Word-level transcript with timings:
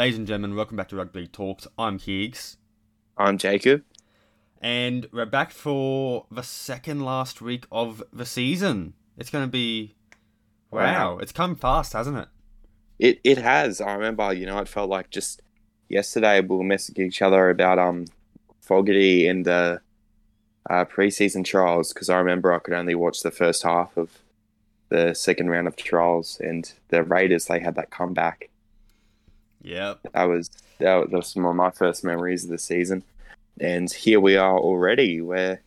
Ladies 0.00 0.16
and 0.16 0.26
gentlemen, 0.26 0.56
welcome 0.56 0.78
back 0.78 0.88
to 0.88 0.96
Rugby 0.96 1.26
Talks. 1.26 1.66
I'm 1.78 1.98
Keegs. 1.98 2.56
I'm 3.18 3.36
Jacob. 3.36 3.84
And 4.58 5.06
we're 5.12 5.26
back 5.26 5.50
for 5.50 6.24
the 6.30 6.40
second 6.40 7.04
last 7.04 7.42
week 7.42 7.66
of 7.70 8.02
the 8.10 8.24
season. 8.24 8.94
It's 9.18 9.28
going 9.28 9.44
to 9.44 9.50
be. 9.50 9.96
Wow. 10.70 10.80
wow. 10.80 11.18
It's 11.18 11.32
come 11.32 11.54
fast, 11.54 11.92
hasn't 11.92 12.16
it? 12.16 12.28
It 12.98 13.20
it 13.24 13.36
has. 13.36 13.82
I 13.82 13.92
remember, 13.92 14.32
you 14.32 14.46
know, 14.46 14.58
it 14.60 14.68
felt 14.68 14.88
like 14.88 15.10
just 15.10 15.42
yesterday 15.90 16.40
we 16.40 16.56
were 16.56 16.64
messaging 16.64 17.00
each 17.08 17.20
other 17.20 17.50
about 17.50 17.78
um 17.78 18.06
Fogarty 18.62 19.28
and 19.28 19.44
the 19.44 19.82
uh, 20.70 20.86
preseason 20.86 21.44
trials 21.44 21.92
because 21.92 22.08
I 22.08 22.16
remember 22.16 22.54
I 22.54 22.58
could 22.60 22.72
only 22.72 22.94
watch 22.94 23.20
the 23.20 23.30
first 23.30 23.64
half 23.64 23.94
of 23.98 24.08
the 24.88 25.12
second 25.12 25.50
round 25.50 25.68
of 25.68 25.76
trials 25.76 26.40
and 26.42 26.72
the 26.88 27.02
Raiders 27.02 27.44
they 27.44 27.60
had 27.60 27.74
that 27.74 27.90
comeback. 27.90 28.49
Yep. 29.62 30.00
That 30.12 30.24
was 30.24 30.50
that 30.78 31.10
was 31.10 31.28
some 31.28 31.44
of 31.44 31.56
my 31.56 31.70
first 31.70 32.04
memories 32.04 32.44
of 32.44 32.50
the 32.50 32.58
season. 32.58 33.04
And 33.60 33.92
here 33.92 34.20
we 34.20 34.36
are 34.36 34.58
already 34.58 35.20
where 35.20 35.62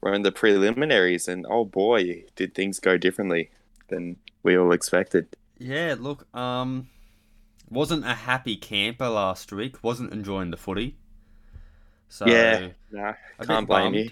we're 0.00 0.14
in 0.14 0.22
the 0.22 0.32
preliminaries 0.32 1.28
and 1.28 1.46
oh 1.48 1.64
boy, 1.64 2.24
did 2.36 2.54
things 2.54 2.80
go 2.80 2.96
differently 2.98 3.50
than 3.88 4.16
we 4.42 4.56
all 4.58 4.72
expected. 4.72 5.28
Yeah, 5.58 5.96
look, 5.98 6.32
um 6.34 6.88
wasn't 7.70 8.04
a 8.06 8.14
happy 8.14 8.56
camper 8.56 9.08
last 9.08 9.52
week, 9.52 9.82
wasn't 9.82 10.12
enjoying 10.12 10.50
the 10.50 10.56
footy. 10.56 10.96
So 12.08 12.26
Yeah, 12.26 12.60
nah, 12.90 13.14
can't 13.42 13.68
blame 13.68 13.94
bummed. 13.94 13.94
you. 13.94 14.10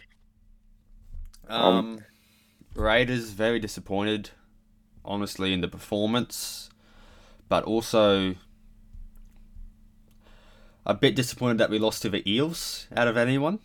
Um, 1.48 1.86
um 1.96 2.04
Raiders 2.74 3.30
very 3.30 3.58
disappointed 3.58 4.30
honestly 5.04 5.52
in 5.52 5.60
the 5.60 5.68
performance, 5.68 6.70
but 7.48 7.64
also 7.64 8.36
a 10.84 10.94
bit 10.94 11.14
disappointed 11.14 11.58
that 11.58 11.70
we 11.70 11.78
lost 11.78 12.02
to 12.02 12.08
the 12.08 12.28
Eels 12.28 12.86
out 12.96 13.08
of 13.08 13.16
anyone. 13.16 13.58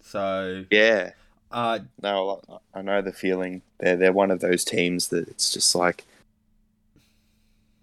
So 0.00 0.64
yeah, 0.70 1.10
uh, 1.50 1.80
no, 2.02 2.40
I 2.74 2.82
know 2.82 3.02
the 3.02 3.12
feeling. 3.12 3.62
They're 3.78 3.96
they're 3.96 4.12
one 4.12 4.30
of 4.30 4.40
those 4.40 4.64
teams 4.64 5.08
that 5.08 5.28
it's 5.28 5.52
just 5.52 5.74
like. 5.74 6.04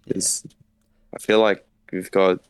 Is 0.06 0.42
yeah. 0.44 0.52
I 1.14 1.18
feel 1.18 1.40
like 1.40 1.66
we've 1.92 2.10
got 2.10 2.40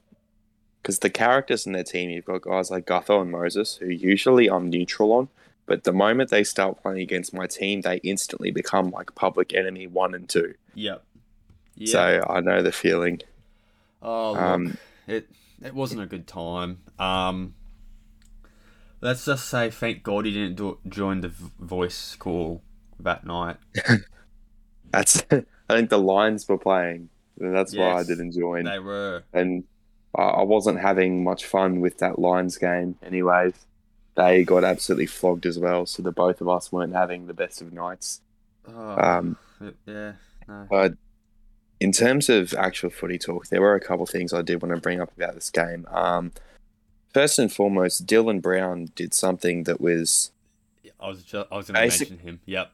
because 0.82 1.00
the 1.00 1.10
characters 1.10 1.66
in 1.66 1.72
their 1.72 1.84
team, 1.84 2.10
you've 2.10 2.24
got 2.24 2.42
guys 2.42 2.70
like 2.70 2.86
Gutho 2.86 3.20
and 3.20 3.30
Moses, 3.30 3.76
who 3.76 3.86
usually 3.88 4.48
I'm 4.48 4.70
neutral 4.70 5.12
on, 5.12 5.28
but 5.66 5.82
the 5.82 5.92
moment 5.92 6.30
they 6.30 6.44
start 6.44 6.80
playing 6.80 7.00
against 7.00 7.34
my 7.34 7.46
team, 7.48 7.80
they 7.80 7.96
instantly 7.98 8.52
become 8.52 8.90
like 8.90 9.14
public 9.16 9.52
enemy 9.52 9.88
one 9.88 10.14
and 10.14 10.28
two. 10.28 10.54
Yep. 10.74 11.02
yep. 11.74 11.88
So 11.88 12.24
I 12.30 12.40
know 12.40 12.62
the 12.62 12.70
feeling. 12.70 13.20
Oh, 14.00 14.36
um, 14.36 14.78
it 15.08 15.28
it 15.62 15.74
wasn't 15.74 16.02
a 16.02 16.06
good 16.06 16.26
time. 16.26 16.78
Um, 16.98 17.54
let's 19.00 19.24
just 19.24 19.48
say, 19.48 19.70
thank 19.70 20.02
God 20.02 20.26
he 20.26 20.32
didn't 20.32 20.56
do, 20.56 20.78
join 20.88 21.20
the 21.20 21.28
voice 21.28 22.16
call 22.16 22.62
that 23.00 23.26
night. 23.26 23.56
That's. 24.90 25.24
I 25.30 25.74
think 25.74 25.90
the 25.90 25.98
Lions 25.98 26.48
were 26.48 26.58
playing. 26.58 27.08
That's 27.38 27.74
yes, 27.74 27.80
why 27.80 28.00
I 28.00 28.04
didn't 28.04 28.32
join. 28.32 28.64
They 28.64 28.78
were, 28.78 29.24
and 29.32 29.64
I 30.14 30.42
wasn't 30.42 30.80
having 30.80 31.22
much 31.24 31.44
fun 31.44 31.80
with 31.80 31.98
that 31.98 32.18
Lions 32.18 32.56
game, 32.56 32.96
anyways 33.02 33.52
they 34.16 34.44
got 34.44 34.64
absolutely 34.64 35.06
flogged 35.06 35.46
as 35.46 35.58
well. 35.58 35.86
So 35.86 36.02
the 36.02 36.10
both 36.10 36.40
of 36.40 36.48
us 36.48 36.72
weren't 36.72 36.94
having 36.94 37.26
the 37.26 37.34
best 37.34 37.60
of 37.60 37.72
nights. 37.72 38.20
Oh, 38.66 39.00
um, 39.00 39.36
yeah. 39.86 40.12
No. 40.48 40.66
But 40.68 40.94
in 41.80 41.92
terms 41.92 42.28
of 42.28 42.54
actual 42.54 42.90
footy 42.90 43.18
talk, 43.18 43.48
there 43.48 43.60
were 43.60 43.74
a 43.74 43.80
couple 43.80 44.04
of 44.04 44.10
things 44.10 44.32
I 44.32 44.42
did 44.42 44.62
want 44.62 44.74
to 44.74 44.80
bring 44.80 45.00
up 45.00 45.12
about 45.16 45.34
this 45.34 45.50
game. 45.50 45.86
Um, 45.90 46.32
first 47.12 47.38
and 47.38 47.52
foremost, 47.52 48.06
Dylan 48.06 48.40
Brown 48.40 48.88
did 48.94 49.14
something 49.14 49.64
that 49.64 49.80
was. 49.80 50.30
I 50.98 51.08
was 51.08 51.22
just, 51.22 51.48
I 51.50 51.56
was 51.56 51.66
going 51.68 51.90
to 51.90 51.98
mention 51.98 52.18
him. 52.18 52.40
Yep. 52.46 52.72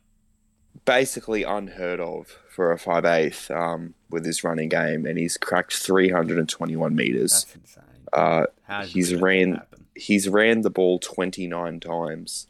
Basically 0.85 1.43
unheard 1.43 2.01
of 2.01 2.39
for 2.49 2.73
a 2.73 2.79
five 2.79 3.05
eighth 3.05 3.51
um, 3.51 3.95
with 4.11 4.25
his 4.25 4.43
running 4.43 4.69
game, 4.69 5.07
and 5.07 5.19
he's 5.19 5.37
cracked 5.37 5.75
321 5.75 6.95
meters. 6.95 7.45
That's 7.45 7.55
insane. 7.57 7.85
Uh, 8.13 8.47
he's 8.85 9.15
ran 9.15 9.61
he's 9.95 10.29
ran 10.29 10.63
the 10.63 10.71
ball 10.71 10.99
29 10.99 11.81
times, 11.81 12.47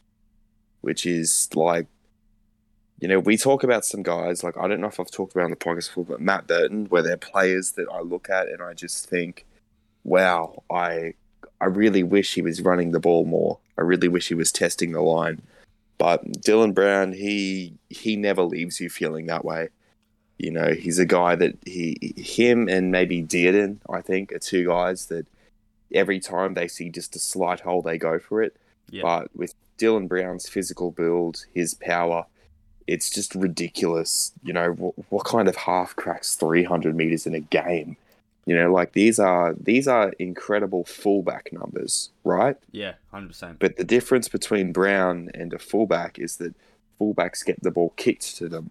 which 0.80 1.06
is 1.06 1.48
like, 1.54 1.86
you 3.02 3.08
know, 3.08 3.18
we 3.18 3.36
talk 3.36 3.64
about 3.64 3.84
some 3.84 4.04
guys, 4.04 4.44
like, 4.44 4.56
I 4.56 4.68
don't 4.68 4.80
know 4.80 4.86
if 4.86 5.00
I've 5.00 5.10
talked 5.10 5.32
about 5.32 5.46
on 5.46 5.50
the 5.50 5.56
podcast 5.56 5.88
before, 5.88 6.04
but 6.04 6.20
Matt 6.20 6.46
Burton, 6.46 6.86
where 6.86 7.02
they're 7.02 7.16
players 7.16 7.72
that 7.72 7.88
I 7.92 8.00
look 8.00 8.30
at 8.30 8.46
and 8.46 8.62
I 8.62 8.74
just 8.74 9.08
think, 9.08 9.44
wow, 10.04 10.62
I, 10.70 11.14
I 11.60 11.64
really 11.64 12.04
wish 12.04 12.32
he 12.32 12.42
was 12.42 12.62
running 12.62 12.92
the 12.92 13.00
ball 13.00 13.24
more. 13.24 13.58
I 13.76 13.80
really 13.80 14.06
wish 14.06 14.28
he 14.28 14.34
was 14.34 14.52
testing 14.52 14.92
the 14.92 15.00
line. 15.00 15.42
But 15.98 16.24
Dylan 16.42 16.74
Brown, 16.74 17.12
he 17.12 17.74
he 17.91 18.14
never 18.14 18.42
leaves 18.42 18.80
you 18.80 18.88
feeling 18.88 19.26
that 19.26 19.44
way. 19.44 19.70
You 20.38 20.52
know, 20.52 20.72
he's 20.72 21.00
a 21.00 21.04
guy 21.04 21.34
that 21.34 21.58
he 21.66 22.14
him 22.16 22.68
and 22.68 22.92
maybe 22.92 23.20
Dearden, 23.22 23.78
I 23.91 24.00
think, 24.00 24.32
are 24.32 24.38
two 24.38 24.68
guys 24.68 25.06
that 25.06 25.26
every 25.92 26.20
time 26.20 26.54
they 26.54 26.68
see 26.68 26.88
just 26.88 27.16
a 27.16 27.18
slight 27.18 27.60
hole, 27.60 27.82
they 27.82 27.98
go 27.98 28.20
for 28.20 28.42
it. 28.42 28.56
Yeah. 28.91 29.02
But 29.02 29.36
with 29.36 29.54
Dylan 29.76 30.06
Brown's 30.06 30.48
physical 30.48 30.92
build, 30.92 31.46
his 31.52 31.74
power, 31.74 32.26
it's 32.87 33.10
just 33.10 33.34
ridiculous. 33.34 34.32
You 34.43 34.53
know, 34.53 34.72
what, 34.72 34.94
what 35.10 35.25
kind 35.25 35.48
of 35.48 35.56
half 35.56 35.94
cracks 35.97 36.34
300 36.34 36.94
meters 36.94 37.26
in 37.26 37.34
a 37.34 37.41
game? 37.41 37.97
You 38.44 38.56
know, 38.56 38.72
like 38.72 38.93
these 38.93 39.20
are 39.20 39.54
these 39.54 39.87
are 39.87 40.12
incredible 40.19 40.84
fullback 40.84 41.53
numbers, 41.53 42.10
right? 42.25 42.56
Yeah, 42.72 42.94
hundred 43.12 43.28
percent. 43.28 43.59
But 43.60 43.76
the 43.76 43.84
difference 43.84 44.28
between 44.28 44.72
Brown 44.72 45.31
and 45.32 45.53
a 45.53 45.60
fullback 45.60 46.19
is 46.19 46.38
that 46.38 46.54
fullbacks 47.00 47.44
get 47.44 47.62
the 47.62 47.71
ball 47.71 47.92
kicked 47.97 48.37
to 48.38 48.48
them. 48.48 48.71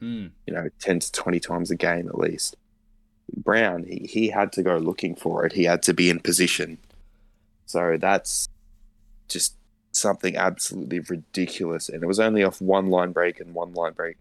Mm. 0.00 0.30
You 0.46 0.54
know, 0.54 0.70
ten 0.78 1.00
to 1.00 1.12
twenty 1.12 1.38
times 1.38 1.70
a 1.70 1.76
game 1.76 2.08
at 2.08 2.18
least. 2.18 2.56
Brown, 3.36 3.84
he, 3.84 4.06
he 4.08 4.28
had 4.28 4.52
to 4.52 4.62
go 4.62 4.78
looking 4.78 5.14
for 5.14 5.44
it. 5.44 5.52
He 5.52 5.64
had 5.64 5.82
to 5.82 5.92
be 5.92 6.08
in 6.08 6.20
position. 6.20 6.78
So 7.66 7.98
that's 7.98 8.48
just 9.28 9.54
something 9.96 10.36
absolutely 10.36 11.00
ridiculous. 11.00 11.88
And 11.88 12.02
it 12.02 12.06
was 12.06 12.20
only 12.20 12.42
off 12.42 12.60
one 12.60 12.86
line 12.86 13.12
break 13.12 13.40
and 13.40 13.54
one 13.54 13.72
line 13.72 13.92
break 13.92 14.16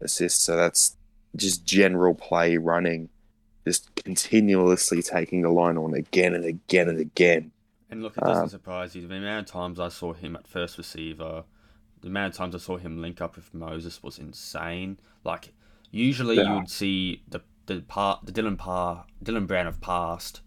assist. 0.00 0.42
So 0.42 0.56
that's 0.56 0.96
just 1.34 1.64
general 1.64 2.14
play 2.14 2.56
running, 2.56 3.08
just 3.64 3.94
continuously 3.96 5.02
taking 5.02 5.42
the 5.42 5.50
line 5.50 5.76
on 5.76 5.94
again 5.94 6.34
and 6.34 6.44
again 6.44 6.88
and 6.88 7.00
again. 7.00 7.52
And 7.90 8.02
look, 8.02 8.16
it 8.16 8.24
doesn't 8.24 8.44
um, 8.44 8.48
surprise 8.48 8.94
you. 8.96 9.06
The 9.06 9.14
amount 9.14 9.48
of 9.48 9.52
times 9.52 9.78
I 9.78 9.88
saw 9.88 10.12
him 10.12 10.34
at 10.34 10.46
first 10.46 10.76
receiver, 10.76 11.44
the 12.00 12.08
amount 12.08 12.32
of 12.32 12.38
times 12.38 12.54
I 12.54 12.58
saw 12.58 12.76
him 12.76 13.00
link 13.00 13.20
up 13.20 13.36
with 13.36 13.54
Moses 13.54 14.02
was 14.02 14.18
insane. 14.18 14.98
Like, 15.24 15.52
usually 15.90 16.36
yeah. 16.36 16.48
you 16.48 16.54
would 16.56 16.70
see 16.70 17.22
the 17.28 17.40
the 17.66 17.82
part 17.82 18.24
the 18.24 18.32
Dylan 18.32 18.56
Parr 18.56 19.04
Dylan 19.22 19.46
Brown 19.46 19.66
of 19.66 19.80
past 19.80 20.40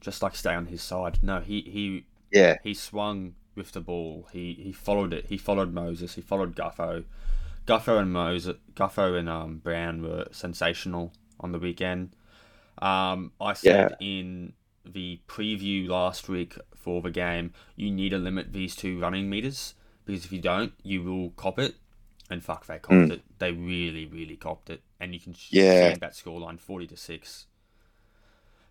just 0.00 0.22
like 0.22 0.36
stay 0.36 0.54
on 0.54 0.66
his 0.66 0.82
side. 0.82 1.18
No, 1.22 1.40
he 1.40 1.60
he 1.62 2.06
yeah 2.30 2.58
he 2.62 2.74
swung 2.74 3.34
with 3.56 3.72
the 3.72 3.80
ball. 3.80 4.28
He 4.32 4.54
he 4.54 4.72
followed 4.72 5.12
it. 5.12 5.26
He 5.28 5.38
followed 5.38 5.72
Moses. 5.72 6.14
He 6.14 6.20
followed 6.20 6.54
Gutho. 6.54 7.04
Gutho 7.66 7.98
and 7.98 8.12
Moses, 8.12 8.56
Gutho 8.74 9.18
and 9.18 9.28
um, 9.28 9.58
Brown 9.58 10.02
were 10.02 10.26
sensational 10.30 11.12
on 11.40 11.50
the 11.52 11.58
weekend. 11.58 12.14
Um, 12.78 13.32
I 13.40 13.54
said 13.54 13.96
yeah. 14.00 14.06
in 14.06 14.52
the 14.84 15.20
preview 15.26 15.88
last 15.88 16.28
week 16.28 16.56
for 16.76 17.02
the 17.02 17.10
game, 17.10 17.52
you 17.74 17.90
need 17.90 18.10
to 18.10 18.18
limit 18.18 18.52
these 18.52 18.76
two 18.76 19.00
running 19.00 19.28
meters 19.28 19.74
because 20.04 20.24
if 20.24 20.32
you 20.32 20.40
don't, 20.40 20.72
you 20.82 21.02
will 21.02 21.30
cop 21.30 21.58
it. 21.58 21.74
And 22.30 22.42
fuck, 22.42 22.66
they 22.66 22.78
copped 22.78 22.94
mm. 22.94 23.12
it. 23.12 23.22
They 23.38 23.52
really, 23.52 24.06
really 24.06 24.36
copped 24.36 24.70
it. 24.70 24.82
And 25.00 25.14
you 25.14 25.20
can 25.20 25.34
yeah. 25.50 25.92
see 25.92 25.98
that 26.00 26.12
scoreline, 26.14 26.58
forty 26.58 26.86
to 26.88 26.96
six. 26.96 27.46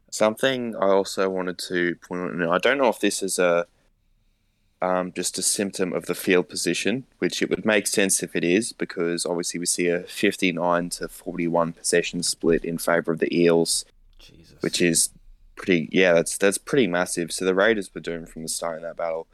Something 0.09 0.75
I 0.75 0.87
also 0.87 1.29
wanted 1.29 1.57
to 1.69 1.95
point 1.95 2.41
out. 2.41 2.49
I 2.49 2.57
don't 2.57 2.77
know 2.77 2.89
if 2.89 2.99
this 2.99 3.21
is 3.21 3.39
a 3.39 3.65
um, 4.85 5.11
just 5.11 5.37
a 5.37 5.41
symptom 5.41 5.93
of 5.93 6.05
the 6.05 6.15
field 6.15 6.49
position, 6.49 7.05
which 7.19 7.41
it 7.41 7.49
would 7.49 7.65
make 7.65 7.87
sense 7.87 8.21
if 8.21 8.35
it 8.35 8.43
is, 8.43 8.73
because 8.73 9.25
obviously 9.25 9.59
we 9.59 9.65
see 9.65 9.87
a 9.87 10.01
fifty-nine 10.01 10.89
to 10.91 11.07
forty-one 11.07 11.73
possession 11.73 12.23
split 12.23 12.63
in 12.63 12.77
favour 12.77 13.11
of 13.11 13.19
the 13.19 13.35
Eels, 13.35 13.85
Jesus. 14.19 14.61
which 14.61 14.81
is 14.81 15.09
pretty. 15.55 15.89
Yeah, 15.91 16.13
that's 16.13 16.37
that's 16.37 16.57
pretty 16.57 16.87
massive. 16.87 17.31
So 17.31 17.45
the 17.45 17.55
Raiders 17.55 17.93
were 17.93 18.01
doomed 18.01 18.29
from 18.29 18.43
the 18.43 18.49
start 18.49 18.77
in 18.77 18.83
that 18.83 18.97
battle, 18.97 19.27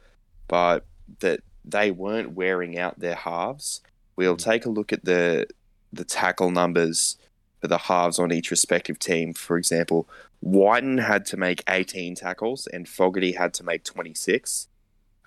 but 0.48 0.86
that 1.20 1.40
they 1.64 1.90
weren't 1.90 2.32
wearing 2.32 2.78
out 2.78 2.98
their 2.98 3.14
halves 3.14 3.82
we'll 4.16 4.36
take 4.36 4.66
a 4.66 4.70
look 4.70 4.92
at 4.92 5.04
the 5.04 5.46
the 5.92 6.04
tackle 6.04 6.50
numbers 6.50 7.16
for 7.60 7.68
the 7.68 7.78
halves 7.78 8.18
on 8.18 8.32
each 8.32 8.50
respective 8.50 8.98
team. 8.98 9.34
For 9.34 9.56
example, 9.56 10.08
Wighton 10.40 10.98
had 10.98 11.26
to 11.26 11.36
make 11.36 11.62
18 11.68 12.14
tackles 12.14 12.66
and 12.66 12.88
Fogarty 12.88 13.32
had 13.32 13.52
to 13.54 13.64
make 13.64 13.84
26. 13.84 14.68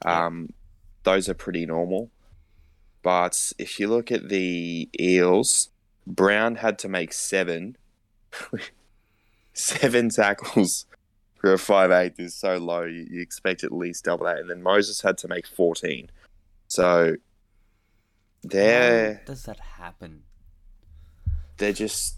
Um, 0.04 0.50
those 1.04 1.30
are 1.30 1.34
pretty 1.34 1.66
normal. 1.66 2.10
But 3.02 3.54
if 3.60 3.80
you 3.80 3.88
look 3.88 4.12
at 4.12 4.30
the 4.30 4.90
Eels, 5.00 5.70
Brown 6.08 6.56
had 6.56 6.80
to 6.80 6.90
make 6.90 7.14
seven. 7.14 7.78
seven 9.54 10.10
tackles 10.10 10.86
for 11.36 11.54
a 11.54 11.58
five 11.58 11.92
eight 11.92 12.14
is 12.18 12.34
so 12.34 12.58
low. 12.58 12.84
You, 12.84 13.08
you 13.10 13.22
expect 13.22 13.64
at 13.64 13.72
least 13.72 14.06
double 14.06 14.26
that, 14.26 14.40
and 14.40 14.50
then 14.50 14.62
Moses 14.62 15.02
had 15.02 15.18
to 15.20 15.28
make 15.28 15.46
fourteen. 15.48 16.10
So 16.68 17.16
they're 18.44 19.16
How 19.16 19.20
does 19.26 19.44
that 19.44 19.60
happen? 19.60 20.24
they're 21.58 21.74
just 21.74 22.18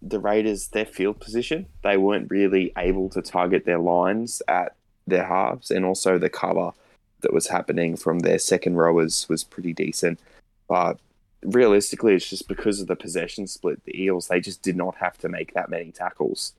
the 0.00 0.20
Raiders. 0.20 0.68
Their 0.68 0.86
field 0.86 1.20
position, 1.20 1.66
they 1.82 1.96
weren't 1.96 2.30
really 2.30 2.72
able 2.76 3.08
to 3.10 3.22
target 3.22 3.64
their 3.64 3.78
lines 3.78 4.42
at 4.46 4.76
their 5.06 5.24
halves, 5.24 5.70
and 5.70 5.84
also 5.84 6.18
the 6.18 6.28
cover 6.30 6.72
that 7.20 7.32
was 7.32 7.48
happening 7.48 7.96
from 7.96 8.20
their 8.20 8.38
second 8.38 8.76
rowers 8.76 9.26
was 9.28 9.44
pretty 9.44 9.72
decent. 9.72 10.20
But 10.68 10.98
realistically, 11.42 12.14
it's 12.14 12.28
just 12.28 12.48
because 12.48 12.80
of 12.80 12.86
the 12.86 12.96
possession 12.96 13.46
split. 13.46 13.84
The 13.84 14.02
Eels 14.02 14.28
they 14.28 14.40
just 14.40 14.62
did 14.62 14.76
not 14.76 14.96
have 14.96 15.18
to 15.18 15.28
make 15.28 15.54
that 15.54 15.70
many 15.70 15.90
tackles. 15.92 16.52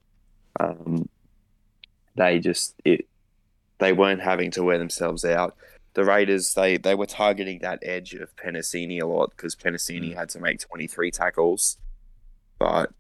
Um, 0.60 1.08
they 2.16 2.40
just 2.40 2.76
it 2.86 3.06
they 3.78 3.94
weren't 3.94 4.22
having 4.22 4.52
to 4.52 4.64
wear 4.64 4.78
themselves 4.78 5.24
out. 5.24 5.56
The 5.94 6.04
Raiders 6.06 6.54
they 6.54 6.78
they 6.78 6.96
were 6.96 7.06
targeting 7.06 7.60
that 7.60 7.80
edge 7.82 8.14
of 8.14 8.36
Penasini 8.36 9.02
a 9.02 9.06
lot 9.06 9.32
because 9.32 9.56
Penasini 9.56 10.12
Mm. 10.12 10.16
had 10.16 10.30
to 10.30 10.40
make 10.40 10.60
twenty 10.60 10.88
three 10.88 11.12
tackles, 11.12 11.78
but 12.58 12.92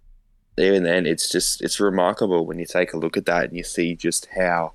even 0.57 0.83
then, 0.83 1.05
it's 1.05 1.29
just 1.29 1.61
it's 1.61 1.79
remarkable 1.79 2.45
when 2.45 2.59
you 2.59 2.65
take 2.65 2.93
a 2.93 2.97
look 2.97 3.15
at 3.15 3.25
that 3.25 3.45
and 3.45 3.57
you 3.57 3.63
see 3.63 3.95
just 3.95 4.27
how 4.37 4.73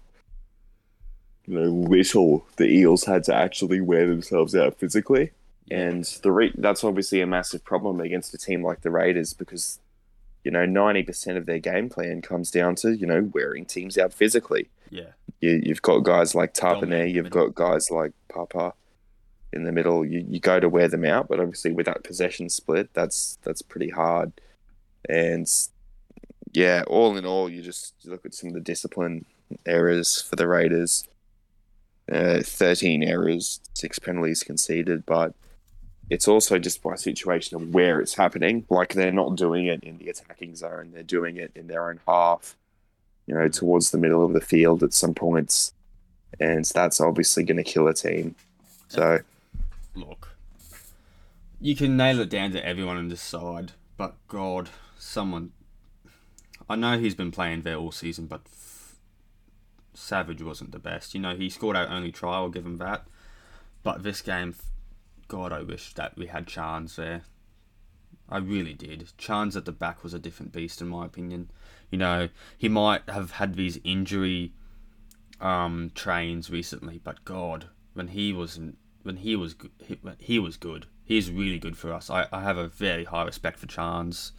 you 1.47 1.59
know, 1.59 1.71
little 1.71 2.47
the 2.57 2.67
Eels 2.67 3.05
had 3.05 3.25
to 3.25 3.35
actually 3.35 3.81
wear 3.81 4.07
themselves 4.07 4.55
out 4.55 4.79
physically. 4.79 5.33
And 5.71 6.05
the 6.23 6.31
re- 6.31 6.55
that's 6.57 6.85
obviously 6.85 7.21
a 7.21 7.27
massive 7.27 7.65
problem 7.65 8.01
against 8.01 8.35
a 8.35 8.39
team 8.39 8.63
like 8.63 8.83
the 8.83 8.91
Raiders 8.91 9.33
because 9.33 9.79
you 10.43 10.51
know 10.51 10.67
ninety 10.67 11.03
percent 11.03 11.39
of 11.39 11.47
their 11.47 11.59
game 11.59 11.89
plan 11.89 12.21
comes 12.21 12.51
down 12.51 12.75
to 12.77 12.95
you 12.95 13.07
know 13.07 13.31
wearing 13.33 13.65
teams 13.65 13.97
out 13.97 14.13
physically. 14.13 14.69
Yeah. 14.91 15.13
You, 15.41 15.61
you've 15.65 15.83
got 15.83 16.01
guys 16.01 16.35
like 16.35 16.55
Tapine, 16.55 17.13
you've 17.13 17.31
got 17.31 17.55
guys 17.55 17.91
like 17.91 18.13
Papa 18.29 18.75
in 19.53 19.65
the 19.65 19.73
middle. 19.73 20.05
You, 20.05 20.25
you 20.29 20.41
go 20.41 20.61
to 20.61 20.69
wear 20.69 20.89
them 20.89 21.05
out, 21.05 21.29
but 21.29 21.41
obviously 21.41 21.73
with 21.73 21.87
that 21.87 22.05
possession 22.05 22.49
split, 22.49 22.91
that's 22.93 23.39
that's 23.43 23.63
pretty 23.63 23.91
hard. 23.91 24.33
And 25.09 25.49
yeah, 26.53 26.85
all 26.87 27.17
in 27.17 27.27
all, 27.27 27.49
you 27.51 27.63
just 27.63 27.95
look 28.05 28.25
at 28.25 28.35
some 28.35 28.49
of 28.49 28.55
the 28.55 28.61
discipline 28.61 29.25
errors 29.67 30.21
for 30.21 30.37
the 30.37 30.49
Raiders. 30.49 31.07
Uh, 32.11 32.41
Thirteen 32.43 33.03
errors, 33.03 33.61
six 33.75 33.99
penalties 33.99 34.43
conceded, 34.43 35.07
but 35.07 35.35
it's 36.11 36.29
also 36.29 36.59
just 36.59 36.83
by 36.83 36.97
situation 36.97 37.57
of 37.57 37.73
where 37.73 38.01
it's 38.01 38.15
happening. 38.15 38.67
Like 38.69 38.93
they're 38.93 39.11
not 39.11 39.37
doing 39.37 39.67
it 39.67 39.83
in 39.83 39.99
the 39.99 40.11
attacking 40.11 40.57
zone; 40.57 40.91
they're 40.93 41.03
doing 41.03 41.37
it 41.37 41.53
in 41.55 41.67
their 41.67 41.89
own 41.89 42.01
half 42.07 42.57
you 43.27 43.35
know, 43.35 43.49
towards 43.49 43.91
the 43.91 43.99
middle 43.99 44.25
of 44.25 44.33
the 44.33 44.41
field 44.41 44.83
at 44.83 44.93
some 44.93 45.15
points, 45.15 45.73
and 46.39 46.65
that's 46.65 47.01
obviously 47.01 47.43
going 47.43 47.57
to 47.57 47.63
kill 47.65 47.89
a 47.89 47.95
team. 47.95 48.35
So 48.89 49.21
Look, 49.95 50.37
you 51.61 51.75
can 51.75 51.97
nail 51.97 52.21
it 52.21 52.31
down 52.31 52.53
to 52.53 52.65
everyone 52.65 52.97
on 52.97 53.09
this 53.09 53.23
side, 53.23 53.73
but 53.97 54.15
God, 54.29 54.71
someone. 54.99 55.53
I 56.69 56.77
know 56.77 56.99
he's 56.99 57.15
been 57.15 57.31
playing 57.31 57.63
there 57.63 57.77
all 57.77 57.93
season, 57.93 58.27
but 58.27 58.43
Savage 59.95 60.43
wasn't 60.43 60.73
the 60.73 60.79
best. 60.79 61.15
You 61.15 61.21
know, 61.21 61.35
he 61.35 61.49
scored 61.49 61.77
our 61.77 61.89
only 61.89 62.13
try, 62.13 62.35
I'll 62.35 62.49
give 62.49 62.67
him 62.67 62.79
that. 62.79 63.07
But 63.83 64.03
this 64.03 64.21
game, 64.21 64.55
God, 65.29 65.53
I 65.53 65.63
wish 65.63 65.95
that 65.95 66.17
we 66.17 66.27
had 66.27 66.47
Chance 66.47 66.97
there. 66.97 67.23
I 68.29 68.39
really 68.39 68.73
did. 68.73 69.13
Chance 69.19 69.57
at 69.57 69.65
the 69.65 69.73
back 69.73 70.03
was 70.03 70.15
a 70.15 70.19
different 70.19 70.53
beast, 70.53 70.81
in 70.81 70.89
my 70.89 71.05
opinion. 71.05 71.51
You 71.91 71.99
know, 71.99 72.29
he 72.57 72.69
might 72.69 73.09
have 73.09 73.33
had 73.33 73.55
these 73.55 73.79
injury 73.85 74.53
um, 75.41 75.91
trains 75.95 76.51
recently, 76.51 77.01
but 77.03 77.25
God, 77.25 77.67
when 77.93 78.09
he 78.09 78.33
was 78.33 78.59
when 79.03 79.17
he 79.19 79.37
was 79.37 79.55
he, 79.79 79.99
he 80.19 80.39
was 80.39 80.57
good. 80.57 80.87
He's 81.05 81.31
really 81.31 81.59
good 81.59 81.77
for 81.77 81.93
us. 81.93 82.09
I, 82.09 82.27
I 82.33 82.43
have 82.43 82.57
a 82.57 82.67
very 82.67 83.05
high 83.05 83.25
respect 83.25 83.59
for 83.59 83.67
Chance. 83.67 84.33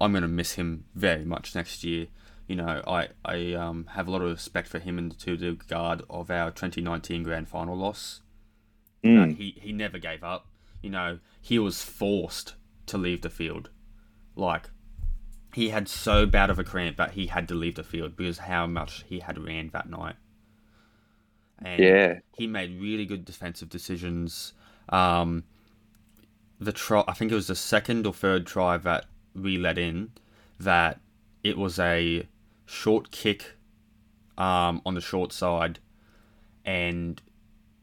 I'm 0.00 0.12
gonna 0.12 0.28
miss 0.28 0.52
him 0.52 0.84
very 0.94 1.24
much 1.24 1.54
next 1.54 1.82
year. 1.82 2.06
You 2.48 2.56
know, 2.56 2.82
I 2.86 3.10
I 3.24 3.52
um, 3.54 3.86
have 3.92 4.08
a 4.08 4.10
lot 4.10 4.22
of 4.22 4.30
respect 4.30 4.68
for 4.68 4.80
him 4.80 4.98
in 4.98 5.10
to 5.10 5.36
the 5.36 5.50
regard 5.50 6.02
of 6.10 6.30
our 6.32 6.50
2019 6.50 7.22
grand 7.22 7.48
final 7.48 7.76
loss. 7.76 8.22
mm, 9.04 9.32
He 9.36 9.52
he 9.60 9.72
never 9.72 9.98
gave 9.98 10.24
up. 10.24 10.48
You 10.82 10.90
know, 10.90 11.20
he 11.40 11.58
was 11.58 11.82
forced 11.84 12.54
to 12.86 12.98
leave 12.98 13.22
the 13.22 13.30
field. 13.30 13.70
Like 14.36 14.70
he 15.54 15.70
had 15.70 15.88
so 15.88 16.26
bad 16.26 16.50
of 16.50 16.58
a 16.58 16.64
cramp 16.64 16.96
that 16.98 17.12
he 17.12 17.26
had 17.28 17.48
to 17.48 17.54
leave 17.54 17.76
the 17.76 17.84
field 17.84 18.16
because 18.16 18.38
how 18.38 18.66
much 18.66 19.04
he 19.08 19.20
had 19.20 19.38
ran 19.38 19.70
that 19.70 19.88
night. 19.90 20.16
And 21.58 21.88
yeah, 21.88 22.20
he 22.32 22.46
made 22.46 22.80
really 22.80 23.04
good 23.06 23.24
defensive 23.24 23.68
decisions. 23.68 24.52
Um, 24.88 25.44
the 26.60 26.72
try, 26.72 27.04
I 27.06 27.14
think 27.14 27.30
it 27.32 27.34
was 27.34 27.46
the 27.48 27.54
second 27.54 28.06
or 28.06 28.12
third 28.12 28.46
try 28.46 28.76
that 28.78 29.06
we 29.34 29.56
let 29.58 29.78
in, 29.78 30.12
that 30.58 31.00
it 31.42 31.56
was 31.56 31.78
a 31.78 32.26
short 32.68 33.10
kick 33.10 33.56
um, 34.36 34.82
on 34.86 34.94
the 34.94 35.00
short 35.00 35.32
side, 35.32 35.78
and 36.64 37.20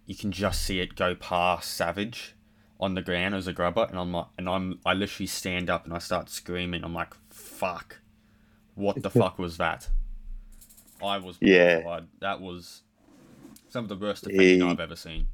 you 0.05 0.15
can 0.15 0.31
just 0.31 0.61
see 0.63 0.79
it 0.79 0.95
go 0.95 1.15
past 1.15 1.73
Savage 1.73 2.35
on 2.79 2.93
the 2.93 3.01
ground 3.01 3.33
as 3.35 3.47
a 3.47 3.53
grubber, 3.53 3.85
and 3.89 3.97
I'm 3.97 4.11
like, 4.13 4.27
and 4.37 4.47
I'm 4.47 4.79
I 4.85 4.93
literally 4.93 5.27
stand 5.27 5.69
up 5.69 5.85
and 5.85 5.93
I 5.93 5.97
start 5.99 6.29
screaming. 6.29 6.83
I'm 6.83 6.93
like, 6.93 7.13
"Fuck! 7.29 7.99
What 8.75 9.01
the 9.01 9.09
fuck 9.21 9.39
was 9.39 9.57
that?" 9.57 9.89
I 11.03 11.17
was 11.17 11.37
Yeah. 11.41 11.81
mortified. 11.81 12.07
That 12.19 12.39
was 12.41 12.83
some 13.69 13.83
of 13.83 13.89
the 13.89 13.95
worst 13.97 14.23
defending 14.23 14.61
He- 14.61 14.65
I've 14.65 14.79
ever 14.79 14.95
seen. 14.95 15.27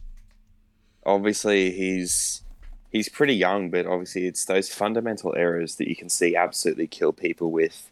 obviously 1.06 1.72
he's 1.72 2.42
he's 2.90 3.10
pretty 3.10 3.36
young, 3.36 3.70
but 3.70 3.86
obviously 3.86 4.26
it's 4.26 4.46
those 4.46 4.70
fundamental 4.74 5.36
errors 5.36 5.76
that 5.76 5.88
you 5.88 5.96
can 5.96 6.10
see 6.10 6.36
absolutely 6.36 6.88
kill 6.88 7.14
people 7.14 7.52
with 7.52 7.91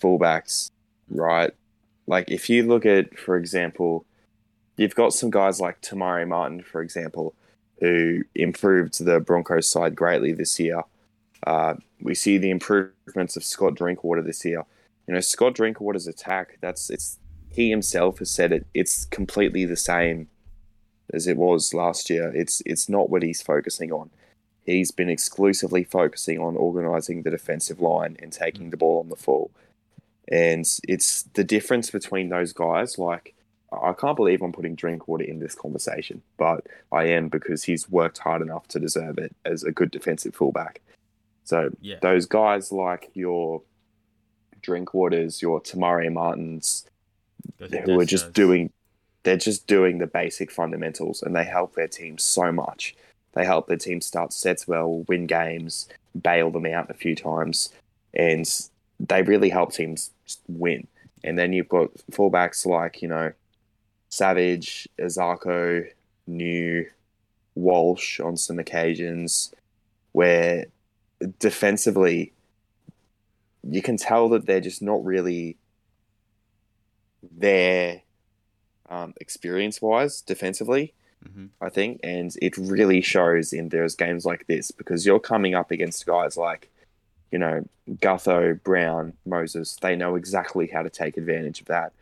fullbacks, 0.00 0.70
right? 1.08 1.52
Like 2.06 2.30
if 2.30 2.48
you 2.48 2.62
look 2.66 2.86
at, 2.86 3.18
for 3.18 3.36
example, 3.36 4.04
you've 4.76 4.94
got 4.94 5.12
some 5.12 5.30
guys 5.30 5.60
like 5.60 5.80
Te 5.80 5.96
Maire 5.96 6.26
Martin, 6.26 6.62
for 6.62 6.80
example, 6.80 7.34
who 7.80 8.22
improved 8.34 9.04
the 9.04 9.20
Broncos 9.20 9.68
side 9.68 9.94
greatly 9.94 10.32
this 10.32 10.58
year. 10.58 10.82
Uh, 11.46 11.74
we 12.00 12.14
see 12.14 12.38
the 12.38 12.50
improvements 12.50 13.36
of 13.36 13.44
Scott 13.44 13.74
Drinkwater 13.74 14.22
this 14.22 14.44
year. 14.44 14.64
You 15.06 15.14
know, 15.14 15.20
Scott 15.20 15.54
Drinkwater's 15.54 16.06
attack, 16.06 16.58
that's 16.60 16.90
it's 16.90 17.18
he 17.50 17.70
himself 17.70 18.18
has 18.18 18.30
said 18.30 18.52
it, 18.52 18.66
it's 18.74 19.06
completely 19.06 19.64
the 19.64 19.76
same 19.76 20.28
as 21.12 21.26
it 21.26 21.36
was 21.36 21.72
last 21.74 22.10
year. 22.10 22.32
It's 22.34 22.62
it's 22.66 22.88
not 22.88 23.10
what 23.10 23.22
he's 23.22 23.42
focusing 23.42 23.92
on. 23.92 24.10
He's 24.64 24.90
been 24.90 25.08
exclusively 25.08 25.84
focusing 25.84 26.38
on 26.38 26.56
organising 26.56 27.22
the 27.22 27.30
defensive 27.30 27.80
line 27.80 28.16
and 28.20 28.32
taking 28.32 28.70
the 28.70 28.76
ball 28.76 29.00
on 29.00 29.08
the 29.08 29.16
full. 29.16 29.50
And 30.30 30.66
it's 30.86 31.22
the 31.34 31.44
difference 31.44 31.90
between 31.90 32.28
those 32.28 32.52
guys. 32.52 32.98
Like, 32.98 33.34
I 33.72 33.92
can't 33.92 34.16
believe 34.16 34.42
I'm 34.42 34.52
putting 34.52 34.74
Drinkwater 34.74 35.24
in 35.24 35.40
this 35.40 35.54
conversation, 35.54 36.22
but 36.36 36.66
I 36.92 37.04
am 37.04 37.28
because 37.28 37.64
he's 37.64 37.88
worked 37.88 38.18
hard 38.18 38.42
enough 38.42 38.68
to 38.68 38.80
deserve 38.80 39.18
it 39.18 39.34
as 39.44 39.62
a 39.62 39.72
good 39.72 39.90
defensive 39.90 40.34
fullback. 40.34 40.80
So 41.44 41.70
Yeah, 41.80 41.96
those 42.00 42.26
guys 42.26 42.72
like 42.72 43.10
your 43.14 43.62
Drinkwaters, 44.62 45.40
your 45.40 45.60
Te 45.60 45.78
Maire 45.78 46.10
Martins, 46.10 46.86
who 47.58 48.00
are 48.00 48.04
just 48.04 48.32
doing 48.32 48.70
they're 49.22 49.36
just 49.36 49.66
doing 49.66 49.98
the 49.98 50.06
basic 50.06 50.50
fundamentals 50.50 51.22
and 51.22 51.34
they 51.34 51.44
help 51.44 51.74
their 51.74 51.88
team 51.88 52.16
so 52.18 52.52
much. 52.52 52.94
They 53.32 53.44
help 53.44 53.66
their 53.66 53.76
team 53.76 54.00
start 54.00 54.32
sets 54.32 54.66
well, 54.66 55.04
win 55.08 55.26
games, 55.26 55.88
bail 56.20 56.50
them 56.50 56.66
out 56.66 56.90
a 56.90 56.94
few 56.94 57.14
times, 57.14 57.70
and 58.14 58.48
they 58.98 59.22
really 59.22 59.50
help 59.50 59.72
teams 59.72 60.10
just 60.28 60.42
win. 60.46 60.86
And 61.24 61.36
then 61.36 61.52
you've 61.52 61.68
got 61.68 61.90
fullbacks 62.12 62.64
like, 62.64 63.02
you 63.02 63.08
know, 63.08 63.32
Savage, 64.08 64.88
Azarko, 64.98 65.88
New, 66.26 66.86
Walsh 67.56 68.20
on 68.20 68.36
some 68.36 68.58
occasions, 68.58 69.52
where 70.12 70.66
defensively 71.40 72.32
you 73.68 73.82
can 73.82 73.96
tell 73.96 74.28
that 74.28 74.46
they're 74.46 74.60
just 74.60 74.80
not 74.80 75.04
really 75.04 75.56
there 77.36 78.02
um, 78.88 79.12
experience 79.20 79.82
wise 79.82 80.20
defensively, 80.20 80.94
Mm-hmm. 81.26 81.46
I 81.60 81.68
think, 81.68 82.00
and 82.04 82.34
it 82.40 82.56
really 82.56 83.00
shows 83.00 83.52
in 83.52 83.70
those 83.70 83.96
games 83.96 84.24
like 84.24 84.46
this 84.46 84.70
because 84.70 85.04
you're 85.04 85.18
coming 85.18 85.54
up 85.54 85.70
against 85.70 86.06
guys 86.06 86.36
like, 86.36 86.70
you 87.30 87.38
know, 87.38 87.64
Gutho, 87.88 88.62
Brown, 88.62 89.14
Moses. 89.26 89.76
They 89.80 89.96
know 89.96 90.14
exactly 90.14 90.66
how 90.66 90.82
to 90.82 90.90
take 90.90 91.16
advantage 91.16 91.60
of 91.60 91.66
that. 91.66 91.92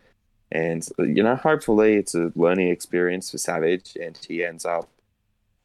And, 0.52 0.87
you 0.99 1.23
know, 1.23 1.37
hopefully 1.37 1.95
it's 1.97 2.14
a 2.14 2.33
learning 2.37 2.68
experience 2.68 3.30
for 3.30 3.38
Savage 3.38 3.97
and 4.00 4.16
he 4.28 4.45
ends 4.45 4.64
up 4.64 4.88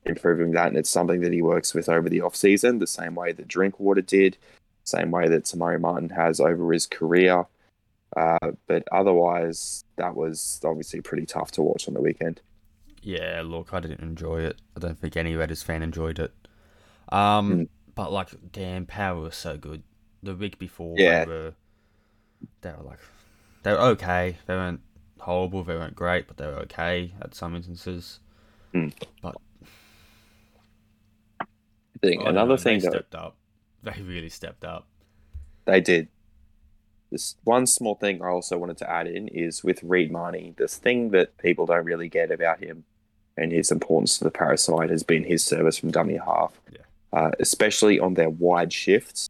improving 0.06 0.52
that. 0.52 0.68
And 0.68 0.78
it's 0.78 0.90
something 0.90 1.22
that 1.22 1.34
he 1.34 1.42
works 1.42 1.74
with 1.74 1.88
over 1.88 2.10
the 2.10 2.22
off 2.22 2.36
season, 2.36 2.80
the 2.80 2.88
same 2.88 3.14
way 3.14 3.32
that 3.32 3.48
Drinkwater 3.48 4.02
did, 4.02 4.38
same 4.84 5.12
way 5.12 5.28
that 5.28 5.46
Te 5.46 5.58
Maire 5.58 5.78
Martin 5.78 6.10
has 6.10 6.40
over 6.40 6.74
his 6.74 6.88
career. 6.88 7.46
Uh, 8.18 8.52
but 8.68 8.84
otherwise, 8.92 9.86
that 9.98 10.16
was 10.16 10.60
obviously 10.66 11.02
pretty 11.02 11.26
tough 11.26 11.52
to 11.52 11.62
watch 11.62 11.88
on 11.88 11.94
the 11.94 12.02
weekend. 12.02 12.42
Yeah, 13.04 13.42
look, 13.46 13.74
I 13.74 13.80
didn't 13.80 14.02
enjoy 14.02 14.42
it. 14.42 14.60
I 14.76 14.80
don't 14.80 15.00
think 15.00 15.16
any 15.16 15.36
Raiders 15.36 15.64
fan 15.64 15.82
enjoyed 15.82 16.20
it. 16.20 16.34
Um, 17.10 17.52
mm. 17.52 17.68
But 17.96 18.12
like, 18.12 18.30
damn, 18.52 18.86
Power 18.86 19.22
was 19.22 19.36
so 19.36 19.58
good. 19.58 19.84
The 20.24 20.36
week 20.36 20.60
before, 20.60 20.96
yeah. 20.98 21.26
they 21.26 21.32
were, 21.32 21.54
they 22.62 22.72
were 22.72 22.84
like, 22.84 23.00
they 23.64 23.72
were 23.72 23.80
okay. 23.80 24.38
They 24.46 24.54
weren't 24.54 24.82
horrible. 25.20 25.64
They 25.64 25.76
weren't 25.76 25.96
great, 25.96 26.28
but 26.28 26.38
they 26.38 26.46
were 26.46 26.60
okay 26.60 27.14
at 27.22 27.34
some 27.34 27.56
instances. 27.56 28.20
Mm. 28.74 28.94
But 29.22 29.36
thing, 32.02 32.22
another 32.22 32.52
know, 32.52 32.58
thing 32.58 32.80
they 32.80 32.90
stepped 32.90 33.16
up. 33.16 33.36
They 33.84 34.00
really 34.04 34.30
stepped 34.30 34.64
up. 34.64 34.86
They 35.66 35.82
did. 35.82 36.08
This 37.12 37.36
one 37.44 37.66
small 37.66 37.96
thing 37.96 38.22
I 38.22 38.28
also 38.28 38.60
wanted 38.60 38.78
to 38.78 38.90
add 38.90 39.08
in 39.08 39.28
is 39.28 39.64
with 39.64 39.82
Reed 39.82 40.12
Mahoney. 40.12 40.54
This 40.56 40.78
thing 40.78 41.10
that 41.12 41.36
people 41.40 41.66
don't 41.66 41.84
really 41.84 42.08
get 42.08 42.30
about 42.30 42.60
him 42.60 42.84
and 43.36 43.52
his 43.52 43.72
importance 43.72 44.20
to 44.20 44.24
the 44.24 44.30
Parasite 44.30 44.92
has 44.92 45.02
been 45.02 45.24
his 45.24 45.44
service 45.44 45.80
from 45.80 45.90
dummy 45.90 46.18
half, 46.18 46.62
yeah. 46.72 46.82
Uh, 47.14 47.32
especially 47.40 48.00
on 48.00 48.14
their 48.14 48.30
wide 48.30 48.72
shifts. 48.74 49.30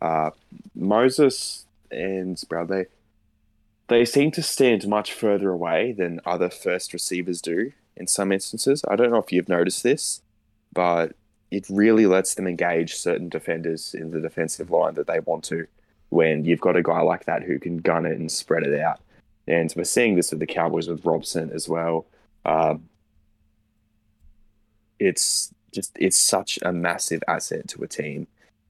Uh, 0.00 0.30
Moses 0.74 1.66
and 1.90 2.42
Bradley, 2.48 2.86
they 3.88 4.04
seem 4.04 4.30
to 4.32 4.42
stand 4.42 4.86
much 4.86 5.12
further 5.12 5.50
away 5.50 5.92
than 5.92 6.20
other 6.24 6.50
first 6.50 6.92
receivers 6.92 7.40
do 7.40 7.72
in 7.96 8.06
some 8.06 8.32
instances. 8.32 8.84
I 8.88 8.96
don't 8.96 9.10
know 9.10 9.18
if 9.18 9.32
you've 9.32 9.48
noticed 9.48 9.82
this, 9.82 10.20
but 10.72 11.14
it 11.50 11.66
really 11.68 12.06
lets 12.06 12.34
them 12.34 12.46
engage 12.46 12.94
certain 12.94 13.28
defenders 13.28 13.94
in 13.94 14.10
the 14.10 14.20
defensive 14.20 14.70
line 14.70 14.94
that 14.94 15.06
they 15.06 15.20
want 15.20 15.44
to 15.44 15.66
when 16.08 16.44
you've 16.44 16.60
got 16.60 16.76
a 16.76 16.82
guy 16.82 17.00
like 17.00 17.24
that 17.26 17.42
who 17.42 17.58
can 17.58 17.78
gun 17.78 18.06
it 18.06 18.18
and 18.18 18.30
spread 18.30 18.64
it 18.64 18.80
out. 18.80 19.00
And 19.46 19.72
we're 19.76 19.84
seeing 19.84 20.16
this 20.16 20.30
with 20.30 20.40
the 20.40 20.46
Cowboys 20.46 20.88
with 20.88 21.04
Robson 21.04 21.50
as 21.52 21.68
well. 21.68 22.06
Um, 22.44 22.88
it's 24.98 25.52
just 25.74 25.92
it's 25.98 26.16
such 26.16 26.58
a 26.62 26.72
massive 26.72 27.22
asset 27.28 27.68
to 27.68 27.82
a 27.82 27.88
team, 27.88 28.26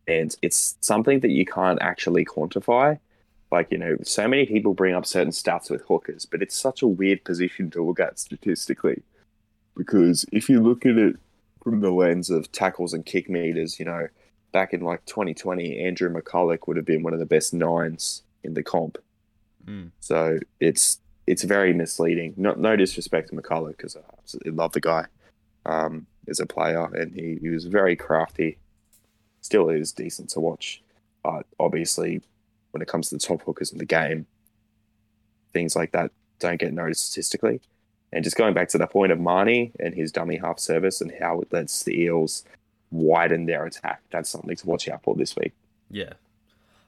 and 0.08 0.34
it's 0.42 0.76
something 0.80 1.20
that 1.20 1.30
you 1.30 1.44
can't 1.44 1.80
actually 1.80 2.25
quantify. 2.25 2.99
Like 3.52 3.70
you 3.70 3.78
know, 3.78 3.96
so 4.02 4.26
many 4.26 4.46
people 4.46 4.75
bring 4.75 4.94
up 4.94 5.06
certain 5.06 5.32
stats 5.32 5.70
with 5.70 5.82
hookers, 5.82 6.26
but 6.26 6.42
it's 6.42 6.56
such 6.56 6.82
a 6.82 6.88
weird 6.88 7.25
position 7.25 7.70
to 7.70 7.84
look 7.84 8.00
at 8.00 8.18
statistically, 8.18 9.02
because 9.76 10.25
if 10.32 10.49
you 10.49 10.61
look 10.61 10.84
at 10.87 10.96
it 10.96 11.16
from 11.62 11.80
the 11.80 11.90
lens 11.90 12.30
of 12.30 12.50
tackles 12.50 12.92
and 12.92 13.06
kick 13.06 13.30
meters, 13.30 13.78
you 13.78 13.84
know, 13.84 14.08
back 14.52 14.73
in 14.73 14.80
like 14.80 15.04
2020, 15.06 15.78
Andrew 15.78 16.12
McCullough 16.12 16.66
would 16.66 16.76
have 16.76 16.87
been 16.87 17.02
one 17.02 17.12
of 17.12 17.20
the 17.20 17.26
best 17.26 17.54
nines 17.54 18.23
in 18.42 18.54
the 18.54 18.62
comp. 18.62 18.99
Mm. 19.66 19.90
So 20.00 20.38
it's 20.61 20.99
it's 21.26 21.42
very 21.42 21.73
misleading. 21.73 22.34
No, 22.37 22.52
no 22.54 22.76
disrespect 22.76 23.30
to 23.30 23.37
McCullough 23.37 23.76
because 23.76 23.96
I 23.96 24.00
absolutely 24.18 24.52
love 24.52 24.73
the 24.73 24.80
guy 24.80 25.06
um, 25.66 26.06
as 26.28 26.40
a 26.40 26.47
player, 26.47 26.85
and 26.95 27.14
he, 27.14 27.38
he 27.40 27.49
was 27.49 27.66
very 27.66 27.97
crafty. 27.97 28.59
Still 29.40 29.69
is 29.69 29.93
decent 29.93 30.31
to 30.31 30.40
watch, 30.40 30.83
but 31.23 31.47
obviously, 31.61 32.23
when 32.71 32.83
it 32.83 32.88
comes 32.88 33.09
to 33.09 33.16
the 33.16 33.21
top 33.21 33.43
hookers 33.43 33.73
in 33.73 33.78
the 33.78 33.85
game, 33.85 34.26
things 35.52 35.76
like 35.76 35.93
that 35.93 36.11
don't 36.38 36.59
get 36.59 36.73
noticed 36.73 37.11
statistically. 37.11 37.61
And 38.12 38.23
just 38.23 38.37
going 38.37 38.54
back 38.54 38.69
to 38.69 38.78
the 38.78 38.87
point 38.87 39.12
of 39.12 39.21
Mahoney 39.21 39.73
and 39.81 39.95
his 39.95 40.12
dummy 40.12 40.37
half 40.37 40.59
service 40.59 41.00
and 41.00 41.12
how 41.21 41.40
it 41.40 41.52
lets 41.52 41.83
the 41.83 42.00
Eels 42.00 42.45
widen 42.90 43.47
their 43.47 43.66
attack, 43.66 44.02
that's 44.11 44.31
something 44.31 44.54
to 44.54 44.66
watch 44.66 44.88
out 44.88 45.02
for 45.02 45.14
this 45.14 45.35
week. 45.37 45.52
Yeah. 45.90 46.12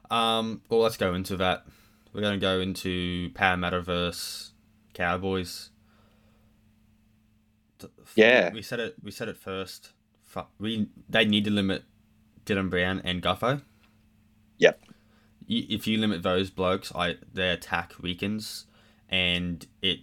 Um, 0.09 0.61
well, 0.69 0.79
let's 0.79 0.97
go 0.97 1.13
into 1.13 1.35
that. 1.37 1.65
We're 2.13 2.21
going 2.21 2.39
to 2.39 2.43
go 2.43 2.59
into 2.59 3.29
Parramatta 3.33 3.81
versus 3.81 4.51
Cowboys. 4.93 5.69
Yeah, 8.15 8.51
we 8.53 8.61
said 8.61 8.79
it. 8.79 8.95
We 9.01 9.11
said 9.11 9.27
it 9.29 9.37
first. 9.37 9.91
We 10.59 10.89
they 11.09 11.25
need 11.25 11.45
to 11.45 11.51
limit 11.51 11.83
Dylan 12.45 12.69
Brown 12.69 13.01
and 13.03 13.21
Gutho. 13.21 13.61
Yep. 14.57 14.81
If 15.47 15.87
you 15.87 15.97
limit 15.97 16.23
those 16.23 16.49
blokes, 16.49 16.91
I 16.93 17.17
their 17.33 17.53
attack 17.53 17.93
weakens, 18.01 18.65
and 19.09 19.65
it 19.81 19.99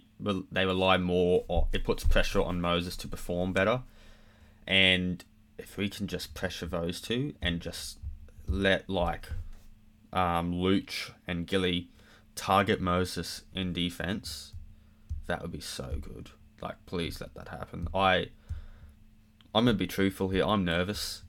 they 0.51 0.65
rely 0.65 0.97
more 0.97 1.43
or 1.47 1.67
it 1.73 1.83
puts 1.83 2.03
pressure 2.03 2.41
on 2.41 2.61
Moses 2.61 2.95
to 2.97 3.07
perform 3.07 3.53
better. 3.53 3.83
And 4.67 5.23
if 5.57 5.77
we 5.77 5.89
can 5.89 6.07
just 6.07 6.33
pressure 6.33 6.65
those 6.65 6.99
two 6.99 7.33
and 7.41 7.59
just 7.59 7.99
let 8.47 8.89
like 8.89 9.29
um, 10.11 10.53
Luch 10.53 11.11
and 11.27 11.45
Gilly 11.45 11.89
target 12.35 12.81
Moses 12.81 13.43
in 13.53 13.73
defense, 13.73 14.53
that 15.27 15.41
would 15.41 15.51
be 15.51 15.59
so 15.59 15.97
good. 15.99 16.31
Like, 16.65 16.85
please 16.87 17.21
let 17.21 17.33
that 17.35 17.49
happen. 17.49 17.87
I, 17.93 18.29
I'm 19.53 19.65
gonna 19.65 19.73
be 19.73 19.85
truthful 19.87 20.29
here. 20.29 20.43
I'm 20.43 20.65
nervous. 20.65 21.21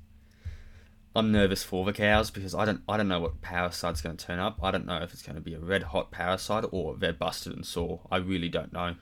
I'm 1.14 1.32
nervous 1.32 1.62
for 1.62 1.84
the 1.84 1.92
cows 1.92 2.30
because 2.30 2.54
I 2.54 2.64
don't 2.64 2.82
I 2.88 2.96
don't 2.96 3.08
know 3.08 3.20
what 3.20 3.40
parasite's 3.40 4.02
going 4.02 4.16
to 4.16 4.26
turn 4.26 4.38
up. 4.38 4.58
I 4.62 4.70
don't 4.70 4.84
know 4.84 4.98
if 4.98 5.14
it's 5.14 5.22
going 5.22 5.36
to 5.36 5.40
be 5.40 5.54
a 5.54 5.58
red 5.58 5.82
hot 5.82 6.10
parasite 6.10 6.64
or 6.72 6.94
they're 6.96 7.14
busted 7.14 7.54
and 7.54 7.64
sore. 7.64 8.00
I 8.10 8.18
really 8.18 8.50
don't 8.50 8.70
know. 8.70 8.96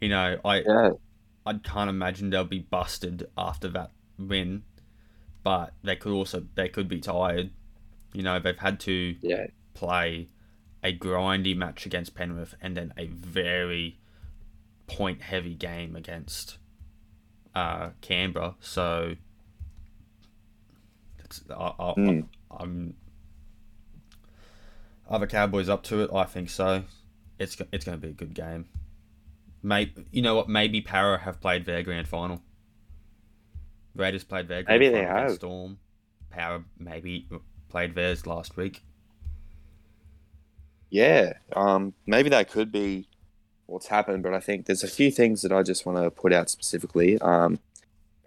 You 0.00 0.08
know, 0.08 0.38
I 0.44 0.62
yeah. 0.62 0.90
I 1.46 1.52
can't 1.54 1.88
imagine 1.88 2.30
they'll 2.30 2.44
be 2.44 2.58
busted 2.58 3.28
after 3.38 3.68
that 3.68 3.92
win, 4.18 4.64
but 5.44 5.74
they 5.84 5.94
could 5.94 6.12
also 6.12 6.46
they 6.56 6.68
could 6.68 6.88
be 6.88 7.00
tired. 7.00 7.50
You 8.12 8.22
know, 8.22 8.40
they've 8.40 8.58
had 8.58 8.80
to 8.80 9.16
yeah. 9.20 9.46
play 9.74 10.28
a 10.82 10.96
grindy 10.96 11.56
match 11.56 11.86
against 11.86 12.14
Penrith 12.14 12.54
and 12.60 12.76
then 12.76 12.92
a 12.96 13.06
very 13.06 13.98
point 14.86 15.22
heavy 15.22 15.54
game 15.54 15.96
against 15.96 16.58
uh, 17.54 17.90
Canberra. 18.00 18.54
So 18.60 19.14
I, 21.50 21.72
I, 21.78 21.94
mm. 21.96 22.26
I'm. 22.50 22.94
Are 25.08 25.18
the 25.18 25.26
Cowboys 25.26 25.68
up 25.68 25.82
to 25.84 26.02
it? 26.02 26.10
I 26.14 26.24
think 26.24 26.50
so. 26.50 26.84
It's 27.38 27.56
it's 27.72 27.84
going 27.84 28.00
to 28.00 28.06
be 28.06 28.10
a 28.10 28.16
good 28.16 28.34
game. 28.34 28.66
Maybe 29.62 30.06
you 30.10 30.22
know 30.22 30.34
what? 30.36 30.48
Maybe 30.48 30.80
Para 30.80 31.18
have 31.18 31.40
played 31.40 31.64
their 31.64 31.82
grand 31.82 32.08
final. 32.08 32.42
Raiders 33.94 34.24
played 34.24 34.48
their 34.48 34.62
grand 34.62 34.80
maybe 34.80 34.92
final 34.92 35.14
they 35.14 35.20
have. 35.22 35.32
Storm. 35.32 35.78
Para 36.30 36.64
maybe 36.78 37.28
played 37.68 37.94
theirs 37.94 38.26
last 38.26 38.56
week. 38.56 38.82
Yeah, 40.90 41.34
um, 41.54 41.92
maybe 42.06 42.28
that 42.30 42.50
could 42.50 42.70
be 42.70 43.08
what's 43.66 43.86
happened, 43.86 44.22
but 44.22 44.34
I 44.34 44.40
think 44.40 44.66
there's 44.66 44.82
a 44.82 44.88
few 44.88 45.10
things 45.10 45.42
that 45.42 45.52
I 45.52 45.62
just 45.62 45.86
want 45.86 45.98
to 45.98 46.10
put 46.10 46.32
out 46.32 46.50
specifically. 46.50 47.18
Um, 47.20 47.58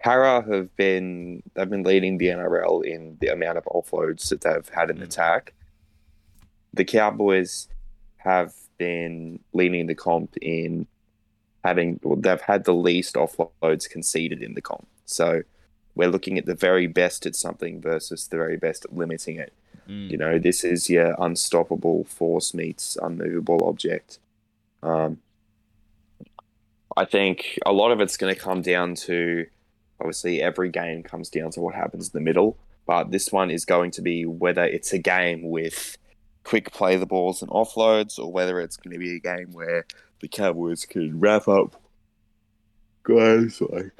Para 0.00 0.42
have 0.42 0.74
been 0.76 1.42
they've 1.54 1.68
been 1.68 1.82
leading 1.82 2.18
the 2.18 2.26
NRL 2.26 2.84
in 2.84 3.16
the 3.20 3.28
amount 3.28 3.58
of 3.58 3.64
offloads 3.64 4.28
that 4.28 4.42
they've 4.42 4.68
had 4.68 4.90
in 4.90 4.98
mm. 4.98 5.02
attack. 5.02 5.54
The 6.72 6.84
Cowboys 6.84 7.68
have 8.18 8.54
been 8.78 9.40
leading 9.52 9.86
the 9.86 9.94
comp 9.94 10.36
in 10.40 10.86
having 11.64 11.98
well, 12.02 12.16
they've 12.16 12.40
had 12.40 12.64
the 12.64 12.74
least 12.74 13.16
offloads 13.16 13.90
conceded 13.90 14.40
in 14.42 14.54
the 14.54 14.62
comp. 14.62 14.86
So 15.04 15.42
we're 15.96 16.08
looking 16.08 16.38
at 16.38 16.46
the 16.46 16.54
very 16.54 16.86
best 16.86 17.26
at 17.26 17.34
something 17.34 17.80
versus 17.80 18.28
the 18.28 18.36
very 18.36 18.56
best 18.56 18.84
at 18.84 18.96
limiting 18.96 19.36
it. 19.36 19.52
Mm. 19.88 20.10
You 20.10 20.16
know, 20.16 20.38
this 20.38 20.62
is 20.62 20.88
your 20.88 21.16
unstoppable 21.18 22.04
force 22.04 22.54
meets 22.54 22.96
unmovable 23.02 23.68
object. 23.68 24.20
Um, 24.82 25.18
I 26.98 27.04
think 27.04 27.58
a 27.64 27.72
lot 27.72 27.92
of 27.92 28.00
it's 28.00 28.16
going 28.16 28.34
to 28.34 28.40
come 28.40 28.60
down 28.60 28.94
to 29.06 29.46
Obviously, 30.00 30.40
every 30.40 30.70
game 30.70 31.02
comes 31.02 31.28
down 31.28 31.50
to 31.52 31.60
what 31.60 31.74
happens 31.74 32.06
in 32.06 32.12
the 32.12 32.24
middle, 32.24 32.56
but 32.86 33.10
this 33.10 33.32
one 33.32 33.50
is 33.50 33.64
going 33.64 33.90
to 33.92 34.02
be 34.02 34.24
whether 34.24 34.64
it's 34.64 34.92
a 34.92 34.98
game 34.98 35.42
with 35.42 35.98
quick 36.44 36.72
play 36.72 36.96
the 36.96 37.06
balls 37.06 37.42
and 37.42 37.50
offloads, 37.50 38.18
or 38.18 38.30
whether 38.30 38.60
it's 38.60 38.76
going 38.76 38.92
to 38.92 38.98
be 38.98 39.16
a 39.16 39.18
game 39.18 39.52
where 39.52 39.86
the 40.20 40.28
Cowboys 40.28 40.84
can 40.84 41.18
wrap 41.18 41.48
up 41.48 41.80
guys 43.02 43.60
like 43.60 43.92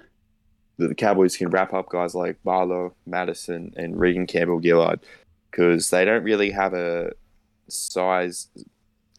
the 0.76 0.95
Cowboys 0.95 1.37
can 1.37 1.50
wrap 1.50 1.75
up 1.75 1.88
guys 1.88 2.14
like 2.14 2.40
Barlow, 2.45 2.95
Matterson, 3.05 3.73
and 3.76 3.99
Reagan 3.99 4.26
Campbell 4.26 4.61
Gillard 4.61 5.00
because 5.50 5.90
they 5.90 6.05
don't 6.05 6.23
really 6.23 6.52
have 6.52 6.75
a 6.75 7.11
size 7.67 8.49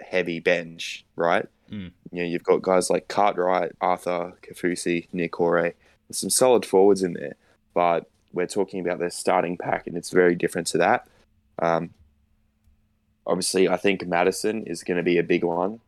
heavy 0.01 0.39
bench, 0.39 1.05
right? 1.15 1.47
Mm. 1.71 1.91
You 2.11 2.23
know, 2.23 2.29
you've 2.29 2.43
got 2.43 2.61
guys 2.61 2.89
like 2.89 3.07
Cartwright, 3.07 3.71
Arthur, 3.81 4.33
Kafusi, 4.41 5.07
Nick 5.13 5.37
there's 5.37 6.17
some 6.17 6.29
solid 6.29 6.65
forwards 6.65 7.03
in 7.03 7.13
there, 7.13 7.35
but 7.73 8.09
we're 8.33 8.47
talking 8.47 8.79
about 8.79 8.99
their 8.99 9.11
starting 9.11 9.57
pack, 9.57 9.85
and 9.85 9.95
it's 9.95 10.09
very 10.09 10.35
different 10.35 10.67
to 10.67 10.79
that. 10.79 11.07
Um, 11.59 11.91
obviously, 13.27 13.69
I 13.69 13.77
think 13.77 14.05
Matterson 14.07 14.63
is 14.65 14.83
going 14.83 14.97
to 14.97 15.03
be 15.03 15.19
a 15.19 15.23
big 15.23 15.43
one 15.43 15.79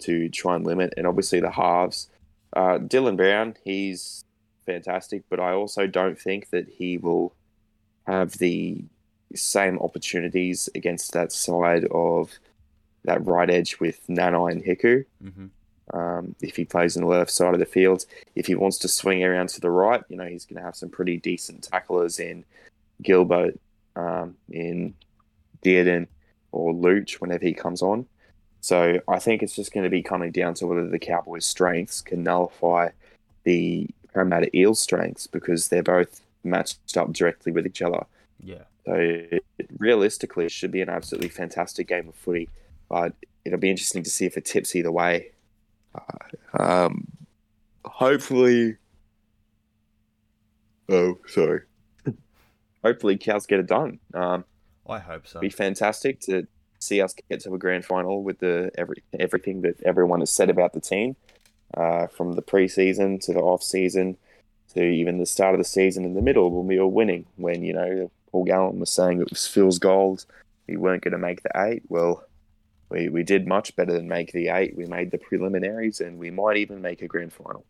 to 0.00 0.28
try 0.28 0.56
and 0.56 0.66
limit, 0.66 0.92
and 0.96 1.06
obviously 1.06 1.40
the 1.40 1.50
halves. 1.50 2.08
Uh, 2.52 2.78
Dylan 2.78 3.16
Brown, 3.16 3.56
he's 3.64 4.24
fantastic, 4.66 5.22
but 5.30 5.40
I 5.40 5.52
also 5.52 5.86
don't 5.86 6.18
think 6.18 6.50
that 6.50 6.68
he 6.68 6.98
will 6.98 7.32
have 8.06 8.32
the 8.32 8.84
same 9.34 9.78
opportunities 9.78 10.68
against 10.74 11.12
that 11.12 11.32
side 11.32 11.86
of 11.90 12.38
that 13.06 13.24
right 13.26 13.48
edge 13.48 13.80
with 13.80 14.06
Nanai 14.08 14.52
and 14.52 14.64
Hiku. 14.64 15.04
Mhm. 15.22 15.50
Um, 15.94 16.34
if 16.40 16.56
he 16.56 16.64
plays 16.64 16.96
on 16.96 17.02
the 17.02 17.08
left 17.08 17.30
side 17.30 17.54
of 17.54 17.60
the 17.60 17.66
field, 17.66 18.06
if 18.34 18.46
he 18.46 18.54
wants 18.54 18.78
to 18.78 18.88
swing 18.88 19.22
around 19.22 19.48
to 19.50 19.60
the 19.60 19.70
right, 19.70 20.02
you 20.08 20.16
know 20.16 20.26
he's 20.26 20.44
going 20.44 20.56
to 20.56 20.62
have 20.62 20.76
some 20.76 20.88
pretty 20.88 21.16
decent 21.16 21.62
tacklers 21.62 22.18
in 22.18 22.44
Gilbert, 23.02 23.58
um, 23.94 24.36
in 24.50 24.94
Dearden, 25.62 26.08
or 26.52 26.72
Luch 26.72 27.14
whenever 27.14 27.44
he 27.44 27.54
comes 27.54 27.82
on. 27.82 28.06
So 28.60 29.00
I 29.06 29.18
think 29.20 29.42
it's 29.42 29.54
just 29.54 29.72
going 29.72 29.84
to 29.84 29.90
be 29.90 30.02
coming 30.02 30.32
down 30.32 30.54
to 30.54 30.66
whether 30.66 30.88
the 30.88 30.98
Cowboys' 30.98 31.46
strengths 31.46 32.00
can 32.00 32.24
nullify 32.24 32.88
the 33.44 33.88
Parramatta 34.12 34.54
Eels' 34.56 34.80
strengths 34.80 35.28
because 35.28 35.68
they're 35.68 35.84
both 35.84 36.20
matched 36.42 36.96
up 36.96 37.12
directly 37.12 37.52
with 37.52 37.66
each 37.66 37.80
other. 37.80 38.04
Yeah. 38.42 38.64
So 38.84 38.94
it, 38.94 39.44
realistically, 39.78 40.46
it 40.46 40.52
should 40.52 40.72
be 40.72 40.80
an 40.80 40.88
absolutely 40.88 41.28
fantastic 41.28 41.86
game 41.86 42.08
of 42.08 42.14
footy, 42.16 42.48
but 42.88 43.14
it'll 43.44 43.58
be 43.58 43.70
interesting 43.70 44.02
to 44.02 44.10
see 44.10 44.26
if 44.26 44.36
it 44.36 44.44
tips 44.44 44.74
either 44.74 44.92
way. 44.92 45.30
Uh, 45.94 46.62
um, 46.62 47.06
hopefully. 47.84 48.76
Oh, 50.88 51.18
sorry. 51.26 51.62
hopefully, 52.84 53.16
Cows 53.16 53.46
get 53.46 53.60
it 53.60 53.66
done. 53.66 53.98
Um, 54.14 54.44
I 54.88 54.98
hope 54.98 55.26
so. 55.26 55.38
It'd 55.38 55.50
be 55.50 55.56
fantastic 55.56 56.20
to 56.22 56.46
see 56.78 57.00
us 57.00 57.14
get 57.28 57.40
to 57.40 57.54
a 57.54 57.58
grand 57.58 57.84
final 57.84 58.22
with 58.22 58.38
the 58.38 58.70
every 58.76 59.02
everything 59.18 59.62
that 59.62 59.82
everyone 59.82 60.20
has 60.20 60.30
said 60.30 60.50
about 60.50 60.72
the 60.72 60.80
team, 60.80 61.16
uh, 61.74 62.06
from 62.06 62.34
the 62.34 62.42
preseason 62.42 63.20
to 63.22 63.32
the 63.32 63.40
off 63.40 63.62
season 63.62 64.16
to 64.74 64.82
even 64.82 65.18
the 65.18 65.26
start 65.26 65.54
of 65.54 65.58
the 65.58 65.64
season 65.64 66.04
in 66.04 66.14
the 66.14 66.22
middle 66.22 66.50
when 66.50 66.66
we 66.66 66.78
were 66.78 66.86
winning. 66.86 67.26
When 67.36 67.62
you 67.62 67.72
know 67.72 68.10
Paul 68.30 68.44
Gallen 68.44 68.78
was 68.78 68.92
saying 68.92 69.20
it 69.20 69.30
was 69.30 69.46
Phil's 69.46 69.78
gold, 69.78 70.26
we 70.68 70.76
weren't 70.76 71.02
going 71.02 71.12
to 71.12 71.18
make 71.18 71.42
the 71.42 71.50
eight. 71.56 71.82
Well, 71.88 72.25
we 72.90 73.08
we 73.08 73.22
did 73.22 73.46
much 73.46 73.74
better 73.76 73.92
than 73.92 74.08
make 74.08 74.32
the 74.32 74.48
eight. 74.48 74.76
We 74.76 74.86
made 74.86 75.10
the 75.10 75.18
preliminaries, 75.18 76.00
and 76.00 76.18
we 76.18 76.30
might 76.30 76.56
even 76.56 76.80
make 76.82 77.02
a 77.02 77.06
grand 77.08 77.32
final. 77.32 77.64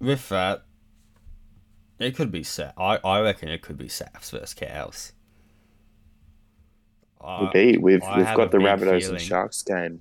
With 0.00 0.28
that, 0.30 0.62
it 1.98 2.14
could 2.16 2.32
be 2.32 2.42
set. 2.42 2.74
I, 2.78 2.98
I 3.04 3.20
reckon 3.20 3.48
it 3.48 3.62
could 3.62 3.76
be 3.76 3.88
Souths 3.88 4.30
versus 4.30 4.54
Cows. 4.54 5.12
I, 7.22 7.42
Will 7.42 7.50
be 7.50 7.76
we've 7.76 8.02
I 8.02 8.18
we've 8.18 8.34
got 8.36 8.50
the 8.50 8.58
Rabbitohs 8.58 9.00
feeling- 9.02 9.10
and 9.16 9.20
Sharks 9.20 9.62
game. 9.62 10.00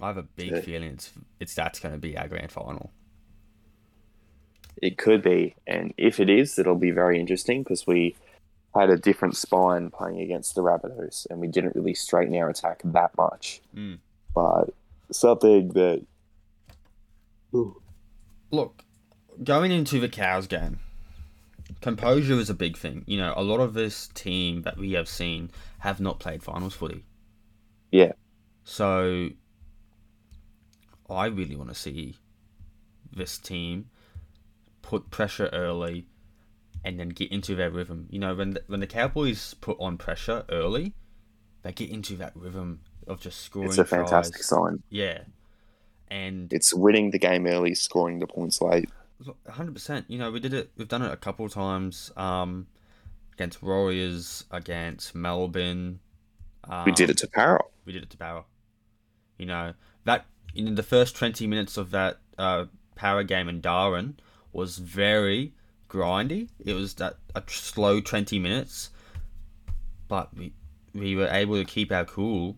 I 0.00 0.08
have 0.08 0.18
a 0.18 0.22
big 0.24 0.50
Yeah. 0.50 0.60
feeling 0.60 0.90
it's 0.94 1.12
it's 1.40 1.54
that's 1.54 1.78
going 1.80 1.94
to 1.94 2.00
be 2.00 2.18
our 2.18 2.28
grand 2.28 2.50
final. 2.50 2.90
It 4.82 4.98
could 4.98 5.22
be, 5.22 5.54
and 5.66 5.94
if 5.96 6.20
it 6.20 6.28
is, 6.28 6.58
it'll 6.58 6.74
be 6.74 6.90
very 6.90 7.18
interesting 7.18 7.62
because 7.62 7.86
we 7.86 8.14
had 8.78 8.90
a 8.90 8.96
different 8.96 9.36
spine 9.36 9.90
playing 9.90 10.20
against 10.20 10.54
the 10.54 10.62
Rabbitohs, 10.62 11.26
and 11.30 11.40
we 11.40 11.48
didn't 11.48 11.74
really 11.74 11.94
straighten 11.94 12.34
our 12.36 12.48
attack 12.48 12.82
that 12.84 13.16
much. 13.16 13.60
Mm. 13.74 13.98
But 14.34 14.70
something 15.10 15.68
that 15.70 16.04
Look, 18.50 18.84
going 19.42 19.72
into 19.72 20.00
the 20.00 20.08
Cows 20.08 20.46
game, 20.46 20.78
composure 21.80 22.34
is 22.34 22.50
a 22.50 22.54
big 22.54 22.76
thing. 22.76 23.04
You 23.06 23.18
know, 23.18 23.34
a 23.36 23.42
lot 23.42 23.60
of 23.60 23.74
this 23.74 24.08
team 24.08 24.62
that 24.62 24.76
we 24.76 24.92
have 24.92 25.08
seen 25.08 25.50
have 25.78 26.00
not 26.00 26.18
played 26.18 26.42
finals 26.42 26.74
footy. 26.74 27.04
Yeah. 27.90 28.12
So, 28.64 29.30
I 31.08 31.26
really 31.26 31.56
want 31.56 31.70
to 31.70 31.74
see 31.74 32.16
this 33.12 33.38
team 33.38 33.88
put 34.82 35.10
pressure 35.10 35.48
early 35.52 36.06
and 36.86 37.00
then 37.00 37.08
get 37.08 37.32
into 37.32 37.56
their 37.56 37.68
rhythm. 37.70 38.06
You 38.10 38.20
know, 38.20 38.34
when 38.34 38.50
the, 38.52 38.62
when 38.68 38.78
the 38.80 38.86
Cowboys 38.86 39.54
put 39.54 39.76
on 39.80 39.98
pressure 39.98 40.44
early, 40.48 40.94
they 41.62 41.72
get 41.72 41.90
into 41.90 42.16
that 42.18 42.32
rhythm 42.36 42.80
of 43.08 43.20
just 43.20 43.40
scoring. 43.40 43.68
it's 43.68 43.78
a 43.78 43.84
fantastic 43.84 44.36
tries. 44.36 44.46
sign. 44.46 44.82
Yeah. 44.88 45.22
And 46.08 46.52
It's 46.52 46.72
winning 46.72 47.10
the 47.10 47.18
game 47.18 47.44
early, 47.46 47.74
scoring 47.74 48.20
the 48.20 48.28
points 48.28 48.62
late. 48.62 48.88
hundred 49.50 49.72
percent. 49.72 50.04
You 50.08 50.18
know, 50.18 50.30
we 50.30 50.38
did 50.38 50.54
it. 50.54 50.70
We've 50.76 50.86
done 50.86 51.02
it 51.02 51.12
a 51.12 51.16
couple 51.16 51.44
of 51.44 51.52
times 51.52 52.12
um, 52.16 52.68
against 53.32 53.62
Warriors, 53.64 54.44
against 54.52 55.14
Melbourne. 55.16 55.98
Um, 56.68 56.84
We 56.84 56.92
did 56.92 57.10
it 57.10 57.18
to 57.18 57.26
Para. 57.26 57.62
We 57.84 57.92
did 57.92 58.04
it 58.04 58.10
to 58.10 58.16
Power. 58.16 58.44
You 59.38 59.46
know 59.46 59.74
that 60.04 60.26
in 60.54 60.76
the 60.76 60.82
first 60.84 61.16
twenty 61.16 61.46
minutes 61.48 61.76
of 61.76 61.90
that 61.90 62.18
uh, 62.38 62.66
Power 62.94 63.24
game 63.24 63.48
in 63.48 63.60
Darwin 63.60 64.18
was 64.52 64.78
very 64.78 65.52
grindy. 65.96 66.48
It 66.64 66.74
was 66.74 66.94
that 66.94 67.16
a 67.34 67.42
slow 67.46 68.00
twenty 68.00 68.38
minutes, 68.38 68.90
but 70.08 70.34
we 70.36 70.52
we 70.94 71.16
were 71.16 71.28
able 71.28 71.56
to 71.56 71.64
keep 71.64 71.92
our 71.92 72.04
cool 72.04 72.56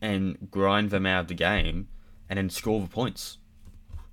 and 0.00 0.36
grind 0.50 0.90
them 0.90 1.06
out 1.06 1.22
of 1.22 1.28
the 1.28 1.34
game, 1.34 1.88
and 2.28 2.36
then 2.36 2.50
score 2.50 2.80
the 2.80 2.86
points. 2.88 3.38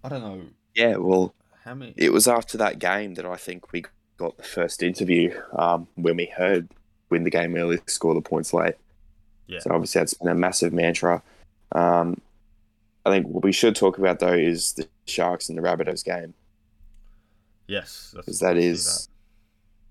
I 0.04 0.10
don't 0.10 0.22
know 0.22 0.42
Yeah, 0.76 0.98
well, 0.98 1.34
how 1.64 1.74
many. 1.76 1.94
it 1.98 2.12
was 2.12 2.28
after 2.28 2.58
that 2.60 2.80
game 2.80 3.16
that 3.16 3.26
I 3.26 3.36
think 3.36 3.72
we 3.72 3.86
got 4.18 4.38
the 4.38 4.44
first 4.44 4.82
interview 4.84 5.40
um, 5.58 5.88
when 5.96 6.16
we 6.18 6.26
heard 6.26 6.70
win 7.10 7.24
the 7.24 7.30
game 7.30 7.56
early, 7.56 7.80
score 7.88 8.14
the 8.14 8.22
points 8.22 8.54
late. 8.54 8.76
Yeah. 9.48 9.60
So 9.60 9.72
obviously 9.72 10.00
that's 10.00 10.14
been 10.16 10.28
a 10.28 10.36
massive 10.36 10.74
mantra. 10.74 11.22
Um, 11.72 12.20
I 13.06 13.12
think 13.12 13.28
what 13.28 13.44
we 13.44 13.52
should 13.52 13.76
talk 13.76 13.98
about 14.00 14.20
though 14.20 14.34
is 14.34 14.74
the 14.74 14.88
Sharks 15.06 15.50
and 15.50 15.58
the 15.58 15.62
Rabbitohs 15.62 16.04
game 16.04 16.34
Yes, 17.68 18.14
because 18.16 18.40
that 18.40 18.58
is 18.58 19.10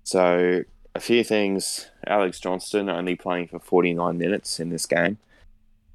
so 0.03 0.63
a 0.93 0.99
few 0.99 1.23
things. 1.23 1.87
Alex 2.07 2.39
Johnston 2.39 2.89
only 2.89 3.15
playing 3.15 3.47
for 3.47 3.59
49 3.59 4.17
minutes 4.17 4.59
in 4.59 4.69
this 4.69 4.85
game. 4.85 5.17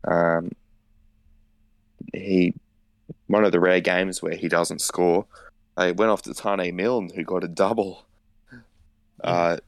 Um, 0.07 0.53
he 2.13 2.55
one 3.27 3.45
of 3.45 3.53
the 3.53 3.61
rare 3.61 3.81
games 3.81 4.23
where 4.23 4.35
he 4.35 4.49
doesn't 4.49 4.81
score. 4.81 5.27
They 5.77 5.93
went 5.93 6.11
off 6.11 6.23
to 6.23 6.31
Taane 6.31 6.75
Milne, 6.75 7.11
who 7.15 7.25
got 7.25 7.45
a 7.45 7.49
double. 7.49 8.07
Uh, 9.23 9.59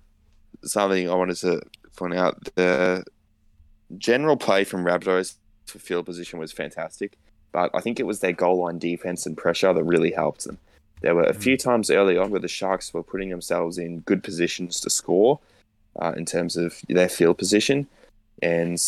something 0.64 1.10
I 1.10 1.14
wanted 1.14 1.36
to 1.36 1.60
point 1.94 2.14
out: 2.14 2.42
the 2.54 3.04
general 3.98 4.38
play 4.38 4.64
from 4.64 4.82
Rabbitohs 4.82 5.34
for 5.66 5.78
field 5.78 6.06
position 6.06 6.38
was 6.38 6.52
fantastic, 6.52 7.18
but 7.52 7.70
I 7.74 7.82
think 7.82 8.00
it 8.00 8.06
was 8.06 8.20
their 8.20 8.32
goal 8.32 8.64
line 8.64 8.78
defense 8.78 9.26
and 9.26 9.36
pressure 9.36 9.74
that 9.74 9.84
really 9.84 10.12
helped 10.12 10.44
them. 10.44 10.56
There 11.02 11.14
were 11.14 11.24
a 11.24 11.34
few 11.34 11.56
times 11.56 11.90
early 11.90 12.16
on 12.16 12.30
where 12.30 12.40
the 12.40 12.48
Sharks 12.48 12.94
were 12.94 13.02
putting 13.02 13.28
themselves 13.28 13.76
in 13.76 14.00
good 14.00 14.22
positions 14.22 14.80
to 14.80 14.90
score 14.90 15.40
uh, 16.00 16.12
in 16.16 16.24
terms 16.24 16.56
of 16.56 16.80
their 16.88 17.08
field 17.08 17.38
position. 17.38 17.88
And 18.40 18.80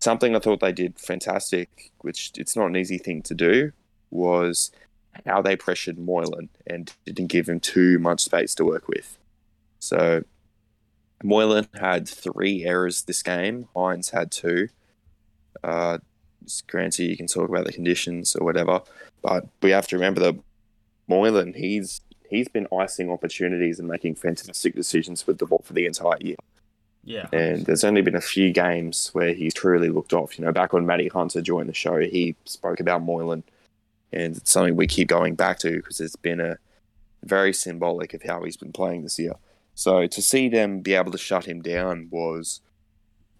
something 0.00 0.36
I 0.36 0.38
thought 0.38 0.60
they 0.60 0.72
did 0.72 0.98
fantastic, 0.98 1.90
which 2.02 2.32
it's 2.36 2.56
not 2.56 2.66
an 2.66 2.76
easy 2.76 2.98
thing 2.98 3.22
to 3.22 3.34
do, 3.34 3.72
was 4.10 4.70
how 5.26 5.42
they 5.42 5.56
pressured 5.56 5.98
Moylan 5.98 6.50
and 6.66 6.92
didn't 7.06 7.26
give 7.28 7.48
him 7.48 7.60
too 7.60 7.98
much 7.98 8.20
space 8.20 8.54
to 8.56 8.64
work 8.64 8.88
with. 8.88 9.18
So 9.78 10.24
Moylan 11.22 11.68
had 11.74 12.08
three 12.08 12.64
errors 12.64 13.02
this 13.02 13.22
game. 13.22 13.68
Hynes 13.74 14.10
had 14.10 14.30
two. 14.30 14.68
Uh, 15.64 15.98
granted, 16.66 17.04
you 17.04 17.16
can 17.16 17.26
talk 17.26 17.48
about 17.48 17.64
the 17.64 17.72
conditions 17.72 18.36
or 18.36 18.44
whatever, 18.44 18.82
but 19.22 19.46
we 19.62 19.70
have 19.70 19.86
to 19.88 19.96
remember 19.96 20.20
that 20.20 20.36
Moylan, 21.12 21.52
he's 21.54 22.00
he's 22.28 22.48
been 22.48 22.66
icing 22.76 23.10
opportunities 23.10 23.78
and 23.78 23.86
making 23.86 24.14
fantastic 24.14 24.74
decisions 24.74 25.26
with 25.26 25.38
the 25.38 25.46
ball 25.46 25.62
for 25.64 25.74
the 25.74 25.84
entire 25.84 26.16
year. 26.20 26.36
Yeah, 27.04 27.26
And 27.32 27.66
there's 27.66 27.84
only 27.84 28.00
been 28.00 28.14
a 28.14 28.20
few 28.20 28.52
games 28.52 29.10
where 29.12 29.34
he's 29.34 29.52
truly 29.52 29.88
looked 29.88 30.12
off. 30.12 30.38
You 30.38 30.44
know, 30.44 30.52
back 30.52 30.72
when 30.72 30.86
Matty 30.86 31.08
Hunter 31.08 31.42
joined 31.42 31.68
the 31.68 31.74
show, 31.74 31.98
he 31.98 32.36
spoke 32.44 32.78
about 32.78 33.02
Moylan, 33.02 33.42
and 34.12 34.36
it's 34.36 34.52
something 34.52 34.76
we 34.76 34.86
keep 34.86 35.08
going 35.08 35.34
back 35.34 35.58
to 35.60 35.72
because 35.76 36.00
it's 36.00 36.16
been 36.16 36.40
a 36.40 36.58
very 37.24 37.52
symbolic 37.52 38.14
of 38.14 38.22
how 38.22 38.44
he's 38.44 38.56
been 38.56 38.72
playing 38.72 39.02
this 39.02 39.18
year. 39.18 39.34
So 39.74 40.06
to 40.06 40.22
see 40.22 40.48
them 40.48 40.80
be 40.80 40.94
able 40.94 41.12
to 41.12 41.18
shut 41.18 41.44
him 41.44 41.60
down 41.60 42.08
was 42.10 42.60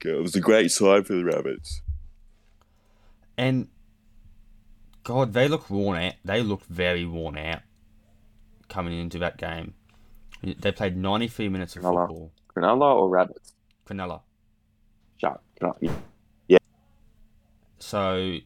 it 0.04 0.20
was 0.20 0.34
a 0.34 0.40
great 0.40 0.72
sign 0.72 1.04
for 1.04 1.14
the 1.14 1.24
Rabbits. 1.24 1.80
and 3.38 3.68
God, 5.04 5.32
they 5.32 5.48
look 5.48 5.68
worn 5.68 5.98
out. 6.00 6.14
They 6.24 6.42
look 6.42 6.64
very 6.66 7.04
worn 7.04 7.36
out 7.38 7.60
coming 8.68 8.98
into 8.98 9.18
that 9.18 9.36
game. 9.36 9.74
They 10.42 10.72
played 10.72 10.96
93 10.96 11.48
minutes 11.48 11.76
of 11.76 11.82
Cronulla. 11.82 12.08
football. 12.08 12.32
Cronulla 12.54 12.94
or 12.94 13.08
Rabbits? 13.08 13.54
Cronulla. 13.86 14.20
Yeah. 16.48 16.56
up. 16.58 16.62
So 17.78 18.38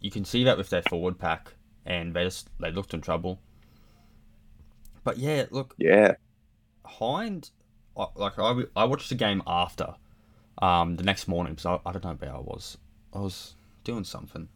you 0.00 0.10
can 0.10 0.24
see 0.24 0.44
that 0.44 0.56
with 0.58 0.70
their 0.70 0.82
forward 0.82 1.18
pack, 1.18 1.54
and 1.84 2.14
they 2.14 2.24
just 2.24 2.48
they 2.60 2.70
looked 2.70 2.94
in 2.94 3.00
trouble. 3.00 3.40
But 5.04 5.18
yeah, 5.18 5.46
look, 5.50 5.74
Yeah. 5.78 6.14
Hind, 6.84 7.50
like 8.14 8.38
I, 8.38 8.62
I 8.76 8.84
watched 8.84 9.08
the 9.08 9.14
game 9.14 9.42
after, 9.46 9.94
um, 10.62 10.96
the 10.96 11.02
next 11.02 11.26
morning 11.28 11.54
because 11.54 11.66
I, 11.66 11.88
I 11.88 11.92
don't 11.92 12.04
know 12.04 12.14
where 12.14 12.34
I 12.34 12.38
was. 12.40 12.78
I 13.12 13.20
was 13.20 13.54
doing 13.84 14.04
something, 14.04 14.48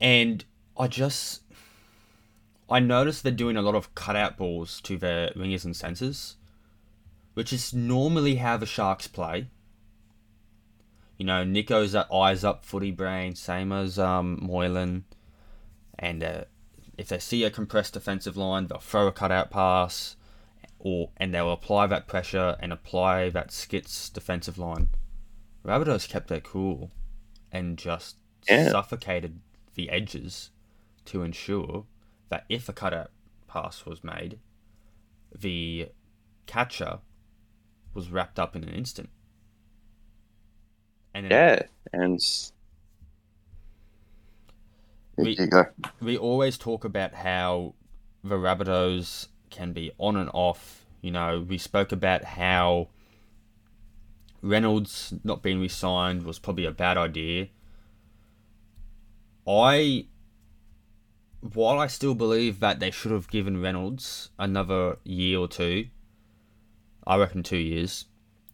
and 0.00 0.44
I 0.76 0.88
just 0.88 1.42
I 2.68 2.80
noticed 2.80 3.22
they're 3.22 3.32
doing 3.32 3.56
a 3.56 3.62
lot 3.62 3.74
of 3.74 3.94
cutout 3.94 4.36
balls 4.36 4.80
to 4.82 4.96
their 4.96 5.30
wingers 5.30 5.64
and 5.64 5.76
centers, 5.76 6.36
which 7.34 7.52
is 7.52 7.72
normally 7.72 8.36
how 8.36 8.56
the 8.56 8.66
Sharks 8.66 9.06
play. 9.06 9.48
You 11.16 11.24
know, 11.24 11.44
Nicho's 11.44 11.92
that 11.92 12.12
eyes 12.12 12.44
up 12.44 12.64
footy 12.64 12.90
brain, 12.90 13.34
same 13.36 13.72
as 13.72 13.98
um, 13.98 14.38
Moylan. 14.42 15.04
And 15.98 16.22
uh, 16.22 16.44
if 16.98 17.08
they 17.08 17.18
see 17.18 17.44
a 17.44 17.50
compressed 17.50 17.94
defensive 17.94 18.36
line, 18.36 18.66
they'll 18.66 18.78
throw 18.78 19.06
a 19.06 19.12
cutout 19.12 19.50
pass, 19.50 20.16
or 20.78 21.10
and 21.16 21.32
they'll 21.32 21.52
apply 21.52 21.86
that 21.86 22.08
pressure 22.08 22.56
and 22.60 22.72
apply 22.72 23.30
that 23.30 23.52
skits 23.52 24.10
defensive 24.10 24.58
line. 24.58 24.88
Rabbitohs 25.64 26.08
kept 26.08 26.28
their 26.28 26.40
cool 26.40 26.90
and 27.50 27.78
just 27.78 28.16
yeah. 28.48 28.70
suffocated 28.70 29.40
the 29.76 29.90
edges 29.90 30.50
to 31.06 31.22
ensure 31.22 31.86
that 32.30 32.46
if 32.50 32.68
a 32.68 32.74
cutout 32.74 33.12
pass 33.48 33.86
was 33.86 34.04
made, 34.04 34.40
the 35.38 35.88
catcher 36.46 37.00
was 37.94 38.10
wrapped 38.10 38.38
up 38.38 38.56
in 38.56 38.64
an 38.64 38.74
instant. 38.74 39.10
And 41.14 41.28
yeah, 41.30 41.62
and 41.92 42.20
we, 45.16 45.40
we 46.00 46.16
always 46.18 46.58
talk 46.58 46.84
about 46.84 47.14
how 47.14 47.74
the 48.24 48.36
Rabbitohs 48.36 49.28
can 49.50 49.72
be 49.72 49.92
on 49.98 50.16
and 50.16 50.30
off. 50.34 50.86
You 51.02 51.12
know, 51.12 51.44
we 51.48 51.58
spoke 51.58 51.92
about 51.92 52.24
how 52.24 52.88
Reynolds 54.42 55.14
not 55.24 55.42
being 55.42 55.60
re-signed 55.60 56.24
was 56.24 56.38
probably 56.38 56.66
a 56.66 56.72
bad 56.72 56.98
idea. 56.98 57.48
I, 59.48 60.06
while 61.40 61.78
I 61.78 61.86
still 61.86 62.14
believe 62.14 62.60
that 62.60 62.80
they 62.80 62.90
should 62.90 63.12
have 63.12 63.28
given 63.28 63.60
Reynolds 63.60 64.30
another 64.38 64.98
year 65.04 65.38
or 65.38 65.48
two, 65.48 65.86
I 67.06 67.16
reckon 67.16 67.42
two 67.42 67.56
years, 67.56 68.06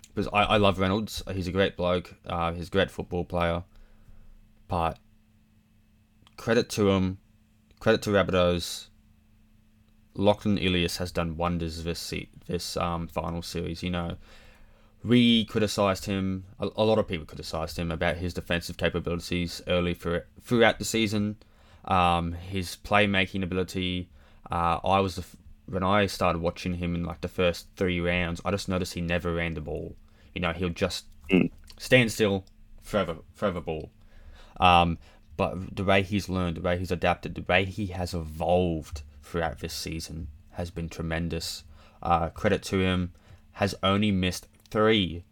because 0.09 0.29
I, 0.33 0.43
I 0.43 0.57
love 0.59 0.79
Reynolds. 0.79 1.23
He's 1.33 1.49
a 1.49 1.53
great 1.53 1.77
bloke. 1.77 2.15
Uh, 2.27 2.53
he's 2.53 2.69
a 2.69 2.71
great 2.71 2.91
football 2.91 3.25
player, 3.25 3.65
but 4.69 4.99
credit 6.37 6.69
to 6.71 6.91
him, 6.91 7.19
credit 7.81 8.03
to 8.03 8.11
Rabbitohs. 8.11 8.89
Lachlan 10.15 10.59
Ilias 10.59 10.99
has 10.99 11.11
done 11.11 11.39
wonders 11.39 11.85
this 11.85 12.13
this 12.47 12.77
um, 12.77 13.09
final 13.09 13.41
series. 13.41 13.83
You 13.83 13.91
know, 13.91 14.17
we 15.05 15.45
criticised 15.45 16.07
him. 16.07 16.45
A, 16.61 16.69
a, 16.77 16.85
lot 16.85 16.99
of 16.99 17.09
people 17.09 17.27
criticised 17.27 17.79
him 17.79 17.91
about 17.91 18.17
his 18.17 18.35
defensive 18.35 18.77
capabilities 18.77 19.61
early 19.67 19.95
for 19.95 20.27
throughout 20.41 20.79
the 20.79 20.85
season. 20.85 21.37
Um, 21.85 22.33
his 22.33 22.77
playmaking 22.85 23.43
ability. 23.43 24.09
Uh, 24.51 24.79
I 24.85 25.01
was 25.01 25.17
the, 25.17 25.25
when 25.67 25.83
I 25.83 26.07
started 26.07 26.41
watching 26.41 26.75
him 26.75 26.95
in 26.95 27.05
like 27.05 27.21
the 27.21 27.29
first 27.29 27.67
three 27.77 28.01
rounds. 28.01 28.41
I 28.45 28.51
just 28.51 28.69
noticed 28.69 28.95
he 28.95 29.01
never 29.01 29.35
ran 29.35 29.55
the 29.55 29.61
ball. 29.61 29.97
You 30.35 30.41
know, 30.41 30.53
he'll 30.53 30.71
just 30.71 31.07
mm. 31.31 31.51
stand 31.79 32.13
still, 32.13 32.45
forever, 32.83 33.17
forever 33.35 33.61
ball. 33.61 33.91
Um, 34.61 34.99
but 35.37 35.75
the 35.75 35.85
way 35.85 36.03
he's 36.03 36.29
learned, 36.29 36.59
the 36.59 36.61
way 36.61 36.79
he's 36.79 36.91
adapted, 36.93 37.35
the 37.35 37.45
way 37.49 37.65
he 37.65 37.87
has 37.87 38.15
evolved 38.15 39.03
throughout 39.23 39.59
this 39.59 39.75
season 39.75 40.29
has 40.53 40.71
been 40.71 40.89
tremendous. 40.89 41.65
Uh, 42.03 42.29
credit 42.29 42.63
to 42.65 42.79
him. 42.79 43.13
Has 43.57 43.75
only 43.83 44.11
missed 44.11 44.49
three. 44.73 45.23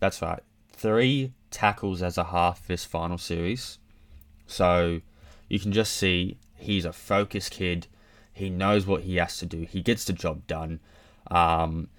That's 0.00 0.20
right, 0.20 0.42
three 0.72 1.32
tackles 1.52 2.02
as 2.02 2.18
a 2.18 2.24
half 2.24 2.66
this 2.66 2.84
final 2.84 3.16
series. 3.16 3.78
So 4.48 5.00
you 5.48 5.60
can 5.60 5.72
just 5.72 5.92
see 5.92 6.36
he's 6.56 6.84
a 6.84 6.92
focused 6.92 7.52
kid. 7.52 7.86
He 8.32 8.50
knows 8.50 8.84
what 8.84 9.02
he 9.02 9.16
has 9.16 9.38
to 9.38 9.46
do. 9.46 9.66
He 9.70 9.82
gets 9.82 10.04
the 10.04 10.12
job 10.12 10.48
done. 10.48 10.80
Um, 11.30 11.90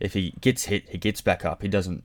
if 0.00 0.14
he 0.14 0.34
gets 0.40 0.64
hit, 0.64 0.88
he 0.88 0.98
gets 0.98 1.20
back 1.20 1.44
up. 1.44 1.62
He 1.62 1.68
doesn't. 1.68 2.02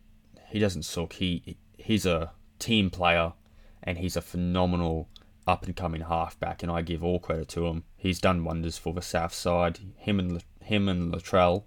He 0.50 0.60
doesn't 0.60 0.84
suck. 0.84 1.14
He 1.14 1.58
he's 1.78 2.06
a 2.06 2.32
team 2.60 2.92
player, 2.92 3.34
and 3.82 3.98
he's 3.98 4.16
a 4.16 4.22
phenomenal 4.22 5.10
up 5.48 5.66
and 5.66 5.76
coming 5.76 6.02
halfback. 6.02 6.62
And 6.62 6.72
I 6.72 6.84
give 6.84 7.04
all 7.04 7.20
credit 7.20 7.48
to 7.50 7.66
him. 7.66 7.86
He's 7.98 8.20
done 8.20 8.44
wonders 8.44 8.78
for 8.78 8.94
the 8.94 9.02
South 9.02 9.34
Side. 9.34 9.80
Him 9.98 10.20
and 10.20 10.44
him 10.62 10.88
and 10.88 11.12
Latrell 11.12 11.64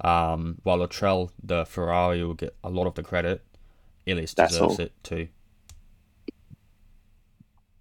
um, 0.00 0.58
while 0.62 0.78
Latrell, 0.78 1.30
the 1.42 1.64
Ferrari, 1.64 2.22
will 2.24 2.34
get 2.34 2.54
a 2.62 2.70
lot 2.70 2.86
of 2.86 2.94
the 2.94 3.02
credit. 3.02 3.44
Ilias 4.04 4.34
deserves 4.34 4.78
it 4.78 4.92
too. 5.02 5.28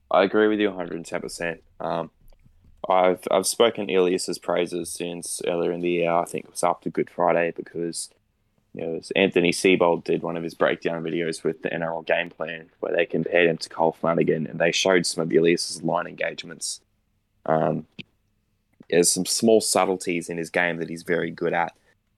I 0.10 0.24
agree 0.24 0.48
with 0.48 0.60
you 0.60 0.70
110%. 0.70 1.60
Um, 1.80 2.10
I've 2.88 3.24
I've 3.32 3.48
spoken 3.48 3.90
Ilias's 3.90 4.38
praises 4.38 4.90
since 4.90 5.42
earlier 5.48 5.72
in 5.72 5.82
the 5.82 5.90
year. 5.90 6.12
I 6.12 6.26
think 6.26 6.46
it 6.46 6.52
was 6.52 6.64
after 6.64 6.90
Good 6.90 7.10
Friday 7.10 7.52
because 7.56 8.10
you 8.74 8.86
know 8.86 9.02
Anthony 9.16 9.52
Seibold 9.52 10.04
did 10.04 10.22
one 10.22 10.38
of 10.38 10.44
his 10.44 10.54
breakdown 10.54 11.04
videos 11.04 11.44
with 11.44 11.64
the 11.64 11.70
NRL 11.70 12.06
game 12.06 12.30
plan 12.30 12.70
where 12.80 12.96
they 12.96 13.06
compared 13.06 13.50
him 13.50 13.58
to 13.58 13.70
Cole 13.70 13.94
Flanagan 14.00 14.46
and 14.46 14.60
they 14.60 14.72
showed 14.72 15.06
some 15.06 15.24
of 15.24 15.34
Ilias's 15.34 15.84
line 15.84 16.06
engagements. 16.08 16.82
Um, 17.48 17.88
there's 18.90 19.12
some 19.12 19.26
small 19.26 19.62
subtleties 19.62 20.30
in 20.30 20.38
his 20.38 20.50
game 20.52 20.78
that 20.78 20.90
he's 20.90 21.04
very 21.04 21.32
good 21.32 21.54
at 21.54 21.76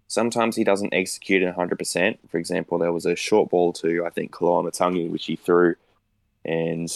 Sometimes 0.08 0.56
he 0.56 0.64
doesn't 0.64 0.94
execute 0.94 1.44
it 1.44 1.56
100%. 1.56 2.18
For 2.30 2.38
example, 2.38 2.78
there 2.78 2.94
was 2.94 3.06
a 3.06 3.16
short 3.16 3.50
ball 3.50 3.74
to, 3.74 4.06
I 4.06 4.10
think, 4.10 4.32
Koloamatangi, 4.32 5.10
which 5.10 5.26
he 5.26 5.36
threw, 5.36 5.76
and 6.46 6.90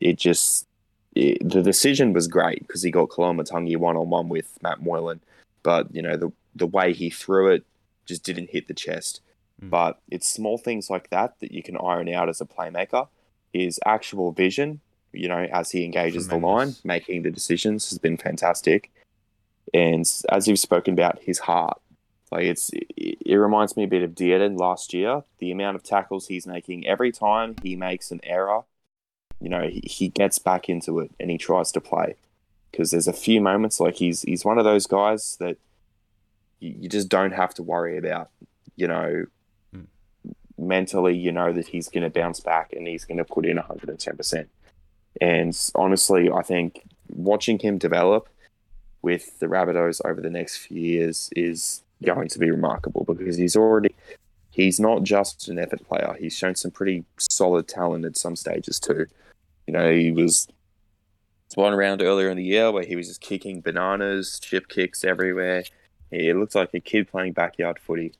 it 0.00 0.16
just, 0.16 0.66
it, 1.14 1.38
the 1.46 1.62
decision 1.62 2.12
was 2.12 2.28
great 2.28 2.60
because 2.66 2.82
he 2.82 2.90
got 2.92 3.08
Koloamatangi 3.08 3.76
one 3.76 3.96
on 3.96 4.10
one 4.10 4.28
with 4.28 4.58
Matt 4.62 4.80
Moylan. 4.80 5.20
But, 5.64 5.92
you 5.94 6.02
know, 6.02 6.16
the, 6.16 6.32
the 6.54 6.66
way 6.66 6.92
he 6.92 7.10
threw 7.10 7.48
it 7.48 7.64
just 8.06 8.22
didn't 8.22 8.50
hit 8.50 8.68
the 8.68 8.74
chest. 8.74 9.20
Mm. 9.60 9.70
But 9.70 9.98
it's 10.08 10.28
small 10.28 10.56
things 10.56 10.88
like 10.88 11.10
that 11.10 11.40
that 11.40 11.50
you 11.50 11.64
can 11.64 11.76
iron 11.76 12.08
out 12.08 12.28
as 12.28 12.40
a 12.40 12.46
playmaker. 12.46 13.08
His 13.52 13.80
actual 13.84 14.30
vision, 14.30 14.80
you 15.12 15.28
know, 15.28 15.48
as 15.52 15.72
he 15.72 15.84
engages 15.84 16.28
Tremendous. 16.28 16.28
the 16.28 16.46
line, 16.46 16.74
making 16.84 17.22
the 17.22 17.30
decisions 17.30 17.90
has 17.90 17.98
been 17.98 18.16
fantastic. 18.16 18.90
And 19.74 20.08
as 20.30 20.46
you've 20.46 20.58
spoken 20.58 20.94
about, 20.94 21.20
his 21.20 21.40
heart 21.40 21.80
like 22.32 22.44
it's, 22.44 22.70
it 22.72 23.34
reminds 23.34 23.76
me 23.76 23.84
a 23.84 23.88
bit 23.88 24.02
of 24.02 24.12
Dearden 24.12 24.58
last 24.58 24.94
year. 24.94 25.22
The 25.38 25.52
amount 25.52 25.76
of 25.76 25.82
tackles 25.82 26.28
he's 26.28 26.46
making 26.46 26.86
every 26.86 27.12
time 27.12 27.56
he 27.62 27.76
makes 27.76 28.10
an 28.10 28.20
error, 28.22 28.62
you 29.38 29.50
know, 29.50 29.68
he, 29.68 29.82
he 29.84 30.08
gets 30.08 30.38
back 30.38 30.66
into 30.70 30.98
it 30.98 31.10
and 31.20 31.30
he 31.30 31.36
tries 31.36 31.70
to 31.72 31.80
play. 31.80 32.16
Because 32.70 32.90
there's 32.90 33.06
a 33.06 33.12
few 33.12 33.42
moments 33.42 33.80
like 33.80 33.96
he's 33.96 34.22
he's 34.22 34.46
one 34.46 34.56
of 34.56 34.64
those 34.64 34.86
guys 34.86 35.36
that 35.40 35.58
you, 36.58 36.74
you 36.80 36.88
just 36.88 37.10
don't 37.10 37.32
have 37.32 37.52
to 37.54 37.62
worry 37.62 37.98
about. 37.98 38.30
You 38.76 38.88
know, 38.88 39.26
mm. 39.76 39.86
mentally, 40.56 41.14
you 41.14 41.32
know 41.32 41.52
that 41.52 41.68
he's 41.68 41.90
going 41.90 42.04
to 42.04 42.08
bounce 42.08 42.40
back 42.40 42.72
and 42.72 42.88
he's 42.88 43.04
going 43.04 43.18
to 43.18 43.24
put 43.24 43.44
in 43.44 43.58
110 43.58 44.16
percent. 44.16 44.48
And 45.20 45.54
honestly, 45.74 46.30
I 46.30 46.40
think 46.40 46.80
watching 47.10 47.58
him 47.58 47.76
develop 47.76 48.30
with 49.02 49.38
the 49.38 49.46
Rabbitohs 49.48 50.00
over 50.06 50.22
the 50.22 50.30
next 50.30 50.56
few 50.56 50.80
years 50.80 51.28
is 51.36 51.81
going 52.02 52.28
to 52.28 52.38
be 52.38 52.50
remarkable 52.50 53.04
because 53.04 53.36
he's 53.36 53.56
already 53.56 53.94
he's 54.50 54.78
not 54.78 55.02
just 55.02 55.48
an 55.48 55.58
effort 55.58 55.86
player. 55.88 56.14
He's 56.18 56.36
shown 56.36 56.54
some 56.54 56.70
pretty 56.70 57.04
solid 57.18 57.68
talent 57.68 58.04
at 58.04 58.16
some 58.16 58.36
stages 58.36 58.78
too. 58.78 59.06
You 59.66 59.72
know, 59.72 59.92
he 59.92 60.12
was 60.12 60.46
one 61.54 61.74
round 61.74 62.02
earlier 62.02 62.30
in 62.30 62.36
the 62.36 62.44
year 62.44 62.70
where 62.70 62.84
he 62.84 62.96
was 62.96 63.08
just 63.08 63.20
kicking 63.20 63.60
bananas, 63.60 64.38
chip 64.40 64.68
kicks 64.68 65.04
everywhere. 65.04 65.64
He 66.10 66.32
looked 66.32 66.54
like 66.54 66.74
a 66.74 66.80
kid 66.80 67.10
playing 67.10 67.32
backyard 67.32 67.78
footy. 67.78 68.12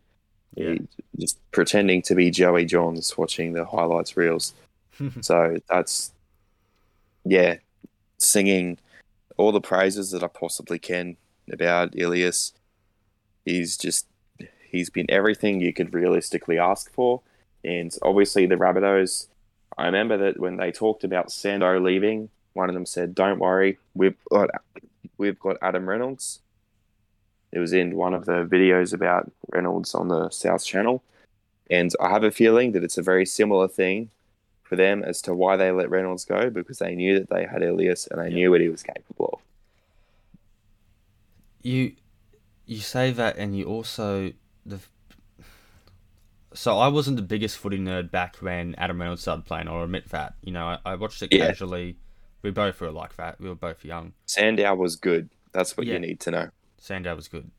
Yeah. 0.55 0.73
He, 0.73 0.89
just 1.19 1.39
pretending 1.51 2.03
to 2.03 2.15
be 2.15 2.31
Joey 2.31 2.65
Johns 2.65 3.17
watching 3.17 3.53
the 3.53 3.65
highlights 3.65 4.17
reels. 4.17 4.55
so 5.21 5.59
that's 5.69 6.13
yeah, 7.25 7.57
singing 8.19 8.79
all 9.37 9.53
the 9.53 9.61
praises 9.61 10.11
that 10.11 10.23
I 10.23 10.29
possibly 10.29 10.79
can 10.79 11.17
about 11.51 11.97
Ilias 11.97 12.53
he's 13.45 13.77
just 13.77 14.07
he's 14.71 14.91
been 14.91 15.07
everything 15.11 15.61
you 15.61 15.73
could 15.73 15.95
realistically 15.95 16.59
ask 16.59 16.93
for. 16.93 17.21
And 17.65 17.95
obviously 18.03 18.47
the 18.47 18.57
Rabbitohs, 18.57 19.29
I 19.79 19.87
remember 19.87 20.17
that 20.19 20.41
when 20.41 20.57
they 20.57 20.73
talked 20.73 21.05
about 21.05 21.31
Sandow 21.31 21.79
leaving, 21.79 22.31
one 22.55 22.69
of 22.69 22.75
them 22.75 22.87
said, 22.87 23.15
"Don't 23.15 23.39
worry, 23.39 23.79
we've 23.95 24.17
got 24.31 24.51
we've 25.19 25.39
got 25.39 25.57
Adam 25.63 25.89
Reynolds." 25.89 26.41
It 27.53 27.59
was 27.59 27.73
in 27.73 27.97
one 27.97 28.15
of 28.15 28.25
the 28.25 28.45
videos 28.45 28.95
about 28.95 29.31
Reynolds 29.53 29.95
on 29.95 30.09
the 30.09 30.31
South 30.31 30.65
Channel, 30.65 31.03
and 31.71 31.93
I 32.01 32.11
have 32.11 32.25
a 32.25 32.31
feeling 32.31 32.73
that 32.73 32.85
it's 32.85 32.99
a 32.99 33.03
very 33.03 33.27
similar 33.27 33.69
thing 33.69 34.11
for 34.63 34.77
them 34.77 35.03
as 35.03 35.21
to 35.23 35.35
why 35.35 35.57
they 35.57 35.71
let 35.71 35.91
Reynolds 35.91 36.25
go 36.25 36.49
because 36.49 36.79
they 36.79 36.95
knew 36.95 37.19
that 37.19 37.29
they 37.29 37.47
had 37.47 37.63
Ilias 37.63 38.07
and 38.07 38.21
they 38.21 38.29
yeah. 38.29 38.35
knew 38.35 38.51
what 38.51 38.63
he 38.63 38.71
was 38.71 38.83
capable 38.83 39.31
of. 39.35 39.41
You 41.63 41.93
you 42.73 42.81
say 42.81 43.11
that, 43.13 43.37
and 43.37 43.57
you 43.57 43.67
also 43.67 44.33
the. 44.65 44.81
So 46.55 46.79
I 46.79 46.89
wasn't 46.89 47.17
the 47.17 47.23
biggest 47.23 47.57
footy 47.57 47.79
nerd 47.79 48.11
back 48.11 48.37
when 48.37 48.75
Adam 48.77 49.01
Reynolds 49.01 49.23
started 49.23 49.47
playing. 49.47 49.69
I'll 49.69 49.83
admit 49.83 50.11
that. 50.11 50.35
You 50.43 50.53
know, 50.53 50.67
I, 50.67 50.79
I 50.85 50.95
watched 50.97 51.23
it 51.23 51.33
yeah. 51.33 51.47
casually. 51.47 51.97
We 52.43 52.51
both 52.51 52.81
were 52.81 52.91
like 52.91 53.17
that. 53.17 53.41
We 53.41 53.49
were 53.49 53.55
both 53.55 53.85
young. 53.85 54.13
Sandow 54.27 54.75
was 54.75 54.97
good. 54.97 55.31
That's 55.53 55.77
what 55.77 55.87
yeah. 55.87 55.95
you 55.95 56.01
need 56.01 56.21
to 56.21 56.31
know. 56.31 56.49
Sandow 56.79 57.15
was 57.15 57.29
good. 57.29 57.51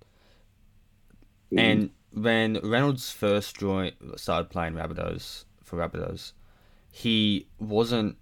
Mm. 1.52 1.60
And 1.60 1.90
when 2.12 2.60
Reynolds 2.64 3.12
first 3.12 3.58
joined, 3.58 3.94
started 4.16 4.50
playing 4.50 4.74
Rabbitohs 4.74 5.46
for 5.64 5.78
Rabbitohs. 5.78 6.34
He 6.92 7.48
wasn't 7.60 8.18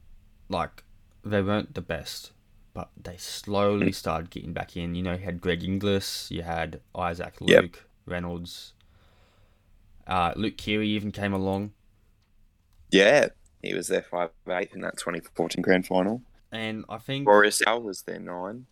like 0.47 0.83
they 1.23 1.41
weren't 1.41 1.73
the 1.73 1.81
best, 1.81 2.31
but 2.73 2.89
they 3.01 3.17
slowly 3.17 3.91
started 3.91 4.29
getting 4.29 4.53
back 4.53 4.77
in. 4.77 4.95
You 4.95 5.03
know, 5.03 5.13
you 5.13 5.19
had 5.25 5.41
Greg 5.41 5.63
Inglis, 5.63 6.29
you 6.31 6.41
had 6.43 6.79
Isaac 6.95 7.41
Luke, 7.41 7.49
Yep. 7.49 7.75
Reynolds, 8.05 8.73
uh, 10.07 10.33
Luke 10.35 10.57
Keary 10.57 10.89
even 10.89 11.11
came 11.11 11.33
along, 11.33 11.71
Yeah, 12.91 13.27
he 13.61 13.73
was 13.73 13.87
there 13.87 14.01
five 14.01 14.31
eighth 14.49 14.73
in 14.73 14.81
that 14.81 14.97
2014 14.97 15.61
grand 15.61 15.85
final. 15.85 16.21
and 16.51 16.83
I 16.89 16.97
think 16.97 17.27
Koroisau 17.27 17.81
was 17.81 18.01
there 18.03 18.19
nine. 18.19 18.65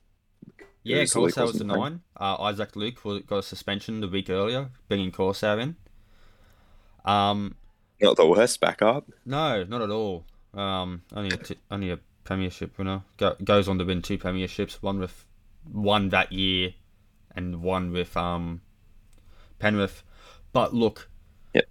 yeah, 0.84 1.04
Koroisau 1.04 1.44
was 1.48 1.54
the 1.60 1.64
nine. 1.64 2.02
Uh, 2.20 2.36
Isaac 2.42 2.76
Luke 2.76 3.04
was, 3.06 3.22
got 3.24 3.38
a 3.38 3.44
suspension 3.44 4.02
the 4.02 4.08
week 4.08 4.30
earlier, 4.30 4.70
bringing 4.88 5.12
Koroisau 5.12 5.62
in. 5.62 5.76
Um, 7.06 7.56
Not 8.02 8.18
the 8.18 8.26
worst 8.28 8.60
backup. 8.60 9.10
No, 9.26 9.64
not 9.64 9.82
at 9.82 9.90
all. 9.90 10.26
Um, 10.54 11.04
only 11.14 11.30
a 11.30 11.38
t- 11.38 11.58
only 11.70 11.92
a 11.92 12.00
premiership 12.30 12.78
winner. 12.78 13.02
Go- 13.18 13.36
goes 13.44 13.68
on 13.68 13.80
to 13.80 13.86
win 13.86 14.04
two 14.04 14.20
premierships. 14.20 14.84
One 14.84 15.00
with 15.00 15.26
one 15.64 16.10
that 16.10 16.32
year, 16.32 16.76
and 17.36 17.64
one 17.64 17.92
with 17.92 18.16
um 18.16 18.62
Penrith. 19.58 20.04
But 20.54 20.76
look, 20.76 21.10
Yep. 21.56 21.66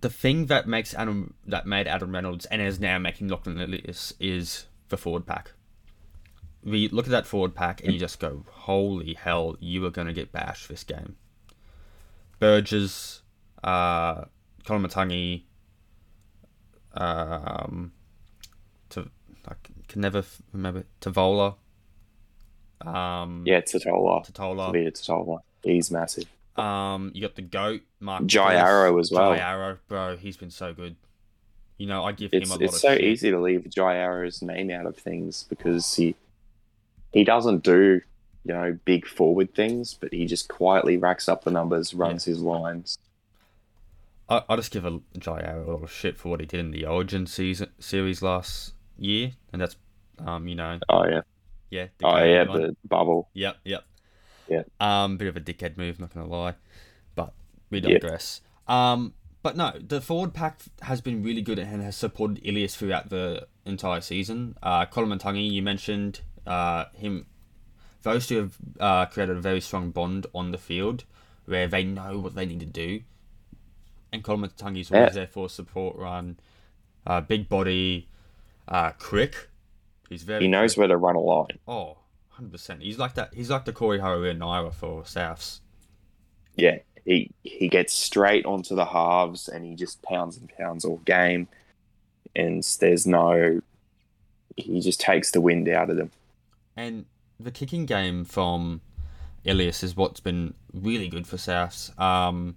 the 0.00 0.08
thing 0.08 0.46
that 0.46 0.66
makes 0.66 0.94
Adam 0.94 1.34
that 1.46 1.66
made 1.66 1.86
Adam 1.86 2.12
Reynolds 2.12 2.46
and 2.46 2.62
is 2.62 2.80
now 2.80 2.98
making 2.98 3.28
Lachlan 3.28 3.60
Ilias 3.60 4.14
is 4.18 4.64
the 4.88 4.96
forward 4.96 5.26
pack. 5.26 5.52
We 6.62 6.88
look 6.88 7.04
at 7.04 7.10
that 7.10 7.26
forward 7.26 7.54
pack 7.54 7.84
and 7.84 7.92
you 7.92 7.98
just 7.98 8.18
go, 8.18 8.46
"Holy 8.50 9.12
hell! 9.12 9.54
You 9.60 9.84
are 9.84 9.90
going 9.90 10.06
to 10.06 10.14
get 10.14 10.32
bashed 10.32 10.70
this 10.70 10.82
game." 10.82 11.16
Burgess, 12.38 13.20
uh, 13.62 14.24
Koloamatangi, 14.64 15.42
um, 16.94 17.92
to 18.88 19.10
I 19.48 19.54
can 19.88 20.00
never 20.00 20.18
f- 20.18 20.40
remember 20.52 20.84
Tavola, 21.00 21.56
um, 22.80 23.42
Yeah, 23.46 23.60
Tatola. 23.60 24.24
Tatola, 24.30 24.72
Tevita 24.72 24.92
Tatola. 24.92 25.38
He's 25.62 25.90
massive. 25.90 26.24
um, 26.56 27.10
you 27.14 27.20
got 27.22 27.34
the 27.34 27.42
goat 27.42 27.80
Mark 28.00 28.26
Jai 28.26 28.54
Arrow 28.54 28.98
as 28.98 29.10
well. 29.10 29.32
Jai 29.34 29.38
Arrow, 29.38 29.78
bro, 29.88 30.16
he's 30.16 30.36
been 30.36 30.50
so 30.50 30.72
good. 30.74 30.96
You 31.78 31.86
know, 31.88 32.04
I 32.04 32.12
give 32.12 32.32
him 32.32 32.42
It's 32.42 32.50
a 32.50 32.54
lot 32.54 32.62
it's 32.62 32.74
of 32.74 32.80
so 32.80 32.92
shit. 32.94 33.00
easy 33.04 33.30
to 33.30 33.40
leave 33.40 33.68
Jai 33.68 33.96
Arrow's 33.96 34.42
name 34.42 34.70
out 34.70 34.86
of 34.86 34.96
things 34.96 35.44
because 35.48 35.94
he 35.96 36.14
he 37.12 37.24
doesn't 37.24 37.62
do 37.64 38.00
you 38.44 38.52
know 38.54 38.78
big 38.84 39.06
forward 39.06 39.54
things, 39.54 39.94
but 39.94 40.12
he 40.12 40.26
just 40.26 40.48
quietly 40.48 40.96
racks 40.96 41.28
up 41.28 41.44
the 41.44 41.50
numbers, 41.50 41.92
runs 41.94 42.24
his 42.24 42.40
lines. 42.40 42.98
I, 44.28 44.42
I 44.48 44.56
just 44.56 44.70
give 44.70 44.84
a 44.84 45.00
Jai 45.18 45.40
Arrow 45.40 45.68
a 45.68 45.72
lot 45.72 45.82
of 45.82 45.90
shit 45.92 46.16
for 46.18 46.28
what 46.28 46.40
he 46.40 46.46
did 46.46 46.60
in 46.60 46.70
the 46.70 46.86
Origin 46.86 47.26
season 47.26 47.70
series 47.80 48.22
last 48.22 48.73
year, 48.98 49.32
and 49.52 49.60
that's 49.62 49.76
um, 50.24 50.46
you 50.48 50.54
know, 50.54 50.78
Oh 50.88 51.04
yeah, 51.06 51.20
yeah, 51.70 51.86
the 51.98 52.06
oh 52.06 52.24
yeah, 52.24 52.44
one. 52.44 52.60
the 52.62 52.76
bubble. 52.88 53.28
Yep, 53.34 53.56
yep. 53.64 53.84
Yeah. 54.48 54.62
Um, 54.78 55.16
bit 55.16 55.28
of 55.28 55.36
a 55.36 55.40
dickhead 55.40 55.76
move, 55.76 55.98
not 55.98 56.12
gonna 56.14 56.26
lie, 56.28 56.54
but 57.14 57.32
we 57.70 57.80
digress. 57.80 58.40
Um, 58.68 59.14
but 59.42 59.56
no, 59.56 59.72
the 59.78 60.00
forward 60.00 60.32
pack 60.34 60.60
has 60.82 61.00
been 61.00 61.22
really 61.22 61.42
good 61.42 61.58
and 61.58 61.82
has 61.82 61.96
supported 61.96 62.40
Ilias 62.46 62.74
throughout 62.76 63.10
the 63.10 63.46
entire 63.66 64.00
season. 64.00 64.56
Uh, 64.62 64.86
Koloamatangi, 64.86 65.50
you 65.50 65.62
mentioned 65.62 66.20
uh, 66.46 66.86
him. 66.94 67.26
Those 68.02 68.26
two 68.26 68.36
have 68.38 68.56
uh, 68.80 69.06
created 69.06 69.36
a 69.36 69.40
very 69.40 69.60
strong 69.62 69.90
bond 69.90 70.26
on 70.34 70.50
the 70.50 70.58
field 70.58 71.04
where 71.46 71.66
they 71.66 71.84
know 71.84 72.18
what 72.18 72.34
they 72.34 72.44
need 72.46 72.60
to 72.60 72.66
do. 72.66 73.00
And 74.12 74.22
Koloamatangi's 74.22 74.92
always 74.92 75.08
Yeah. 75.08 75.10
there 75.10 75.26
for 75.26 75.48
support 75.48 75.96
run. 75.96 76.38
Uh, 77.06 77.20
big 77.20 77.48
body, 77.48 78.08
uh, 78.68 78.92
quick. 78.92 79.48
He's 80.08 80.22
very 80.22 80.42
He 80.42 80.48
knows 80.48 80.76
where 80.76 80.88
to 80.88 80.96
run 80.96 81.16
a 81.16 81.20
line. 81.20 81.58
Oh, 81.66 81.98
100%. 82.38 82.82
He's 82.82 82.98
like 82.98 83.14
that. 83.14 83.34
He's 83.34 83.50
like 83.50 83.64
the 83.64 83.72
Corey 83.72 83.98
Harawira-Naera 83.98 84.72
for 84.72 85.02
Souths. 85.02 85.60
Yeah, 86.56 86.78
he 87.04 87.30
he 87.42 87.68
gets 87.68 87.92
straight 87.92 88.46
onto 88.46 88.74
the 88.74 88.84
halves 88.84 89.48
and 89.48 89.64
he 89.64 89.74
just 89.74 90.02
pounds 90.02 90.36
and 90.36 90.48
pounds 90.48 90.84
all 90.84 90.98
game, 90.98 91.48
and 92.36 92.62
there's 92.80 93.06
no. 93.06 93.60
He 94.56 94.80
just 94.80 95.00
takes 95.00 95.32
the 95.32 95.40
wind 95.40 95.68
out 95.68 95.90
of 95.90 95.96
them. 95.96 96.12
And 96.76 97.06
the 97.40 97.50
kicking 97.50 97.86
game 97.86 98.24
from 98.24 98.82
Ilias 99.42 99.82
is 99.82 99.96
what's 99.96 100.20
been 100.20 100.54
really 100.72 101.08
good 101.08 101.26
for 101.26 101.36
Souths. 101.36 101.98
Um, 101.98 102.54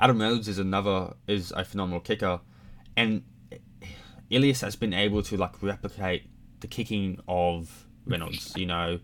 Adam 0.00 0.20
Reynolds 0.20 0.48
is 0.48 0.58
another 0.58 1.14
is 1.26 1.52
a 1.52 1.64
phenomenal 1.64 2.00
kicker, 2.00 2.40
and 2.96 3.22
Ilias 4.30 4.60
has 4.62 4.76
been 4.76 4.92
able 4.92 5.22
to 5.22 5.36
like 5.36 5.62
replicate 5.62 6.24
the 6.60 6.66
kicking 6.66 7.20
of 7.28 7.86
Reynolds. 8.06 8.52
You 8.56 8.66
know, 8.66 8.98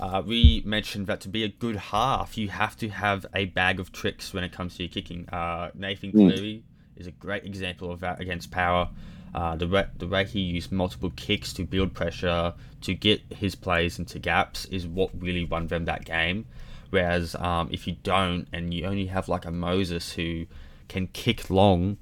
uh, 0.00 0.22
we 0.24 0.62
mentioned 0.64 1.06
that 1.06 1.20
to 1.22 1.28
be 1.28 1.44
a 1.44 1.48
good 1.48 1.76
half, 1.76 2.36
you 2.38 2.48
have 2.48 2.76
to 2.78 2.88
have 2.88 3.26
a 3.34 3.46
bag 3.46 3.80
of 3.80 3.92
tricks 3.92 4.32
when 4.32 4.44
it 4.44 4.52
comes 4.52 4.76
to 4.76 4.84
your 4.84 4.90
kicking. 4.90 5.28
Uh, 5.28 5.70
Nathan 5.74 6.12
Mm. 6.12 6.32
Cleary 6.32 6.62
is 6.96 7.06
a 7.06 7.12
great 7.12 7.44
example 7.44 7.90
of 7.90 8.00
that 8.00 8.20
against 8.20 8.50
Power. 8.50 8.88
Uh, 9.34 9.56
the 9.56 9.68
way, 9.68 9.86
the 9.98 10.06
way 10.06 10.24
he 10.24 10.40
used 10.40 10.72
multiple 10.72 11.12
kicks 11.14 11.52
to 11.52 11.64
build 11.64 11.92
pressure 11.92 12.54
to 12.80 12.94
get 12.94 13.20
his 13.30 13.54
plays 13.54 13.98
into 13.98 14.18
gaps 14.18 14.64
is 14.66 14.86
what 14.86 15.10
really 15.20 15.44
won 15.44 15.66
them 15.66 15.84
that 15.84 16.04
game. 16.04 16.46
Whereas 16.90 17.34
um, 17.34 17.68
if 17.70 17.86
you 17.86 17.96
don't 18.02 18.48
and 18.52 18.72
you 18.72 18.86
only 18.86 19.06
have 19.06 19.28
like 19.28 19.44
a 19.44 19.50
Moses 19.50 20.12
who 20.12 20.46
can 20.88 21.08
kick 21.08 21.50
long 21.50 21.98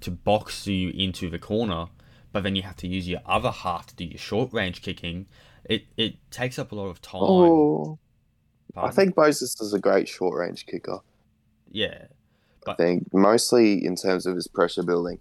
to 0.00 0.10
box 0.10 0.66
you 0.66 0.90
into 0.90 1.30
the 1.30 1.38
corner, 1.38 1.86
but 2.32 2.42
then 2.42 2.56
you 2.56 2.62
have 2.62 2.76
to 2.76 2.88
use 2.88 3.08
your 3.08 3.20
other 3.26 3.50
half 3.50 3.86
to 3.86 3.94
do 3.94 4.04
your 4.04 4.18
short 4.18 4.52
range 4.52 4.82
kicking, 4.82 5.26
it, 5.64 5.84
it 5.96 6.16
takes 6.30 6.58
up 6.58 6.72
a 6.72 6.74
lot 6.74 6.88
of 6.88 7.00
time. 7.02 7.20
Oh, 7.22 7.98
I 8.76 8.90
think 8.90 9.16
Moses 9.16 9.60
is 9.60 9.74
a 9.74 9.78
great 9.78 10.08
short 10.08 10.38
range 10.38 10.66
kicker. 10.66 11.00
yeah, 11.70 12.06
I 12.66 12.74
think 12.74 13.12
mostly 13.12 13.84
in 13.84 13.96
terms 13.96 14.26
of 14.26 14.34
his 14.36 14.46
pressure 14.46 14.82
building, 14.82 15.18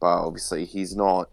but 0.00 0.26
obviously 0.26 0.64
he's 0.64 0.96
not. 0.96 1.30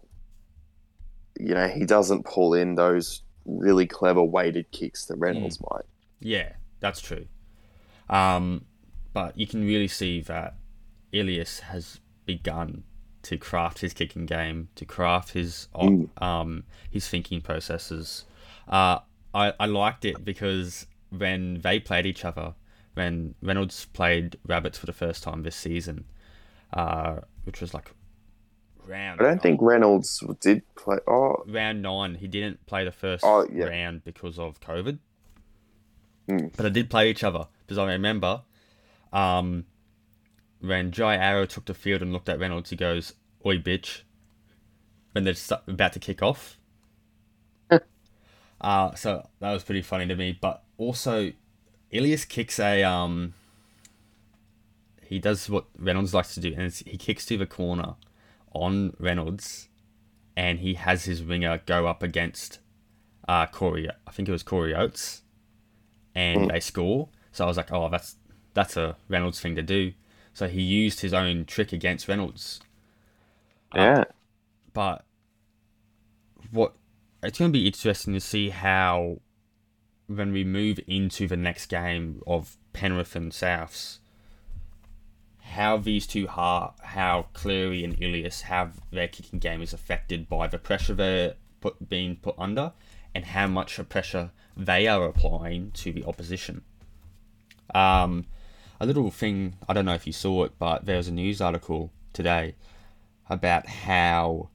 You 1.38 1.54
know, 1.54 1.68
he 1.68 1.84
doesn't 1.84 2.24
pull 2.24 2.54
in 2.54 2.76
those 2.76 3.22
really 3.44 3.86
clever 3.86 4.22
weighted 4.22 4.70
kicks 4.70 5.04
that 5.06 5.16
Reynolds 5.16 5.60
might. 5.70 5.84
Yeah, 6.20 6.52
that's 6.80 7.00
true. 7.00 7.26
Um, 8.08 8.64
but 9.12 9.36
you 9.36 9.46
can 9.46 9.64
really 9.64 9.88
see 9.88 10.20
that 10.22 10.56
Ilias 11.12 11.60
has 11.60 12.00
begun 12.26 12.84
to 13.22 13.36
craft 13.38 13.78
his 13.80 13.92
kicking 13.92 14.26
game, 14.26 14.68
to 14.76 14.84
craft 14.84 15.30
his 15.32 15.68
Mm. 15.74 16.08
um 16.22 16.64
his 16.90 17.08
thinking 17.08 17.40
processes. 17.40 18.24
Uh, 18.68 18.98
I 19.34 19.52
I 19.58 19.66
liked 19.66 20.04
it 20.04 20.24
because 20.24 20.86
when 21.10 21.60
they 21.60 21.78
played 21.80 22.06
each 22.06 22.24
other, 22.24 22.54
when 22.94 23.34
Reynolds 23.42 23.86
played 23.86 24.38
Rabbits 24.46 24.78
for 24.78 24.86
the 24.86 24.92
first 24.92 25.22
time 25.22 25.42
this 25.42 25.56
season, 25.56 26.04
uh, 26.72 27.20
which 27.44 27.60
was 27.60 27.72
like 27.74 27.92
round. 28.84 29.20
I 29.20 29.24
don't 29.24 29.42
think 29.42 29.60
Reynolds 29.62 30.22
did 30.40 30.62
play. 30.76 30.98
Oh, 31.08 31.42
round 31.46 31.82
nine, 31.82 32.14
he 32.16 32.28
didn't 32.28 32.64
play 32.66 32.84
the 32.84 32.92
first 32.92 33.24
Oh, 33.24 33.46
yeah. 33.52 33.64
round 33.66 34.04
because 34.04 34.38
of 34.38 34.60
COVID. 34.60 34.98
Hmm. 36.28 36.46
But 36.56 36.66
I 36.66 36.68
did 36.70 36.90
play 36.90 37.10
each 37.10 37.22
other 37.24 37.46
because 37.60 37.78
I 37.78 37.86
remember 37.92 38.42
um, 39.12 39.64
when 40.60 40.90
Jai 40.90 41.16
Arrow 41.16 41.46
took 41.46 41.66
the 41.66 41.74
field 41.74 42.02
and 42.02 42.12
looked 42.12 42.28
at 42.28 42.38
Reynolds, 42.38 42.70
he 42.70 42.76
goes, 42.76 43.12
Oi, 43.44 43.58
bitch, 43.58 44.02
when 45.12 45.24
they're 45.24 45.34
about 45.66 45.92
to 45.94 45.98
kick 45.98 46.22
off. 46.22 46.58
uh, 48.60 48.94
so 48.94 49.28
that 49.40 49.52
was 49.52 49.64
pretty 49.64 49.82
funny 49.82 50.06
to 50.06 50.16
me. 50.16 50.36
But 50.40 50.62
also, 50.78 51.32
Ilias 51.90 52.24
kicks 52.24 52.58
a. 52.58 52.82
Um, 52.84 53.34
he 55.02 55.18
does 55.18 55.48
what 55.48 55.66
Reynolds 55.78 56.14
likes 56.14 56.34
to 56.34 56.40
do, 56.40 56.52
and 56.52 56.62
it's, 56.62 56.80
he 56.80 56.96
kicks 56.96 57.24
to 57.26 57.36
the 57.38 57.46
corner 57.46 57.94
on 58.52 58.94
Reynolds, 58.98 59.68
and 60.36 60.58
he 60.60 60.74
has 60.74 61.04
his 61.04 61.22
winger 61.22 61.62
go 61.66 61.86
up 61.86 62.02
against 62.02 62.58
uh, 63.28 63.46
Corey. 63.46 63.88
I 64.06 64.10
think 64.10 64.28
it 64.28 64.32
was 64.32 64.42
Corey 64.42 64.74
Oates, 64.74 65.22
and 66.14 66.48
Mm. 66.48 66.52
they 66.52 66.60
score. 66.60 67.08
So 67.32 67.44
I 67.44 67.48
was 67.48 67.56
like, 67.56 67.72
oh, 67.72 67.88
that's 67.88 68.16
that's 68.54 68.76
a 68.76 68.96
Reynolds 69.08 69.40
thing 69.40 69.54
to 69.56 69.62
do. 69.62 69.92
So 70.36 70.48
he 70.48 70.60
used 70.60 71.00
his 71.00 71.14
own 71.14 71.46
trick 71.46 71.72
against 71.72 72.08
Reynolds. 72.08 72.60
yeah. 73.74 74.04
But 74.74 75.02
what 76.50 76.74
it's 77.22 77.38
going 77.38 77.50
to 77.50 77.58
be 77.58 77.66
interesting 77.66 78.12
to 78.12 78.20
see 78.20 78.50
how 78.50 79.20
when 80.08 80.34
we 80.34 80.44
move 80.44 80.78
into 80.86 81.26
the 81.26 81.38
next 81.38 81.70
game 81.70 82.20
of 82.26 82.58
Penrith 82.74 83.16
and 83.16 83.32
Souths, 83.32 84.00
how 85.40 85.78
these 85.78 86.06
two 86.06 86.26
ha 86.26 86.74
how 86.82 87.28
Cleary 87.32 87.82
and 87.82 87.98
Ilias 87.98 88.42
have 88.42 88.82
their 88.90 89.08
kicking 89.08 89.38
game 89.38 89.62
is 89.62 89.72
affected 89.72 90.28
by 90.28 90.48
the 90.48 90.58
pressure 90.58 90.92
they're 90.92 91.36
put, 91.62 91.88
being 91.88 92.14
put 92.14 92.34
under, 92.36 92.74
and 93.14 93.24
how 93.24 93.46
much 93.46 93.78
of 93.78 93.88
pressure 93.88 94.32
they 94.54 94.86
are 94.86 95.06
applying 95.06 95.70
to 95.70 95.94
the 95.94 96.04
opposition. 96.04 96.60
Um, 97.74 98.26
a 98.80 98.86
little 98.86 99.10
thing 99.10 99.56
I 99.68 99.72
don't 99.72 99.84
know 99.84 99.94
if 99.94 100.06
you 100.06 100.12
saw 100.12 100.44
it, 100.44 100.52
but 100.58 100.86
there 100.86 100.96
was 100.96 101.08
a 101.08 101.12
news 101.12 101.40
article 101.40 101.92
today 102.12 102.54
about 103.28 103.66
how 103.66 104.50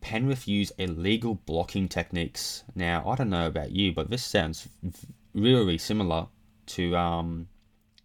Penrith 0.00 0.46
use 0.48 0.70
illegal 0.78 1.34
blocking 1.46 1.88
techniques. 1.88 2.64
Now, 2.74 3.08
I 3.08 3.16
don't 3.16 3.30
know 3.30 3.46
about 3.46 3.72
you, 3.72 3.92
but 3.92 4.10
this 4.10 4.24
sounds 4.24 4.68
really 5.34 5.78
similar 5.78 6.26
to 6.66 6.96
um. 6.96 7.48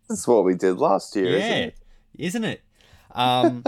That's 0.10 0.28
what 0.28 0.44
we 0.44 0.56
did 0.56 0.78
last 0.78 1.16
year, 1.16 1.38
yeah, 1.38 1.38
isn't 1.38 1.64
it? 1.64 1.76
Isn't 2.18 2.44
it? 2.44 2.62
Um. 3.12 3.64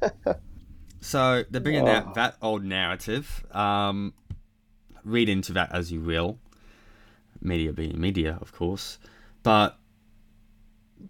so 1.00 1.44
they're 1.50 1.60
bringing 1.60 1.88
Oh. 1.88 1.92
out 1.92 2.14
that 2.14 2.36
old 2.42 2.64
narrative. 2.64 3.44
Um, 3.54 4.14
read 5.04 5.28
into 5.28 5.52
that 5.52 5.72
as 5.72 5.92
you 5.92 6.00
will. 6.00 6.38
Media 7.40 7.72
being 7.72 8.00
media, 8.00 8.38
of 8.40 8.52
course, 8.52 8.98
but 9.42 9.76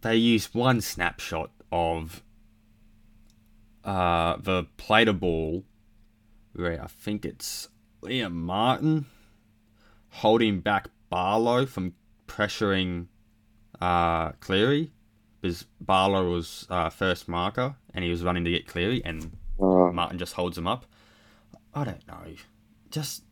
they 0.00 0.16
use 0.16 0.52
one 0.54 0.80
snapshot 0.80 1.50
of 1.70 2.22
uh, 3.84 4.36
the 4.38 4.66
play 4.76 5.04
the 5.04 5.12
ball 5.12 5.64
where 6.54 6.82
I 6.82 6.86
think 6.86 7.24
it's 7.24 7.68
Liam 8.02 8.32
Martin 8.32 9.06
holding 10.10 10.60
back 10.60 10.88
Barlow 11.10 11.66
from 11.66 11.94
pressuring 12.26 13.06
uh, 13.80 14.30
Cleary 14.32 14.90
because 15.40 15.64
Barlow 15.80 16.30
was 16.30 16.66
uh, 16.70 16.90
first 16.90 17.28
marker 17.28 17.76
and 17.92 18.04
he 18.04 18.10
was 18.10 18.22
running 18.22 18.44
to 18.44 18.50
get 18.50 18.66
Cleary 18.66 19.02
and 19.04 19.32
Oh, 19.62 19.92
Martin 19.92 20.18
just 20.18 20.34
holds 20.34 20.58
him 20.58 20.66
up. 20.66 20.86
I 21.72 21.84
don't 21.84 22.06
know. 22.06 22.34
Just 22.90 23.22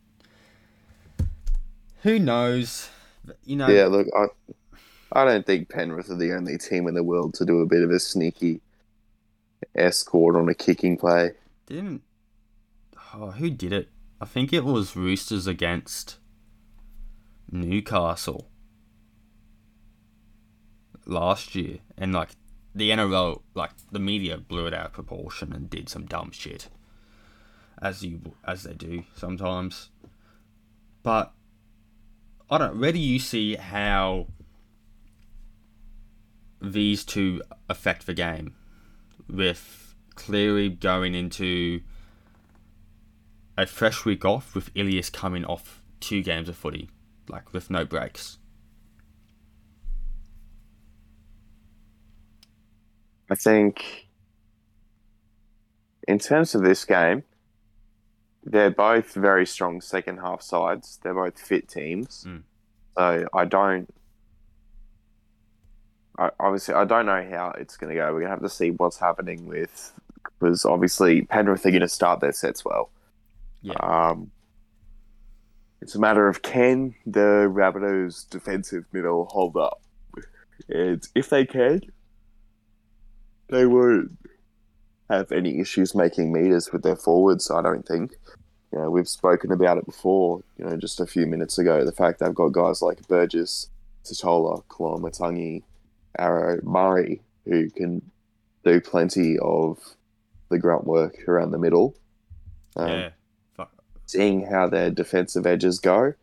who 2.02 2.18
knows? 2.18 2.88
You 3.44 3.56
know. 3.56 3.68
yeah, 3.68 3.86
look, 3.86 4.06
I, 4.16 4.26
I 5.12 5.24
don't 5.24 5.44
think 5.44 5.68
Penrith 5.68 6.10
are 6.10 6.16
the 6.16 6.32
only 6.32 6.56
team 6.56 6.86
in 6.86 6.94
the 6.94 7.02
world 7.02 7.34
to 7.34 7.44
do 7.44 7.60
a 7.60 7.66
bit 7.66 7.82
of 7.82 7.90
a 7.90 7.98
sneaky 7.98 8.60
escort 9.74 10.36
on 10.36 10.48
a 10.48 10.54
kicking 10.54 10.96
play. 10.96 11.32
Didn't. 11.66 12.02
Oh, 13.14 13.32
who 13.32 13.50
did 13.50 13.72
it? 13.72 13.88
I 14.20 14.24
think 14.24 14.52
it 14.52 14.64
was 14.64 14.94
Roosters 14.94 15.46
against 15.46 16.18
Newcastle 17.50 18.48
last 21.06 21.54
year, 21.54 21.78
and 21.98 22.12
like 22.12 22.30
the 22.74 22.90
NRL, 22.90 23.42
like 23.54 23.70
the 23.90 23.98
media 23.98 24.38
blew 24.38 24.66
it 24.66 24.74
out 24.74 24.86
of 24.86 24.92
proportion 24.92 25.52
and 25.52 25.68
did 25.68 25.88
some 25.88 26.06
dumb 26.06 26.30
shit, 26.30 26.68
as 27.82 28.04
you 28.04 28.20
as 28.44 28.62
they 28.62 28.74
do 28.74 29.04
sometimes. 29.16 29.88
But 31.02 31.32
I 32.48 32.58
don't. 32.58 32.78
Where 32.78 32.92
do 32.92 32.98
you 32.98 33.18
see 33.18 33.56
how 33.56 34.28
these 36.60 37.04
two 37.04 37.42
affect 37.68 38.06
the 38.06 38.14
game? 38.14 38.54
With 39.28 39.94
Cleary 40.14 40.68
going 40.68 41.14
into 41.14 41.80
a 43.56 43.66
fresh 43.66 44.04
week 44.04 44.24
off, 44.24 44.54
with 44.54 44.70
Ilias 44.74 45.10
coming 45.10 45.44
off 45.44 45.82
two 46.00 46.22
games 46.22 46.48
of 46.48 46.56
footy, 46.56 46.90
like 47.28 47.52
with 47.52 47.70
no 47.70 47.84
breaks. 47.84 48.38
I 53.30 53.36
think, 53.36 54.08
in 56.08 56.18
terms 56.18 56.54
of 56.54 56.62
this 56.62 56.84
game, 56.84 57.22
they're 58.42 58.70
both 58.70 59.12
very 59.12 59.46
strong 59.46 59.80
second 59.80 60.18
half 60.18 60.42
sides. 60.42 60.98
They're 61.02 61.14
both 61.14 61.38
fit 61.38 61.68
teams. 61.68 62.24
Mm. 62.26 62.42
So 62.98 63.28
I 63.32 63.44
don't. 63.44 63.88
I, 66.20 66.30
obviously, 66.38 66.74
I 66.74 66.84
don't 66.84 67.06
know 67.06 67.26
how 67.30 67.54
it's 67.58 67.78
going 67.78 67.92
to 67.92 67.98
go. 67.98 68.04
We're 68.12 68.20
going 68.20 68.24
to 68.24 68.30
have 68.30 68.42
to 68.42 68.48
see 68.48 68.70
what's 68.70 68.98
happening 68.98 69.46
with. 69.46 69.92
Because 70.38 70.66
obviously, 70.66 71.22
Penrith 71.22 71.64
are 71.64 71.70
going 71.70 71.80
to 71.80 71.88
start 71.88 72.20
their 72.20 72.32
sets 72.32 72.64
well. 72.64 72.90
Yeah. 73.62 73.72
Um, 73.80 74.30
it's 75.80 75.94
a 75.94 75.98
matter 75.98 76.28
of 76.28 76.42
can 76.42 76.94
the 77.06 77.50
Rabbitohs 77.50 78.28
defensive 78.28 78.84
middle 78.92 79.24
hold 79.30 79.56
up? 79.56 79.80
And 80.68 81.06
if 81.14 81.30
they 81.30 81.46
can, 81.46 81.80
they 83.48 83.64
won't 83.64 84.10
have 85.08 85.32
any 85.32 85.58
issues 85.58 85.94
making 85.94 86.32
meters 86.32 86.70
with 86.70 86.82
their 86.82 86.96
forwards, 86.96 87.50
I 87.50 87.62
don't 87.62 87.86
think. 87.86 88.12
You 88.72 88.78
know, 88.78 88.90
we've 88.90 89.08
spoken 89.08 89.52
about 89.52 89.78
it 89.78 89.86
before, 89.86 90.42
you 90.58 90.66
know, 90.66 90.76
just 90.76 91.00
a 91.00 91.06
few 91.06 91.26
minutes 91.26 91.58
ago. 91.58 91.84
The 91.84 91.92
fact 91.92 92.20
they've 92.20 92.34
got 92.34 92.52
guys 92.52 92.82
like 92.82 93.08
Burgess, 93.08 93.70
Tatola, 94.04 94.62
Matangi, 94.68 95.62
Arrow, 96.18 96.60
Murray, 96.62 97.22
who 97.44 97.70
can 97.70 98.02
do 98.64 98.80
plenty 98.80 99.38
of 99.38 99.78
the 100.50 100.58
grunt 100.58 100.84
work 100.84 101.28
around 101.28 101.50
the 101.52 101.58
middle. 101.58 101.94
Um, 102.76 102.88
yeah. 102.88 103.10
Fuck. 103.56 103.72
seeing 104.06 104.46
how 104.46 104.68
their 104.68 104.90
defensive 104.90 105.46
edges 105.46 105.78
go. 105.78 106.14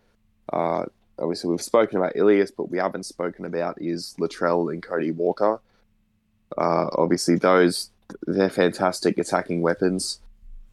Uh, 0.51 0.85
obviously, 1.19 1.49
we've 1.49 1.61
spoken 1.61 1.97
about 1.97 2.15
Ilias, 2.15 2.51
but 2.51 2.69
we 2.69 2.77
haven't 2.77 3.05
spoken 3.05 3.45
about 3.45 3.81
is 3.81 4.15
Latrell 4.19 4.71
and 4.71 4.81
Cody 4.81 5.11
Walker. 5.11 5.59
Uh, 6.57 6.87
obviously, 6.93 7.35
those 7.35 7.89
they're 8.25 8.49
fantastic 8.49 9.17
attacking 9.17 9.61
weapons. 9.61 10.19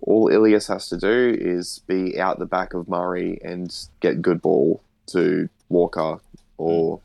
All 0.00 0.28
Ilias 0.28 0.68
has 0.68 0.88
to 0.88 0.96
do 0.96 1.36
is 1.38 1.80
be 1.86 2.20
out 2.20 2.38
the 2.38 2.46
back 2.46 2.74
of 2.74 2.88
Murray 2.88 3.40
and 3.42 3.74
get 4.00 4.22
good 4.22 4.40
ball 4.40 4.82
to 5.06 5.48
Walker 5.68 6.20
or 6.58 7.00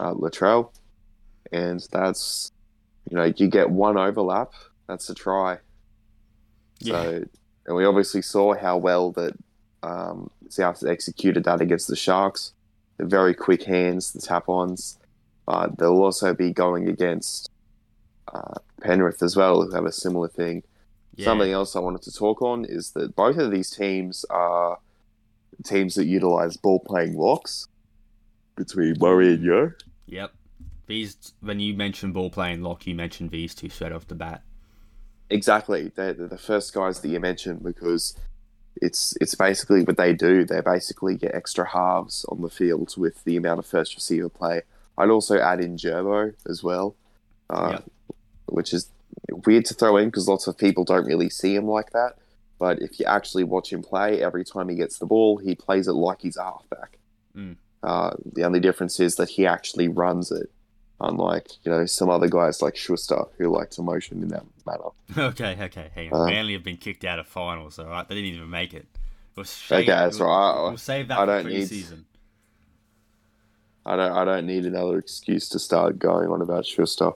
uh, 0.00 0.14
Latrell, 0.14 0.72
and 1.52 1.86
that's 1.92 2.50
you 3.08 3.16
know 3.16 3.32
you 3.36 3.48
get 3.48 3.70
one 3.70 3.98
overlap. 3.98 4.52
That's 4.88 5.08
a 5.10 5.14
try. 5.14 5.58
Yeah. 6.80 7.02
So, 7.02 7.24
and 7.66 7.76
we 7.76 7.84
obviously 7.84 8.22
saw 8.22 8.54
how 8.54 8.78
well 8.78 9.12
that 9.12 9.34
um, 9.82 10.30
South 10.48 10.82
executed 10.84 11.44
that 11.44 11.60
against 11.60 11.88
the 11.88 11.96
Sharks. 11.96 12.52
The 12.96 13.04
very 13.04 13.34
quick 13.34 13.62
hands, 13.64 14.12
the 14.12 14.20
tap-ons. 14.20 14.98
But 15.46 15.78
they'll 15.78 16.02
also 16.02 16.34
be 16.34 16.52
going 16.52 16.88
against 16.88 17.50
uh, 18.32 18.54
Penrith 18.80 19.22
as 19.22 19.36
well, 19.36 19.62
who 19.62 19.74
have 19.74 19.84
a 19.84 19.92
similar 19.92 20.28
thing. 20.28 20.62
yeah. 21.16 21.24
Something 21.24 21.52
else 21.52 21.76
I 21.76 21.80
wanted 21.80 22.02
to 22.02 22.12
talk 22.12 22.40
on 22.42 22.64
is 22.64 22.92
that 22.92 23.14
both 23.14 23.36
of 23.36 23.50
these 23.50 23.70
teams 23.70 24.24
are 24.30 24.78
teams 25.64 25.94
that 25.96 26.06
utilize 26.06 26.56
ball-playing 26.56 27.16
locks 27.16 27.68
between 28.56 28.96
Murray 29.00 29.34
and 29.34 29.44
Yeo. 29.44 29.72
Yep. 30.10 30.32
These 30.86 31.34
when 31.40 31.60
you 31.60 31.74
mentioned 31.74 32.14
ball 32.14 32.30
playing 32.30 32.62
lock, 32.62 32.86
you 32.86 32.94
mentioned 32.94 33.30
these 33.30 33.54
two 33.54 33.68
straight 33.68 33.92
off 33.92 34.06
the 34.08 34.14
bat. 34.14 34.42
Exactly. 35.30 35.92
They're, 35.94 36.12
they're 36.12 36.26
the 36.26 36.36
first 36.36 36.74
guys 36.74 37.00
that 37.00 37.08
you 37.08 37.20
mentioned 37.20 37.62
because 37.62 38.16
it's 38.82 39.16
it's 39.20 39.34
basically 39.36 39.82
what 39.84 39.96
they 39.96 40.12
do. 40.12 40.44
They 40.44 40.60
basically 40.60 41.16
get 41.16 41.34
extra 41.34 41.68
halves 41.68 42.24
on 42.28 42.42
the 42.42 42.50
field 42.50 42.94
with 42.96 43.22
the 43.24 43.36
amount 43.36 43.60
of 43.60 43.66
first 43.66 43.94
receiver 43.94 44.28
play. 44.28 44.62
I'd 44.98 45.10
also 45.10 45.38
add 45.38 45.60
in 45.60 45.76
Gerbo 45.76 46.34
as 46.48 46.62
well, 46.62 46.96
uh, 47.48 47.70
Yep. 47.74 47.84
which 48.46 48.74
is 48.74 48.90
weird 49.46 49.64
to 49.66 49.74
throw 49.74 49.96
in 49.96 50.06
because 50.08 50.28
lots 50.28 50.46
of 50.46 50.58
people 50.58 50.84
don't 50.84 51.06
really 51.06 51.30
see 51.30 51.54
him 51.54 51.66
like 51.66 51.92
that. 51.92 52.14
But 52.58 52.82
if 52.82 52.98
you 53.00 53.06
actually 53.06 53.44
watch 53.44 53.72
him 53.72 53.82
play, 53.82 54.22
every 54.22 54.44
time 54.44 54.68
he 54.68 54.74
gets 54.74 54.98
the 54.98 55.06
ball, 55.06 55.38
he 55.38 55.54
plays 55.54 55.88
it 55.88 55.92
like 55.92 56.20
he's 56.20 56.36
a 56.36 56.42
halfback. 56.42 56.98
Mm. 57.34 57.56
Uh, 57.82 58.10
the 58.34 58.44
only 58.44 58.60
difference 58.60 59.00
is 59.00 59.16
that 59.16 59.28
he 59.30 59.46
actually 59.46 59.88
runs 59.88 60.30
it, 60.30 60.50
unlike 61.00 61.48
you 61.64 61.70
know 61.72 61.86
some 61.86 62.10
other 62.10 62.28
guys 62.28 62.60
like 62.60 62.76
Schuster 62.76 63.24
who 63.38 63.48
like 63.48 63.70
to 63.70 63.82
motion 63.82 64.22
in 64.22 64.28
that 64.28 64.44
manner. 64.66 64.90
okay, 65.30 65.56
okay. 65.64 65.90
Hang 65.94 66.12
on. 66.12 66.22
Uh, 66.22 66.26
Manly 66.26 66.52
have 66.52 66.64
been 66.64 66.76
kicked 66.76 67.04
out 67.04 67.18
of 67.18 67.26
finals, 67.26 67.74
so 67.76 67.86
right, 67.86 68.06
they 68.08 68.14
didn't 68.14 68.34
even 68.34 68.50
make 68.50 68.74
it. 68.74 68.86
We'll 69.36 69.46
Okay, 69.70 69.86
that's 69.86 70.18
we'll, 70.18 70.28
right. 70.28 70.68
We'll 70.68 70.76
save 70.76 71.08
that 71.08 71.18
I 71.18 71.22
for 71.22 71.26
don't 71.26 71.46
need- 71.46 72.04
I 73.86 73.96
don't 73.96 74.12
I 74.12 74.24
don't 74.24 74.46
need 74.46 74.66
another 74.66 74.98
excuse 74.98 75.48
to 75.50 75.58
start 75.58 75.98
going 75.98 76.30
on 76.30 76.42
about 76.42 76.66
Schuster. 76.66 77.12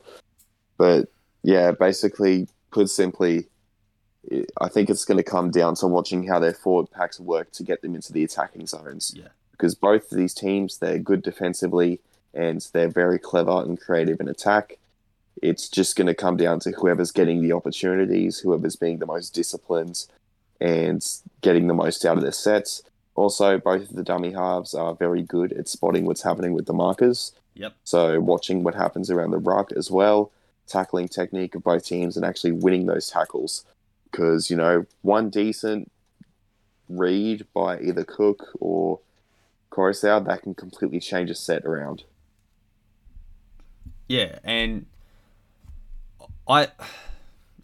But 0.79 1.09
yeah, 1.43 1.73
basically, 1.73 2.49
put 2.71 2.89
simply, 2.89 3.49
I 4.61 4.69
think 4.69 4.89
it's 4.89 5.05
going 5.05 5.19
to 5.19 5.23
come 5.23 5.51
down 5.51 5.75
to 5.77 5.87
watching 5.87 6.27
how 6.27 6.39
their 6.39 6.55
forward 6.55 6.91
packs 6.91 7.21
work 7.21 7.53
to 7.53 7.63
get 7.63 7.83
them 7.83 7.95
into 7.95 8.13
the 8.13 8.25
attacking 8.25 8.67
zones. 8.67 9.13
Yeah. 9.15 9.29
Because 9.55 9.75
both 9.75 10.11
of 10.11 10.19
these 10.19 10.35
teams, 10.35 10.79
they're 10.79 10.99
good 10.99 11.23
defensively 11.23 12.01
and 12.35 12.67
they're 12.73 12.89
very 12.89 13.19
clever 13.19 13.63
and 13.63 13.81
creative 13.81 14.21
in 14.21 14.29
attack. 14.29 14.79
It's 15.41 15.69
just 15.69 15.95
going 15.95 16.09
to 16.09 16.15
come 16.15 16.37
down 16.37 16.59
to 16.61 16.73
whoever's 16.73 17.13
getting 17.13 17.41
the 17.41 17.53
opportunities, 17.53 18.41
whoever's 18.41 18.77
being 18.77 18.99
the 18.99 19.07
most 19.07 19.33
disciplined 19.33 20.07
and 20.61 21.07
getting 21.41 21.69
the 21.69 21.75
most 21.75 22.05
out 22.05 22.17
of 22.17 22.23
their 22.23 22.33
sets. 22.33 22.83
Also, 23.15 23.59
both 23.59 23.91
of 23.91 23.97
the 23.97 24.03
dummy 24.03 24.33
halves 24.33 24.75
are 24.75 24.95
very 24.95 25.23
good 25.23 25.53
at 25.53 25.69
spotting 25.69 26.05
what's 26.05 26.23
happening 26.23 26.53
with 26.53 26.67
the 26.67 26.73
markers. 26.73 27.33
Yep. 27.55 27.75
So, 27.85 28.21
watching 28.21 28.65
what 28.65 28.75
happens 28.75 29.11
around 29.11 29.31
the 29.31 29.39
ruck 29.39 29.71
as 29.73 29.91
well, 29.91 30.33
tackling 30.67 31.07
technique 31.07 31.55
of 31.55 31.63
both 31.63 31.85
teams, 31.85 32.17
and 32.17 32.27
actually 32.27 32.53
winning 32.53 32.87
those 32.87 33.09
tackles. 33.09 33.65
Because, 34.11 34.51
you 34.51 34.57
know, 34.57 34.87
one 35.03 35.31
decent 35.31 35.91
read 36.89 37.47
by 37.55 37.79
either 37.81 38.05
Cook 38.05 38.49
or 38.59 38.99
Koroisau, 39.75 40.25
that 40.27 40.43
can 40.43 40.55
completely 40.55 41.01
change 41.01 41.31
a 41.31 41.35
set 41.35 41.65
around. 41.65 42.05
Yeah, 44.09 44.39
and 44.45 44.87
I 46.49 46.69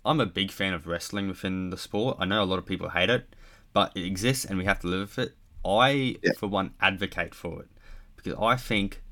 I'm 0.04 0.20
a 0.20 0.26
big 0.26 0.50
fan 0.50 0.72
of 0.74 0.86
wrestling 0.86 1.28
within 1.28 1.70
the 1.70 1.76
sport. 1.76 2.16
I 2.20 2.24
know 2.24 2.42
a 2.42 2.44
lot 2.44 2.58
of 2.58 2.66
people 2.66 2.90
hate 2.90 3.10
it, 3.10 3.34
but 3.72 3.92
it 3.94 4.04
exists 4.04 4.44
and 4.44 4.58
we 4.58 4.64
have 4.64 4.80
to 4.80 4.86
live 4.86 5.16
with 5.16 5.28
it. 5.28 5.36
I, 5.64 6.16
Yeah. 6.22 6.32
for 6.32 6.46
one, 6.48 6.74
advocate 6.80 7.34
for 7.34 7.62
it 7.62 7.68
because 8.16 8.34
I 8.40 8.56
think 8.56 9.02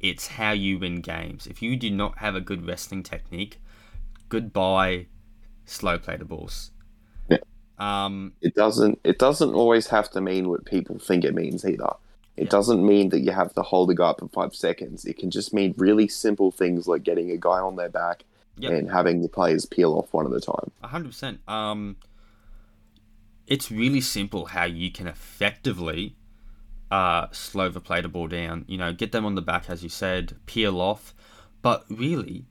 it's 0.00 0.26
how 0.28 0.52
you 0.52 0.78
win 0.78 1.00
games. 1.00 1.46
If 1.46 1.62
you 1.62 1.76
do 1.76 1.90
not 1.90 2.18
have 2.18 2.34
a 2.34 2.40
good 2.40 2.66
wrestling 2.66 3.02
technique, 3.02 3.60
goodbye 4.28 5.06
slow 5.66 5.98
play 5.98 6.16
the 6.16 6.24
balls. 6.26 6.70
Yeah. 7.28 7.38
Um, 7.78 8.34
It 8.40 8.54
doesn't. 8.54 9.00
It 9.04 9.18
doesn't 9.18 9.54
always 9.54 9.88
have 9.88 10.10
to 10.12 10.20
mean 10.20 10.48
what 10.48 10.64
people 10.66 10.98
think 10.98 11.24
it 11.24 11.34
means 11.34 11.64
either. 11.64 11.90
It 12.36 12.44
Yeah. 12.44 12.48
doesn't 12.50 12.84
mean 12.84 13.10
that 13.10 13.20
you 13.20 13.30
have 13.32 13.54
to 13.54 13.62
hold 13.62 13.90
a 13.90 13.94
guy 13.94 14.08
up 14.10 14.20
for 14.20 14.28
five 14.28 14.54
seconds. 14.54 15.04
It 15.04 15.18
can 15.18 15.30
just 15.30 15.54
mean 15.54 15.74
really 15.76 16.08
simple 16.08 16.50
things 16.50 16.88
like 16.88 17.02
getting 17.04 17.30
a 17.30 17.36
guy 17.36 17.60
on 17.60 17.76
their 17.76 17.88
back 17.88 18.24
Yep. 18.58 18.72
and 18.72 18.90
having 18.90 19.22
the 19.22 19.28
players 19.28 19.66
peel 19.66 19.94
off 19.98 20.12
one 20.12 20.26
at 20.26 20.32
a 20.32 20.40
time. 20.40 20.70
A 20.82 20.88
hundred 20.88 21.08
percent. 21.08 21.40
Um, 21.48 21.96
it's 23.46 23.70
really 23.70 24.00
simple 24.00 24.46
how 24.46 24.64
you 24.64 24.90
can 24.90 25.06
effectively 25.06 26.16
uh, 26.90 27.26
slow 27.32 27.68
the 27.68 27.80
play 27.80 28.00
the 28.00 28.08
ball 28.08 28.28
down. 28.28 28.64
You 28.68 28.78
know, 28.78 28.92
get 28.92 29.12
them 29.12 29.24
on 29.24 29.34
the 29.34 29.42
back, 29.42 29.68
as 29.68 29.82
you 29.82 29.88
said, 29.88 30.36
peel 30.46 30.80
off. 30.80 31.14
But 31.62 31.84
really, 31.88 32.46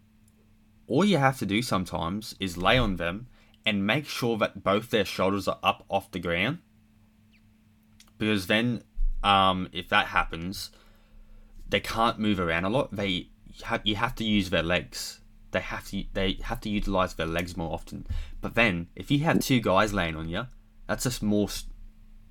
all 0.87 1.05
you 1.05 1.17
have 1.17 1.39
to 1.39 1.45
do 1.45 1.61
sometimes 1.61 2.35
is 2.39 2.57
lay 2.57 2.77
on 2.77 2.97
them 2.97 3.27
and 3.65 3.87
make 3.87 4.05
sure 4.05 4.37
that 4.39 4.63
both 4.63 4.89
their 4.89 5.05
shoulders 5.05 5.47
are 5.47 5.59
up 5.63 5.85
off 5.89 6.11
the 6.11 6.19
ground. 6.19 6.59
Because 8.17 8.47
then, 8.47 8.83
um, 9.23 9.69
if 9.71 9.89
that 9.89 10.07
happens, 10.07 10.71
they 11.69 11.79
can't 11.79 12.19
move 12.19 12.39
around 12.39 12.65
a 12.65 12.69
lot. 12.69 12.95
They 12.95 13.29
you 13.83 13.95
have 13.95 14.15
to 14.15 14.23
use 14.23 14.49
their 14.49 14.63
legs. 14.63 15.19
They 15.51 15.59
have 15.59 15.87
to 15.89 16.03
they 16.13 16.39
have 16.43 16.59
to 16.61 16.69
utilize 16.69 17.13
their 17.15 17.27
legs 17.27 17.55
more 17.55 17.71
often. 17.73 18.07
But 18.41 18.55
then, 18.55 18.87
if 18.95 19.11
you 19.11 19.19
have 19.19 19.39
two 19.39 19.59
guys 19.59 19.93
laying 19.93 20.15
on 20.15 20.29
you, 20.29 20.47
that's 20.87 21.03
just 21.03 21.23
more 21.23 21.49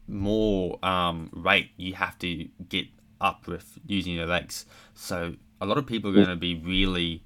more 0.08 0.78
um, 0.84 1.30
rate 1.32 1.70
you 1.76 1.94
have 1.94 2.18
to 2.18 2.48
get 2.68 2.86
up 3.20 3.46
with 3.46 3.78
using 3.86 4.14
your 4.14 4.26
legs. 4.26 4.66
So 4.94 5.36
a 5.60 5.66
lot 5.66 5.78
of 5.78 5.86
people 5.86 6.10
are 6.10 6.14
going 6.14 6.26
to 6.26 6.36
be 6.36 6.56
really 6.56 7.22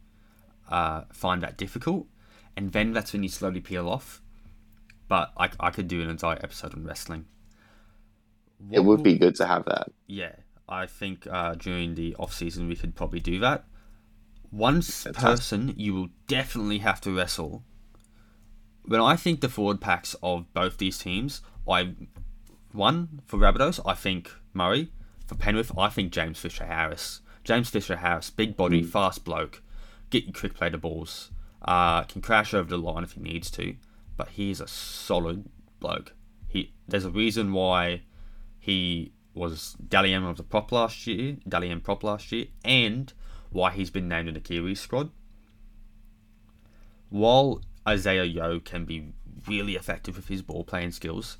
uh, 0.70 1.02
find 1.12 1.42
that 1.42 1.56
difficult, 1.56 2.06
and 2.56 2.72
then 2.72 2.92
that's 2.92 3.12
when 3.12 3.22
you 3.22 3.28
slowly 3.28 3.60
peel 3.60 3.88
off. 3.88 4.20
But 5.08 5.32
I, 5.36 5.50
I 5.60 5.70
could 5.70 5.88
do 5.88 6.02
an 6.02 6.10
entire 6.10 6.38
episode 6.42 6.74
on 6.74 6.84
wrestling. 6.84 7.26
It 8.70 8.80
would 8.80 9.02
be 9.02 9.18
good 9.18 9.34
to 9.36 9.46
have 9.46 9.64
that. 9.66 9.88
yeah, 10.06 10.32
I 10.68 10.86
think 10.86 11.26
uh, 11.26 11.54
during 11.54 11.94
the 11.94 12.16
off 12.16 12.32
season 12.34 12.68
we 12.68 12.76
could 12.76 12.94
probably 12.94 13.20
do 13.20 13.38
that. 13.40 13.64
One 14.50 14.82
person 15.12 15.74
you 15.76 15.94
will 15.94 16.08
definitely 16.26 16.78
have 16.78 17.00
to 17.02 17.14
wrestle. 17.14 17.62
When 18.84 19.00
I 19.00 19.16
think 19.16 19.40
the 19.40 19.48
forward 19.48 19.80
packs 19.80 20.14
of 20.22 20.52
both 20.54 20.78
these 20.78 20.98
teams, 20.98 21.42
I 21.68 21.94
one 22.72 23.20
for 23.26 23.38
Rabbitohs, 23.38 23.80
I 23.84 23.94
think 23.94 24.30
Murray. 24.54 24.90
For 25.26 25.34
Penrith, 25.34 25.76
I 25.76 25.88
think 25.88 26.12
James 26.12 26.38
Fisher 26.38 26.66
Harris. 26.66 27.20
James 27.42 27.68
Fisher 27.68 27.96
Harris, 27.96 28.30
big 28.30 28.56
body, 28.56 28.82
fast 28.82 29.24
bloke, 29.24 29.62
get 30.10 30.24
you 30.24 30.32
quick 30.32 30.54
play 30.54 30.68
the 30.68 30.78
balls, 30.78 31.30
uh, 31.62 32.02
can 32.04 32.20
crash 32.20 32.54
over 32.54 32.68
the 32.68 32.76
line 32.78 33.04
if 33.04 33.12
he 33.12 33.20
needs 33.20 33.50
to, 33.52 33.76
but 34.16 34.30
he's 34.30 34.60
a 34.60 34.68
solid 34.68 35.48
bloke. 35.80 36.14
He 36.48 36.72
there's 36.88 37.04
a 37.04 37.10
reason 37.10 37.52
why 37.52 38.02
he 38.66 39.12
was 39.32 39.74
Dally 39.74 40.12
of 40.12 40.36
the 40.36 40.42
prop 40.42 40.72
last 40.72 41.06
year, 41.06 41.36
Dally 41.48 41.72
prop 41.76 42.02
last 42.02 42.32
year, 42.32 42.46
and 42.64 43.12
why 43.50 43.70
he's 43.70 43.90
been 43.90 44.08
named 44.08 44.26
in 44.26 44.34
the 44.34 44.40
Kiwi 44.40 44.74
squad. 44.74 45.10
While 47.08 47.62
Isaiah 47.86 48.24
Yeo 48.24 48.58
can 48.58 48.84
be 48.84 49.12
really 49.46 49.76
effective 49.76 50.16
with 50.16 50.26
his 50.26 50.42
ball 50.42 50.64
playing 50.64 50.90
skills, 50.90 51.38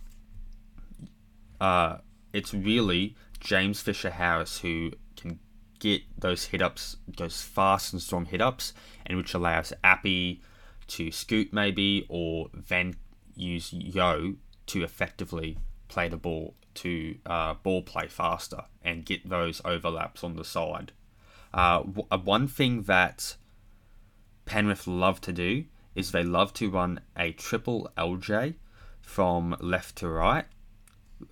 uh, 1.60 1.96
it's 2.32 2.54
really 2.54 3.16
James 3.40 3.80
Fisher 3.80 4.10
Harris 4.10 4.60
who 4.60 4.92
can 5.16 5.40
get 5.80 6.02
those 6.16 6.44
hit 6.44 6.62
ups, 6.62 6.98
those 7.08 7.42
fast 7.42 7.92
and 7.92 8.00
strong 8.00 8.26
hit 8.26 8.40
ups, 8.40 8.72
and 9.04 9.18
which 9.18 9.34
allows 9.34 9.72
Api 9.82 10.40
to 10.86 11.10
scoot 11.10 11.52
maybe, 11.52 12.06
or 12.08 12.50
then 12.54 12.94
use 13.34 13.72
Yeo 13.72 14.36
to 14.66 14.84
effectively 14.84 15.58
play 15.88 16.08
the 16.08 16.16
ball 16.16 16.54
to 16.74 17.16
uh, 17.26 17.54
ball 17.54 17.82
play 17.82 18.06
faster 18.06 18.64
and 18.82 19.04
get 19.04 19.28
those 19.28 19.60
overlaps 19.64 20.22
on 20.22 20.36
the 20.36 20.44
side. 20.44 20.92
Uh, 21.52 21.78
w- 21.78 22.06
uh, 22.10 22.18
one 22.18 22.46
thing 22.46 22.82
that 22.82 23.36
Penrith 24.44 24.86
love 24.86 25.20
to 25.22 25.32
do 25.32 25.64
is 25.94 26.12
they 26.12 26.22
love 26.22 26.52
to 26.54 26.70
run 26.70 27.00
a 27.16 27.32
triple 27.32 27.90
LJ 27.96 28.54
from 29.00 29.56
left 29.60 29.96
to 29.96 30.08
right. 30.08 30.44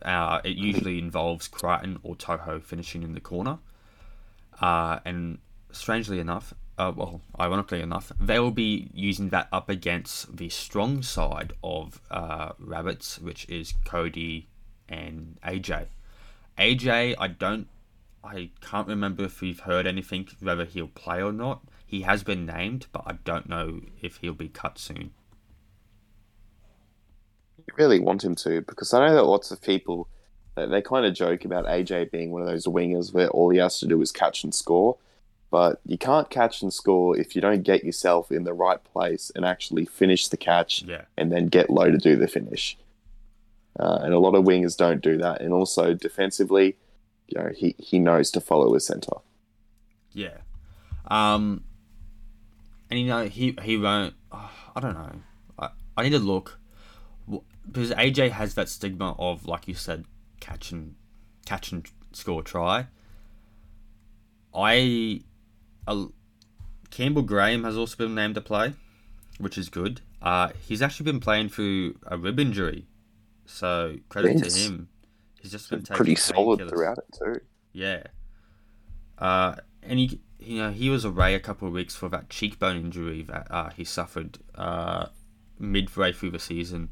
Uh, 0.01 0.41
it 0.45 0.57
usually 0.57 0.99
involves 0.99 1.47
Crichton 1.47 1.99
or 2.03 2.17
To'o 2.17 2.59
finishing 2.61 3.03
in 3.03 3.13
the 3.13 3.21
corner. 3.21 3.59
Uh, 4.61 5.01
and 5.05 5.39
strangely 5.73 6.21
enough, 6.21 6.55
uh, 6.77 6.93
well, 6.95 7.21
ironically 7.39 7.81
enough, 7.81 8.13
they 8.19 8.39
will 8.39 8.51
be 8.51 8.91
using 8.93 9.29
that 9.29 9.49
up 9.53 9.69
against 9.69 10.37
the 10.37 10.49
strong 10.49 11.03
side 11.03 11.53
of 11.63 12.01
uh, 12.11 12.53
Rabbits, 12.59 13.19
which 13.21 13.49
is 13.49 13.75
Cody 13.85 14.49
and 14.89 15.37
AJ. 15.45 15.87
AJ, 16.59 17.15
I 17.19 17.29
don't, 17.29 17.69
I 18.23 18.51
can't 18.61 18.89
remember 18.89 19.25
if 19.25 19.41
we've 19.41 19.61
heard 19.61 19.87
anything 19.87 20.29
whether 20.41 20.65
he'll 20.65 20.89
play 20.89 21.23
or 21.23 21.33
not. 21.33 21.63
He 21.87 22.03
has 22.03 22.23
been 22.25 22.47
named, 22.47 22.87
but 22.93 23.03
I 23.07 23.19
don't 23.25 23.49
know 23.49 23.81
if 24.03 24.17
he'll 24.17 24.35
be 24.35 24.49
cut 24.49 24.79
soon. 24.79 25.13
You 27.59 27.75
really 27.77 28.01
want 28.01 28.25
him 28.25 28.35
to 28.37 28.63
because 28.63 28.93
I 28.93 29.07
know 29.07 29.15
that 29.15 29.23
lots 29.25 29.51
of 29.51 29.63
people 29.63 30.09
they 30.57 30.83
kind 30.83 31.05
of 31.05 31.15
joke 31.15 31.45
about 31.45 31.65
AJ 31.67 32.11
being 32.11 32.31
one 32.31 32.43
of 32.43 32.49
those 32.49 32.67
wingers 32.67 33.13
where 33.13 33.29
all 33.29 33.51
he 33.51 33.59
has 33.59 33.81
to 33.81 33.87
do 33.87 34.01
is 34.01 34.13
catch 34.13 34.45
and 34.45 34.55
score. 34.55 34.97
But 35.55 35.81
you 35.87 35.97
can't 35.97 36.29
catch 36.31 36.63
and 36.63 36.73
score 36.73 37.17
if 37.17 37.37
you 37.37 37.41
don't 37.41 37.63
get 37.63 37.85
yourself 37.85 38.33
in 38.33 38.43
the 38.43 38.53
right 38.53 38.83
place 38.83 39.31
and 39.37 39.45
actually 39.45 39.85
finish 39.85 40.27
the 40.27 40.37
catch 40.37 40.83
Yeah, 40.83 41.03
and 41.17 41.31
then 41.31 41.47
get 41.47 41.71
low 41.71 41.93
to 41.93 41.97
do 41.97 42.17
the 42.17 42.27
finish. 42.27 42.77
Uh, 43.79 44.01
and 44.03 44.13
a 44.13 44.19
lot 44.19 44.35
of 44.35 44.43
wingers 44.43 44.77
don't 44.77 45.01
do 45.01 45.17
that. 45.19 45.41
And 45.41 45.53
also 45.53 45.95
defensively, 45.95 46.77
you 47.29 47.41
know, 47.41 47.53
he, 47.55 47.77
he 47.79 48.01
knows 48.01 48.33
to 48.33 48.41
follow 48.41 48.75
his 48.75 48.85
center. 48.85 49.13
yeah. 50.11 50.39
Um, 51.07 51.63
and 52.91 52.99
you 52.99 53.07
know 53.07 53.27
he 53.27 53.57
he 53.63 53.77
won't. 53.77 54.15
oh, 54.33 54.51
I 54.75 54.81
don't 54.81 54.95
know. 54.95 55.21
I, 55.57 55.69
I 55.97 56.03
need 56.03 56.11
to 56.11 56.19
look 56.19 56.59
because 57.65 57.93
AJ 57.93 58.33
has 58.33 58.55
that 58.55 58.69
stigma 58.69 59.15
of 59.21 59.47
like 59.47 59.69
you 59.69 59.75
said, 59.75 60.05
catch 60.41 60.73
and 60.73 60.97
catch 61.47 61.71
and 61.71 61.89
score 62.11 62.43
try. 62.43 62.89
I, 64.53 65.21
uh, 65.87 66.07
Campbell 66.91 67.23
Graham 67.23 67.65
has 67.65 67.77
also 67.77 67.97
been 67.97 68.15
named 68.15 68.35
to 68.37 68.41
play, 68.41 68.75
which 69.39 69.59
is 69.59 69.69
good. 69.69 70.01
Uh, 70.23 70.51
he's 70.67 70.81
actually 70.83 71.05
been 71.05 71.21
playing 71.21 71.49
through 71.49 71.97
a 72.07 72.17
rib 72.17 72.39
injury, 72.41 72.87
so 73.47 73.97
credit 74.09 74.39
Yes. 74.39 74.55
to 74.55 74.61
him. 74.61 74.89
He's 75.41 75.51
just 75.53 75.69
been 75.69 75.81
taking 75.83 75.97
Pretty 75.97 76.15
solid 76.17 76.61
painkillers. 76.61 76.69
throughout 76.71 76.99
it 76.99 77.19
too. 77.19 77.41
Yeah. 77.73 78.05
Uh, 79.19 79.57
and 79.83 79.99
he, 79.99 80.21
you 80.39 80.59
know, 80.59 80.71
he 80.71 80.89
was 80.89 81.05
away 81.05 81.35
a 81.35 81.41
couple 81.41 81.69
of 81.69 81.75
weeks 81.75 81.95
for 81.95 82.09
that 82.09 82.31
cheekbone 82.31 82.77
injury 82.77 83.23
that 83.23 83.47
uh, 83.51 83.71
he 83.71 83.85
suffered 83.85 84.39
uh, 84.55 85.07
midway 85.59 86.13
through 86.13 86.31
the 86.31 86.39
season. 86.39 86.89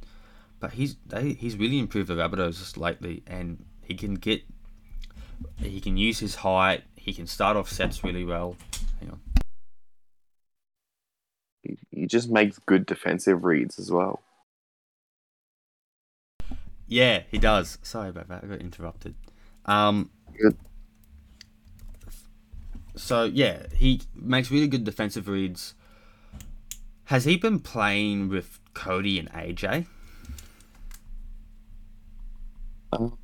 But 0.61 0.73
he's 0.75 0.97
they, 1.07 1.33
he's 1.33 1.57
really 1.57 1.79
improved 1.79 2.09
the 2.09 2.15
Rabbitohs 2.15 2.59
just 2.59 2.77
lately, 2.77 3.23
and 3.27 3.65
he 3.83 3.95
can 3.95 4.15
get, 4.15 4.43
he 5.59 5.81
can 5.81 5.97
use 5.97 6.19
his 6.21 6.37
height. 6.37 6.85
He 6.95 7.13
can 7.15 7.27
start 7.27 7.57
off 7.57 7.69
sets 7.69 8.05
really 8.05 8.25
well. 8.25 8.57
He, 12.03 12.09
just 12.09 12.31
makes 12.31 12.59
good 12.67 12.85
defensive 12.85 13.45
reads 13.45 13.79
as 13.79 13.91
well. 13.91 14.23
Yeah, 16.89 17.23
he 17.31 17.39
does. 17.39 17.79
Sorry 17.83 18.09
about 18.09 18.29
that. 18.29 18.43
I 18.43 18.47
got 18.49 18.61
interrupted. 18.61 19.15
Um, 19.67 20.11
Good. 20.37 20.57
So 22.97 23.25
yeah, 23.25 23.67
he 23.75 24.03
makes 24.15 24.51
really 24.51 24.67
good 24.67 24.85
defensive 24.85 25.29
reads. 25.29 25.75
Has 27.05 27.25
he 27.25 27.37
been 27.37 27.61
playing 27.61 28.29
with 28.29 28.59
Cody 28.75 29.19
and 29.19 29.31
AJ? 29.33 29.87
Um, 32.93 33.17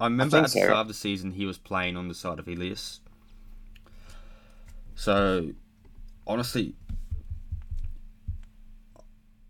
I 0.00 0.04
remember 0.04 0.36
think 0.36 0.44
at 0.44 0.52
the 0.52 0.60
so. 0.60 0.64
start 0.64 0.78
of 0.78 0.88
the 0.88 0.94
season 0.94 1.32
he 1.32 1.46
was 1.46 1.56
playing 1.56 1.96
on 1.96 2.08
the 2.08 2.14
side 2.14 2.38
of 2.38 2.48
Ilias. 2.48 3.00
So, 4.94 5.52
honestly, 6.26 6.74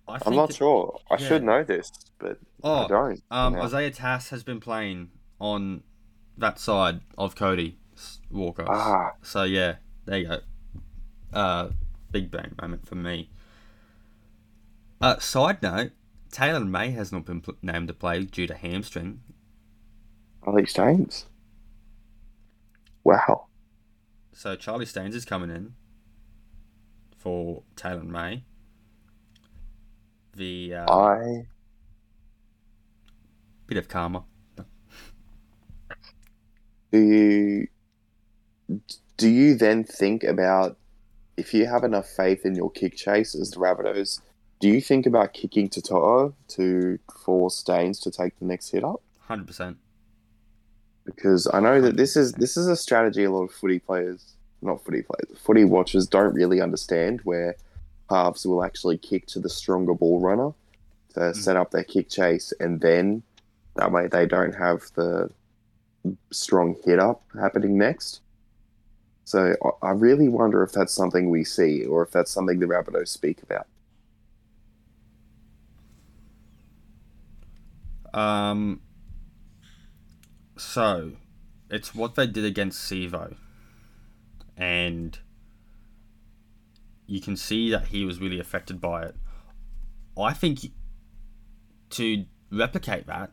I 0.09 0.19
I'm 0.25 0.35
not 0.35 0.51
it- 0.51 0.57
sure. 0.57 0.99
I 1.11 1.15
yeah. 1.19 1.29
should 1.29 1.43
know 1.45 1.63
this, 1.65 1.93
but 2.19 2.39
Oh, 2.65 2.85
I 2.85 2.89
don't. 2.89 3.23
Um, 3.31 3.53
No. 3.55 3.63
Isaiah 3.63 3.91
Tass 3.91 4.31
has 4.31 4.43
been 4.43 4.61
playing 4.61 5.11
on 5.41 5.83
that 6.37 6.59
side 6.59 7.01
of 7.17 7.35
Cody 7.37 7.79
Walker. 8.31 8.65
Ah. 8.69 9.13
So 9.23 9.43
yeah, 9.45 9.77
there 10.07 10.19
you 10.19 10.27
go. 10.29 10.41
Uh, 11.33 11.71
big 12.11 12.31
bang 12.31 12.55
moment 12.61 12.87
for 12.87 12.95
me. 12.95 13.31
Uh, 15.01 15.19
side 15.19 15.63
note: 15.63 15.93
Taylor 16.33 16.61
May 16.65 16.91
has 16.93 17.13
not 17.13 17.25
been 17.27 17.41
pl- 17.41 17.57
named 17.63 17.89
to 17.89 17.95
play 17.95 18.25
due 18.25 18.47
to 18.47 18.55
hamstring. 18.55 19.21
Alex 20.47 20.73
James. 20.73 21.27
Wow. 23.05 23.47
So 24.33 24.57
Charlie 24.57 24.87
Staines 24.87 25.15
is 25.15 25.25
coming 25.25 25.51
in 25.51 25.75
for 27.17 27.63
Taylor 27.77 28.05
May. 28.05 28.45
The 30.39 30.75
uh, 30.75 30.93
I 30.93 31.49
bit 33.67 33.77
of 33.77 33.89
karma. 33.89 34.23
do 36.93 36.99
you 36.99 37.67
do 39.17 39.29
you 39.29 39.57
then 39.57 39.83
think 39.83 40.23
about 40.23 40.79
if 41.37 41.53
you 41.53 41.67
have 41.67 41.83
enough 41.83 42.09
faith 42.09 42.47
in 42.47 42.55
your 42.55 42.71
kick 42.71 42.97
chase 42.97 43.35
as 43.35 43.51
the 43.51 43.57
Rabbitohs, 43.57 44.21
do 44.61 44.69
you 44.69 44.81
think 44.81 45.07
about 45.07 45.33
kicking 45.33 45.69
to 45.71 45.83
To'o 45.83 46.35
to 46.49 47.01
force 47.25 47.57
Staines 47.57 47.99
to 48.01 48.11
take 48.13 48.39
the 48.39 48.45
next 48.45 48.71
hit 48.71 48.85
up? 48.85 49.03
Hundred 49.19 49.49
percent. 49.49 49.79
Because 51.05 51.49
I 51.53 51.59
know 51.59 51.81
that 51.81 51.97
this 51.97 52.17
is 52.17 52.35
this 52.35 52.57
is 52.57 52.69
a 52.69 52.77
strategy 52.77 53.25
a 53.25 53.31
lot 53.33 53.43
of 53.43 53.51
footy 53.51 53.81
players, 53.81 54.37
not 54.63 54.85
footy 54.85 55.03
players, 55.03 55.37
footy 55.37 55.65
watchers 55.65 56.07
don't 56.07 56.33
really 56.33 56.61
understand 56.61 57.23
where 57.25 57.57
halves 58.11 58.47
will 58.47 58.65
actually 58.65 58.99
kick 58.99 59.27
to 59.27 59.39
the 59.41 59.49
stronger 59.49 59.95
ball 59.95 60.21
runner 60.21 60.53
to 61.15 61.21
Mm. 61.21 61.37
set 61.37 61.57
up 61.57 61.71
their 61.71 61.85
kick 61.85 62.09
chase 62.09 62.53
and 62.61 62.81
then 62.81 63.23
that 63.77 63.93
way 63.93 64.07
they 64.09 64.27
don't 64.27 64.55
have 64.55 64.91
the 64.95 65.31
strong 66.31 66.77
hit 66.85 66.99
up 66.99 67.23
happening 67.39 67.77
next. 67.79 68.21
So 69.25 69.55
I- 69.83 69.91
really 69.91 70.29
wonder 70.29 70.63
if 70.63 70.73
that's 70.73 70.93
something 70.95 71.29
we 71.29 71.45
see 71.45 71.85
or 71.85 72.03
if 72.03 72.11
that's 72.11 72.31
something 72.31 72.59
the 72.61 72.67
Rabbitohs 72.67 73.09
speak 73.09 73.43
about. 73.43 73.67
Um. 78.15 78.81
So, 80.57 81.13
it's 81.71 81.95
what 81.95 82.15
they 82.17 82.27
did 82.27 82.45
against 82.45 82.91
Sivo, 82.91 83.37
and 84.57 85.19
you 87.09 87.21
can 87.21 87.37
see 87.37 87.71
that 87.71 87.89
he 87.89 88.05
was 88.05 88.21
really 88.21 88.39
affected 88.39 88.81
by 88.81 89.03
it. 89.07 89.17
I 90.17 90.33
think 90.33 90.61
to 91.91 92.25
replicate 92.53 93.07
that, 93.07 93.33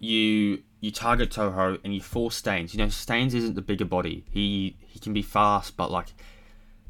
you 0.00 0.62
you 0.80 0.90
target 0.90 1.30
To'o 1.30 1.78
and 1.84 1.94
you 1.94 2.00
force 2.00 2.36
Staines. 2.36 2.74
You 2.74 2.78
know, 2.78 2.88
Staines 2.88 3.34
isn't 3.34 3.54
the 3.54 3.62
bigger 3.62 3.84
body. 3.84 4.24
He 4.30 4.76
he 4.80 4.98
can 4.98 5.12
be 5.12 5.22
fast, 5.22 5.76
but 5.76 5.90
like 5.90 6.08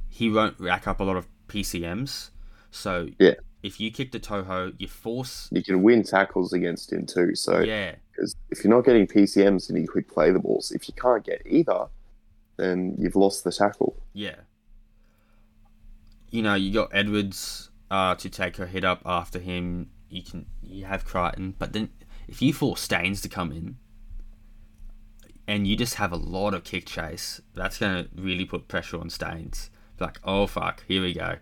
he 0.09 0.31
won't 0.31 0.59
rack 0.59 0.87
up 0.87 1.01
a 1.01 1.05
lot 1.05 1.17
of 1.17 1.27
PCMs. 1.49 2.31
So 2.71 3.09
Yeah. 3.19 3.35
if 3.63 3.81
you 3.81 3.91
kick 3.91 4.13
the 4.13 4.19
To'o, 4.21 4.73
you 4.79 4.89
force 4.89 5.49
You 5.53 5.63
can 5.63 5.83
win 5.83 6.03
tackles 6.05 6.53
against 6.53 6.93
him 6.93 7.05
too. 7.05 7.35
So 7.35 7.61
yeah 7.61 7.97
because 8.13 8.37
if 8.51 8.63
you're 8.63 8.73
not 8.73 8.85
getting 8.85 9.09
PCMs 9.09 9.69
and 9.69 9.77
you 9.79 9.89
quick 9.89 10.09
play 10.09 10.31
the 10.31 10.39
balls, 10.39 10.71
if 10.71 10.87
you 10.87 10.95
can't 10.95 11.25
get 11.25 11.43
either, 11.45 11.87
then 12.57 12.95
you've 12.97 13.17
lost 13.17 13.43
the 13.43 13.51
tackle. 13.51 13.97
Yeah. 14.13 14.37
You 16.35 16.43
know, 16.43 16.55
you 16.55 16.73
got 16.73 16.89
Edwards 16.91 17.71
uh, 17.93 18.17
to 18.17 18.29
take 18.29 18.57
her 18.57 18.67
hit 18.67 18.83
up 18.83 19.03
after 19.07 19.39
him. 19.39 19.91
You 20.11 20.21
can 20.21 20.47
you 20.65 20.85
have 20.85 21.05
Crichton, 21.05 21.55
but 21.61 21.73
then 21.73 21.91
if 22.27 22.43
you 22.43 22.53
force 22.53 22.81
Staines 22.81 23.21
to 23.21 23.29
come 23.29 23.53
in, 23.53 23.77
and 25.47 25.65
you 25.65 25.77
just 25.77 25.95
have 25.95 26.11
a 26.11 26.17
lot 26.17 26.53
of 26.53 26.65
kick 26.65 26.87
chase, 26.87 27.41
that's 27.55 27.79
gonna 27.79 28.09
really 28.17 28.45
put 28.45 28.67
pressure 28.67 28.99
on 28.99 29.11
Staines. 29.11 29.71
Like, 30.01 30.19
oh 30.25 30.49
fuck, 30.49 30.83
here 30.89 31.03
we 31.03 31.15
go. 31.15 31.37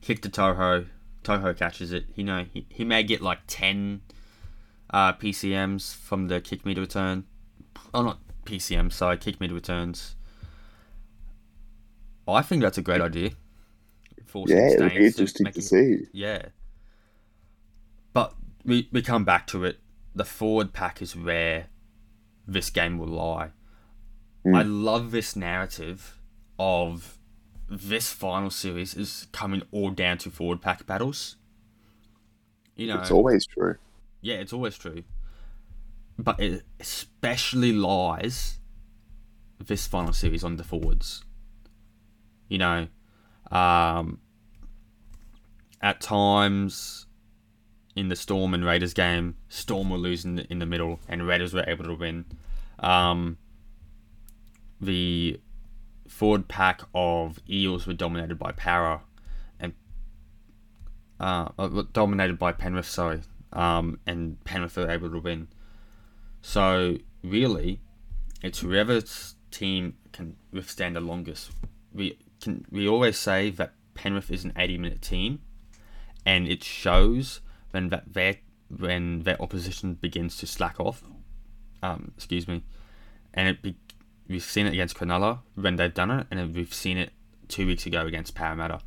Kick 0.00 0.22
to 0.22 0.30
To'o. 0.30 0.86
To'o 1.22 1.52
catches 1.52 1.92
it. 1.92 2.06
You 2.14 2.24
know, 2.24 2.46
he, 2.50 2.66
he 2.70 2.82
may 2.82 3.02
get 3.02 3.20
like 3.20 3.40
ten 3.46 4.00
uh, 4.88 5.12
PCMs 5.12 5.94
from 5.94 6.28
the 6.28 6.40
kick 6.40 6.64
me 6.64 6.72
to 6.72 6.80
return. 6.80 7.24
Oh, 7.92 8.00
not 8.00 8.20
PCM, 8.46 8.90
sorry, 8.90 9.18
kick 9.18 9.38
me 9.38 9.48
to 9.48 9.54
returns. 9.54 10.16
I 12.26 12.40
think 12.40 12.62
that's 12.62 12.78
a 12.78 12.82
great 12.82 13.02
idea. 13.02 13.32
Forcing 14.30 14.56
Yeah, 14.56 14.68
it'll 14.72 14.88
be 14.88 15.06
interesting 15.06 15.44
make 15.44 15.54
to 15.54 15.62
see. 15.62 16.06
Yeah. 16.12 16.46
But 18.12 18.34
we, 18.64 18.88
we 18.92 19.02
come 19.02 19.24
back 19.24 19.46
to 19.48 19.64
it. 19.64 19.78
The 20.14 20.24
forward 20.24 20.72
pack 20.72 21.00
is 21.02 21.14
where 21.16 21.66
this 22.46 22.70
game 22.70 22.98
will 22.98 23.08
lie. 23.08 23.50
Mm. 24.44 24.56
I 24.56 24.62
love 24.62 25.10
this 25.10 25.36
narrative 25.36 26.20
of 26.58 27.18
this 27.68 28.12
final 28.12 28.50
series 28.50 28.94
is 28.94 29.26
coming 29.32 29.62
all 29.70 29.90
down 29.90 30.18
to 30.18 30.30
forward 30.30 30.60
pack 30.60 30.86
battles. 30.86 31.36
You 32.74 32.88
know, 32.88 32.98
It's 33.00 33.10
always 33.10 33.46
true. 33.46 33.76
yeah, 34.22 34.36
it's 34.36 34.52
always 34.52 34.76
true. 34.76 35.04
But 36.18 36.40
it 36.40 36.64
especially 36.80 37.72
lies 37.72 38.58
this 39.58 39.86
final 39.86 40.12
series 40.12 40.42
on 40.42 40.56
the 40.56 40.64
forwards. 40.64 41.22
You 42.48 42.58
know, 42.58 42.88
um, 43.50 44.20
at 45.80 46.00
times 46.00 47.06
in 47.96 48.08
the 48.08 48.16
Storm 48.16 48.54
and 48.54 48.64
Raiders 48.64 48.94
game, 48.94 49.36
Storm 49.48 49.90
were 49.90 49.98
losing 49.98 50.38
in 50.38 50.58
the 50.58 50.66
middle 50.66 51.00
and 51.08 51.26
Raiders 51.26 51.52
were 51.52 51.64
able 51.66 51.84
to 51.84 51.94
win. 51.94 52.24
Um, 52.78 53.38
the 54.80 55.40
forward 56.08 56.48
pack 56.48 56.82
of 56.94 57.38
Eels 57.48 57.86
were 57.86 57.92
dominated 57.92 58.38
by 58.38 58.52
Para 58.52 59.02
and 59.58 59.74
uh, 61.18 61.48
uh, 61.58 61.82
dominated 61.92 62.38
by 62.38 62.52
Penrith, 62.52 62.86
sorry, 62.86 63.20
um, 63.52 63.98
and 64.06 64.42
Penrith 64.44 64.76
were 64.76 64.90
able 64.90 65.10
to 65.10 65.18
win. 65.18 65.48
So 66.42 66.96
really, 67.22 67.80
it's 68.42 68.60
whoever's 68.60 69.34
team 69.50 69.96
can 70.12 70.36
withstand 70.52 70.96
the 70.96 71.00
longest. 71.00 71.50
We 71.92 72.18
can 72.40 72.64
we 72.70 72.88
always 72.88 73.18
say 73.18 73.50
that 73.50 73.74
Penrith 73.94 74.30
is 74.30 74.44
an 74.44 74.52
eighty-minute 74.56 75.02
team, 75.02 75.40
and 76.24 76.48
it 76.48 76.64
shows 76.64 77.40
when 77.70 77.88
that 77.90 78.12
their 78.14 78.36
when 78.68 79.20
their 79.20 79.40
opposition 79.40 79.94
begins 79.94 80.36
to 80.38 80.46
slack 80.46 80.78
off. 80.78 81.02
Um, 81.82 82.12
excuse 82.16 82.46
me, 82.46 82.62
and 83.34 83.48
it 83.48 83.62
be, 83.62 83.76
we've 84.28 84.42
seen 84.42 84.66
it 84.66 84.72
against 84.72 84.96
Cronulla 84.96 85.40
when 85.54 85.76
they've 85.76 85.92
done 85.92 86.10
it, 86.10 86.26
and 86.30 86.54
we've 86.54 86.74
seen 86.74 86.98
it 86.98 87.10
two 87.48 87.66
weeks 87.66 87.86
ago 87.86 88.06
against 88.06 88.34
Parramatta. 88.34 88.80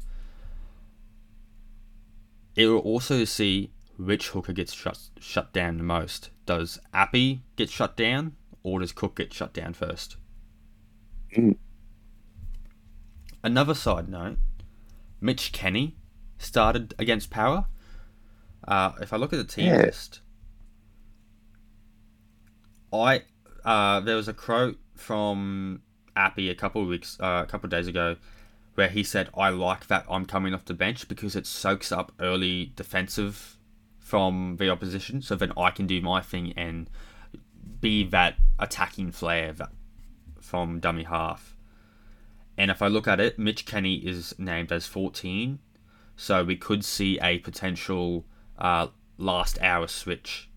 It 2.56 2.68
will 2.68 2.80
also 2.80 3.26
see 3.26 3.72
which 3.98 4.30
hooker 4.30 4.54
gets 4.54 4.74
shut 4.74 5.00
shut 5.20 5.54
down 5.54 5.78
the 5.78 5.84
most. 5.84 6.30
Does 6.46 6.80
Api 6.94 7.42
get 7.56 7.70
shut 7.70 7.98
down, 7.98 8.36
or 8.64 8.80
does 8.80 8.92
Cook 8.92 9.16
get 9.16 9.34
shut 9.34 9.54
down 9.54 9.74
first? 9.74 10.18
Mm. 11.36 11.58
Another 13.44 13.74
side 13.74 14.08
note: 14.08 14.38
Mitch 15.20 15.52
Kenny 15.52 15.98
started 16.38 16.94
against 16.98 17.30
Parra. 17.30 17.68
Uh, 18.66 18.94
if 19.02 19.12
I 19.12 19.18
look 19.18 19.34
at 19.34 19.38
the 19.38 19.44
team 19.44 19.66
Yeah. 19.66 19.82
list, 19.82 20.22
I 22.94 23.24
uh, 23.66 24.00
there 24.00 24.16
was 24.16 24.28
a 24.28 24.34
quote 24.34 24.80
from 24.96 25.82
Api 26.16 26.50
a 26.50 26.56
couple 26.56 26.82
of 26.82 26.88
weeks, 26.88 27.18
uh, 27.20 27.44
a 27.44 27.50
couple 27.50 27.68
of 27.68 27.72
days 27.72 27.88
ago, 27.88 28.16
where 28.76 28.88
he 28.90 29.04
said, 29.04 29.30
"I 29.38 29.50
like 29.50 29.88
that 29.88 30.06
I'm 30.10 30.26
coming 30.26 30.54
off 30.54 30.66
the 30.66 30.74
bench 30.74 31.08
because 31.08 31.36
it 31.36 31.46
soaks 31.46 31.92
up 31.92 32.12
early 32.20 32.72
defensive 32.76 33.58
from 34.00 34.58
the 34.58 34.70
opposition, 34.70 35.22
so 35.22 35.36
then 35.36 35.52
I 35.58 35.72
can 35.72 35.88
do 35.88 36.00
my 36.02 36.22
thing 36.22 36.54
and 36.54 36.90
be 37.82 38.04
that 38.06 38.36
attacking 38.60 39.12
flair 39.12 39.52
that, 39.54 39.72
from 40.40 40.80
dummy 40.80 41.04
half." 41.04 41.53
And 42.58 42.72
if 42.72 42.82
I 42.82 42.88
look 42.88 43.08
at 43.08 43.20
it, 43.20 43.40
Mitch 43.40 43.66
Kenny 43.66 43.96
is 43.96 44.36
named 44.40 44.72
as 44.72 44.88
14, 44.88 45.60
so 46.16 46.44
we 46.44 46.56
could 46.58 46.86
see 46.86 47.20
a 47.22 47.40
potential 47.40 48.26
uh, 48.60 48.88
last 49.18 49.60
hour 49.62 49.88
switch. 49.88 50.50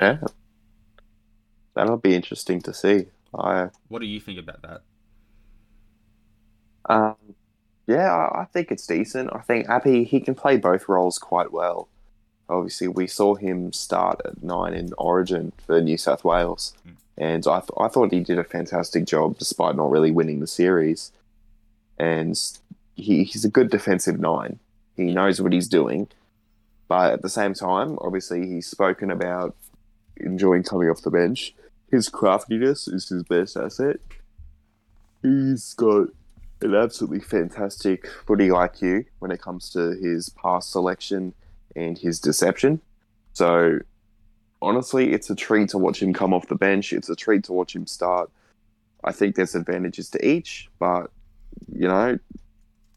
Yeah. 0.00 0.18
That'll 1.74 1.98
be 1.98 2.14
interesting 2.14 2.60
to 2.62 2.74
see. 2.74 3.06
I 3.34 3.70
What 3.88 4.00
do 4.00 4.06
you 4.06 4.20
think 4.20 4.38
about 4.38 4.62
that? 4.62 4.82
um 6.88 7.16
yeah, 7.86 8.12
I 8.14 8.42
I 8.42 8.44
think 8.46 8.70
it's 8.72 8.86
decent. 8.86 9.30
I 9.34 9.40
think 9.40 9.68
Api 9.68 10.04
he 10.04 10.20
can 10.20 10.34
play 10.36 10.56
both 10.58 10.88
roles 10.88 11.18
quite 11.18 11.52
well. 11.52 11.90
Obviously, 12.48 12.88
we 12.88 13.06
saw 13.08 13.34
him 13.36 13.72
start 13.72 14.20
at 14.24 14.42
nine 14.42 14.74
in 14.74 14.90
Origin 14.98 15.52
for 15.66 15.80
New 15.82 15.98
South 15.98 16.24
Wales, 16.24 16.74
Mm. 16.86 16.96
And 17.18 17.46
I, 17.46 17.60
th- 17.60 17.70
I 17.78 17.88
thought 17.88 18.12
he 18.12 18.20
did 18.20 18.38
a 18.38 18.44
fantastic 18.44 19.06
job 19.06 19.38
despite 19.38 19.76
not 19.76 19.90
really 19.90 20.10
winning 20.10 20.40
the 20.40 20.46
series. 20.46 21.12
And 21.98 22.38
he, 22.94 23.24
he's 23.24 23.44
a 23.44 23.50
good 23.50 23.70
defensive 23.70 24.20
nine. 24.20 24.58
He 24.96 25.12
knows 25.12 25.40
what 25.40 25.52
he's 25.52 25.68
doing, 25.68 26.08
but 26.88 27.12
at 27.12 27.22
the 27.22 27.28
same 27.28 27.54
time, 27.54 27.98
obviously, 28.00 28.46
he's 28.46 28.66
spoken 28.66 29.10
about 29.10 29.54
enjoying 30.16 30.62
coming 30.62 30.88
off 30.88 31.02
the 31.02 31.10
bench. 31.10 31.54
His 31.90 32.08
craftiness 32.08 32.88
is 32.88 33.08
his 33.08 33.22
best 33.22 33.56
asset. 33.56 33.96
He's 35.22 35.74
got 35.74 36.08
an 36.62 36.74
absolutely 36.74 37.20
fantastic 37.20 38.06
footy 38.26 38.48
IQ 38.48 39.06
when 39.18 39.30
it 39.30 39.40
comes 39.40 39.70
to 39.70 39.92
his 39.92 40.28
pass 40.30 40.66
selection 40.66 41.34
and 41.74 41.98
his 41.98 42.18
deception. 42.18 42.80
So 43.34 43.80
honestly, 44.62 45.12
it's 45.12 45.30
a 45.30 45.34
treat 45.34 45.70
to 45.70 45.78
watch 45.78 46.02
him 46.02 46.12
come 46.12 46.32
off 46.32 46.48
the 46.48 46.54
bench. 46.56 46.92
It's 46.92 47.08
a 47.08 47.16
treat 47.16 47.44
to 47.44 47.52
watch 47.52 47.74
him 47.74 47.86
start. 47.86 48.30
I 49.04 49.12
think 49.12 49.36
there's 49.36 49.54
advantages 49.54 50.10
to 50.10 50.26
each, 50.26 50.68
but 50.78 51.10
you 51.72 51.88
know, 51.88 52.18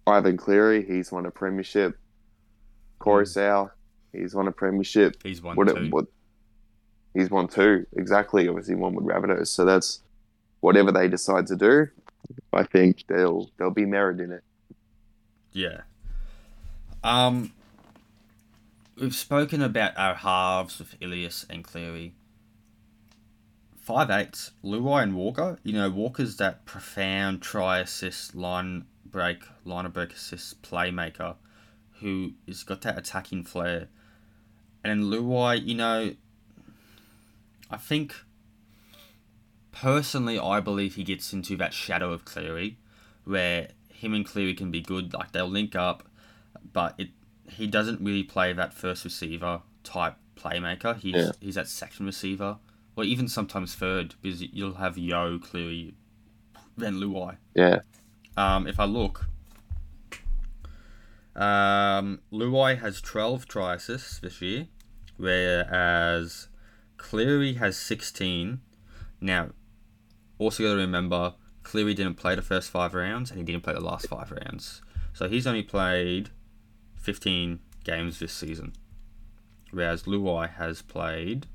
Ivan 0.08 0.38
Cleary, 0.38 0.86
he's 0.86 1.12
won 1.12 1.26
a 1.26 1.32
premiership. 1.32 1.98
Corey 3.00 3.26
mm. 3.26 3.28
Sow, 3.28 3.72
he's 4.12 4.34
won 4.34 4.48
a 4.48 4.52
premiership. 4.52 5.18
He's 5.24 5.42
won 5.42 5.56
what, 5.56 5.68
two. 5.68 5.90
What, 5.90 6.06
he's 7.14 7.30
won 7.30 7.48
two, 7.48 7.86
exactly. 7.96 8.48
Obviously, 8.48 8.76
one 8.76 8.96
with 8.96 9.06
Rabbitohs. 9.06 9.48
So 9.48 9.66
that's 9.66 10.02
whatever 10.62 10.92
they 10.92 11.08
decide 11.08 11.48
to 11.48 11.56
do. 11.56 11.88
I 12.52 12.64
think 12.64 13.06
they'll 13.08 13.50
they'll 13.58 13.72
be 13.72 13.86
merit 13.86 14.20
in 14.20 14.32
it. 14.32 14.44
Yeah. 15.54 15.82
Um, 17.04 17.54
we've 19.00 19.16
spoken 19.16 19.62
about 19.62 19.98
our 19.98 20.16
halves 20.16 20.80
with 20.80 20.96
Ilias 21.00 21.46
and 21.50 21.64
Cleary. 21.64 22.14
Five 23.78 24.10
eights, 24.10 24.52
Luai 24.64 25.04
and 25.04 25.16
Walker. 25.16 25.58
You 25.64 25.74
know, 25.74 25.90
Walker's 25.90 26.38
that 26.38 26.66
profound 26.66 27.42
try 27.42 27.80
assist, 27.80 28.36
line 28.36 28.86
break, 29.06 29.44
line 29.66 29.86
of 29.86 29.94
break 29.94 30.14
assist 30.14 30.62
playmaker 30.62 31.36
who 32.00 32.34
has 32.48 32.64
got 32.64 32.82
that 32.82 32.98
attacking 32.98 33.44
flair. 33.44 33.88
And 34.84 34.92
then 34.92 35.10
Luai, 35.10 35.66
you 35.66 35.76
know, 35.76 36.14
I 37.70 37.78
think 37.78 38.16
personally, 39.72 40.40
I 40.40 40.60
believe 40.60 40.96
he 40.96 41.04
gets 41.04 41.34
into 41.34 41.58
that 41.58 41.74
shadow 41.74 42.12
of 42.12 42.26
Cleary, 42.26 42.78
where 43.26 43.70
him 43.92 44.14
and 44.14 44.26
Cleary 44.26 44.54
can 44.54 44.72
be 44.72 44.82
good. 44.82 45.14
Like 45.14 45.32
they'll 45.32 45.48
link 45.48 45.76
up, 45.76 46.08
but 46.72 46.96
it 46.98 47.10
he 47.52 47.68
doesn't 47.68 48.02
really 48.02 48.24
play 48.24 48.54
that 48.54 48.74
first 48.74 49.04
receiver 49.04 49.62
type 49.84 50.16
playmaker. 50.36 50.98
He's 50.98 51.16
yeah. 51.16 51.32
he's 51.40 51.56
that 51.56 51.68
second 51.68 52.06
receiver, 52.06 52.58
or 52.96 53.04
even 53.04 53.28
sometimes 53.28 53.76
third, 53.76 54.16
because 54.22 54.42
you'll 54.42 54.76
have 54.76 54.98
Yeo, 54.98 55.38
Cleary, 55.40 55.94
then 56.78 56.96
Luai. 56.96 57.38
Yeah. 57.54 57.80
Um, 58.38 58.68
if 58.68 58.80
I 58.80 58.86
look, 58.86 59.28
um, 61.36 62.20
Luai 62.32 62.80
has 62.80 63.02
12 63.02 63.48
try 63.48 63.76
assists 63.76 64.20
this 64.20 64.42
year, 64.42 64.68
whereas 65.18 66.48
Cleary 66.98 67.54
has 67.54 67.78
16. 67.78 68.62
Now, 69.22 69.50
also 70.38 70.64
got 70.64 70.72
to 70.72 70.76
remember, 70.76 71.34
Cleary 71.64 71.94
didn't 71.94 72.16
play 72.16 72.36
the 72.36 72.42
first 72.42 72.70
five 72.70 72.94
rounds 72.94 73.30
and 73.32 73.40
he 73.40 73.46
didn't 73.46 73.64
play 73.64 73.74
the 73.74 73.80
last 73.82 74.08
five 74.08 74.32
rounds. 74.32 74.82
So 75.14 75.28
he's 75.28 75.48
only 75.48 75.64
played 75.64 76.30
15 77.00 77.60
games 77.84 78.20
this 78.20 78.34
season. 78.34 78.74
Whereas 79.72 80.04
Luai 80.04 80.50
has 80.50 80.82
played 80.82 81.48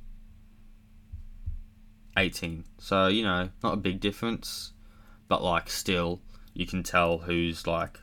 18. 2.16 2.64
So, 2.78 3.08
you 3.08 3.24
know, 3.24 3.50
not 3.62 3.74
a 3.74 3.78
big 3.78 4.00
difference. 4.00 4.72
But, 5.28 5.42
like, 5.42 5.70
still, 5.70 6.20
you 6.52 6.66
can 6.66 6.82
tell 6.82 7.18
who's, 7.18 7.66
like, 7.66 7.98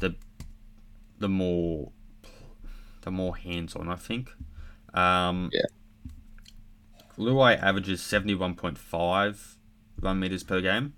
the 0.00 0.14
the 1.18 1.28
more 1.28 1.92
the 3.02 3.10
more 3.10 3.36
hands 3.36 3.74
on, 3.74 3.88
I 3.88 3.96
think. 3.96 4.30
Um, 4.94 5.50
yeah. 5.52 5.62
Luai 7.18 7.60
averages 7.60 8.00
71.5 8.00 9.56
run 10.00 10.20
meters 10.20 10.42
per 10.42 10.60
game, 10.60 10.94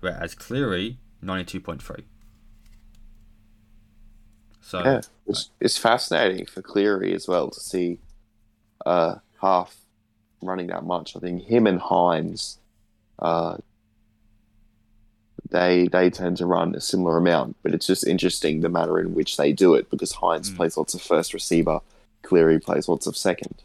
whereas 0.00 0.34
Cleary, 0.34 0.98
92.3. 1.22 2.04
So 4.70 4.84
yeah, 4.84 5.00
it's, 5.26 5.50
it's 5.58 5.76
fascinating 5.76 6.46
for 6.46 6.62
Cleary 6.62 7.12
as 7.12 7.26
well 7.26 7.50
to 7.50 7.58
see 7.58 7.98
uh, 8.86 9.16
half 9.40 9.76
running 10.40 10.68
that 10.68 10.84
much. 10.84 11.16
I 11.16 11.18
think 11.18 11.42
him 11.42 11.66
and 11.66 11.80
Hynes, 11.80 12.58
uh, 13.18 13.56
they 15.50 15.88
they 15.88 16.08
tend 16.08 16.36
to 16.36 16.46
run 16.46 16.76
a 16.76 16.80
similar 16.80 17.16
amount, 17.16 17.56
but 17.64 17.74
it's 17.74 17.88
just 17.88 18.06
interesting 18.06 18.60
the 18.60 18.68
manner 18.68 19.00
in 19.00 19.12
which 19.12 19.36
they 19.36 19.52
do 19.52 19.74
it 19.74 19.90
because 19.90 20.12
Hynes 20.12 20.48
mm. 20.48 20.56
plays 20.56 20.76
lots 20.76 20.94
of 20.94 21.02
first 21.02 21.34
receiver, 21.34 21.80
Cleary 22.22 22.60
plays 22.60 22.88
lots 22.88 23.08
of 23.08 23.16
second. 23.16 23.64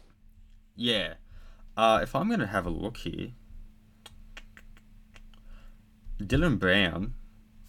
Yeah, 0.74 1.14
uh, 1.76 2.00
if 2.02 2.16
I'm 2.16 2.26
going 2.26 2.40
to 2.40 2.48
have 2.48 2.66
a 2.66 2.70
look 2.70 2.96
here, 2.96 3.28
Dylan 6.20 6.58
Brown 6.58 7.14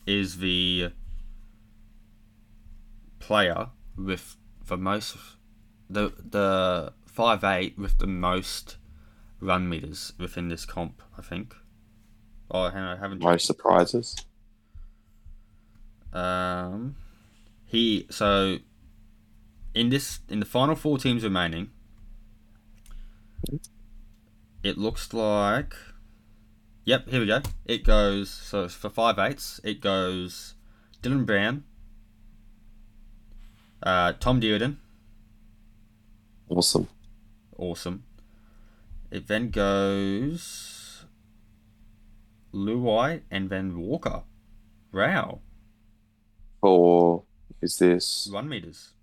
is 0.07 0.39
the 0.39 0.89
player 3.19 3.69
with 3.97 4.37
the 4.65 4.77
most 4.77 5.17
the 5.89 6.13
the 6.17 6.93
five 7.05 7.43
eight 7.43 7.77
with 7.77 7.97
the 7.97 8.07
most 8.07 8.77
run 9.39 9.67
meters 9.69 10.13
within 10.19 10.49
this 10.49 10.65
comp. 10.65 11.01
I 11.17 11.21
think. 11.21 11.55
Oh, 12.49 12.61
I 12.61 12.95
haven't. 12.99 13.21
Most 13.21 13.45
surprises. 13.45 14.15
Um, 16.13 16.95
he 17.65 18.07
so 18.09 18.57
in 19.75 19.89
this 19.89 20.19
in 20.29 20.39
the 20.39 20.45
final 20.45 20.75
four 20.75 20.97
teams 20.97 21.23
remaining, 21.23 21.71
it 24.63 24.77
looks 24.77 25.13
like. 25.13 25.75
Yep, 26.85 27.09
here 27.09 27.19
we 27.19 27.25
go. 27.25 27.41
It 27.65 27.83
goes 27.83 28.29
so 28.29 28.69
for 28.69 28.89
five 28.89 29.19
eights. 29.19 29.59
It 29.63 29.81
goes 29.81 30.55
Dylan 31.03 31.25
Brown, 31.25 31.65
uh, 33.83 34.13
Tom 34.19 34.41
Dearden. 34.41 34.77
Awesome. 36.49 36.87
Awesome. 37.57 38.03
It 39.11 39.27
then 39.27 39.49
goes 39.49 41.05
Luai 42.53 43.21
and 43.31 43.49
then 43.49 43.79
Walker. 43.79 44.23
Wow. 44.91 45.41
Or 46.61 47.23
is 47.61 47.77
this 47.77 48.29
run 48.31 48.49
meters? 48.49 48.93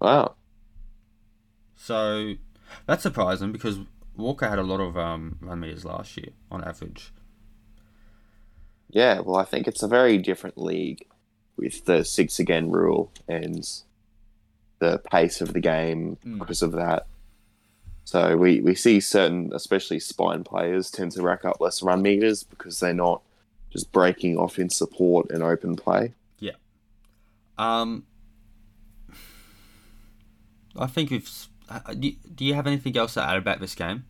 Wow. 0.00 0.36
So 1.76 2.34
that's 2.86 3.02
surprising 3.02 3.52
because 3.52 3.80
Walker 4.16 4.48
had 4.48 4.58
a 4.58 4.62
lot 4.62 4.80
of 4.80 4.96
um, 4.96 5.38
run 5.40 5.60
meters 5.60 5.84
last 5.84 6.16
year 6.16 6.30
on 6.50 6.62
average. 6.62 7.12
Yeah, 8.88 9.20
well, 9.20 9.36
I 9.36 9.44
think 9.44 9.68
it's 9.68 9.82
a 9.82 9.88
very 9.88 10.18
different 10.18 10.58
league 10.58 11.06
with 11.60 11.84
the 11.84 12.04
six 12.04 12.38
again 12.38 12.70
rule 12.70 13.12
and 13.28 13.68
the 14.78 14.98
pace 14.98 15.40
of 15.40 15.52
the 15.52 15.60
game 15.60 16.16
mm. 16.24 16.38
because 16.38 16.62
of 16.62 16.72
that. 16.72 17.06
So 18.04 18.36
we, 18.36 18.60
we 18.60 18.74
see 18.74 18.98
certain, 18.98 19.52
especially 19.54 20.00
spine 20.00 20.42
players, 20.42 20.90
tend 20.90 21.12
to 21.12 21.22
rack 21.22 21.44
up 21.44 21.60
less 21.60 21.82
run 21.82 22.02
meters 22.02 22.42
because 22.42 22.80
they're 22.80 22.94
not 22.94 23.22
just 23.70 23.92
breaking 23.92 24.36
off 24.36 24.58
in 24.58 24.68
support 24.68 25.30
and 25.30 25.42
open 25.42 25.76
play. 25.76 26.14
Yeah. 26.40 26.52
Um, 27.56 28.04
I 30.76 30.86
think 30.86 31.10
we've. 31.10 31.30
Uh, 31.68 31.94
do 31.94 32.44
you 32.44 32.54
have 32.54 32.66
anything 32.66 32.96
else 32.96 33.14
to 33.14 33.22
add 33.22 33.36
about 33.36 33.60
this 33.60 33.76
game? 33.76 34.04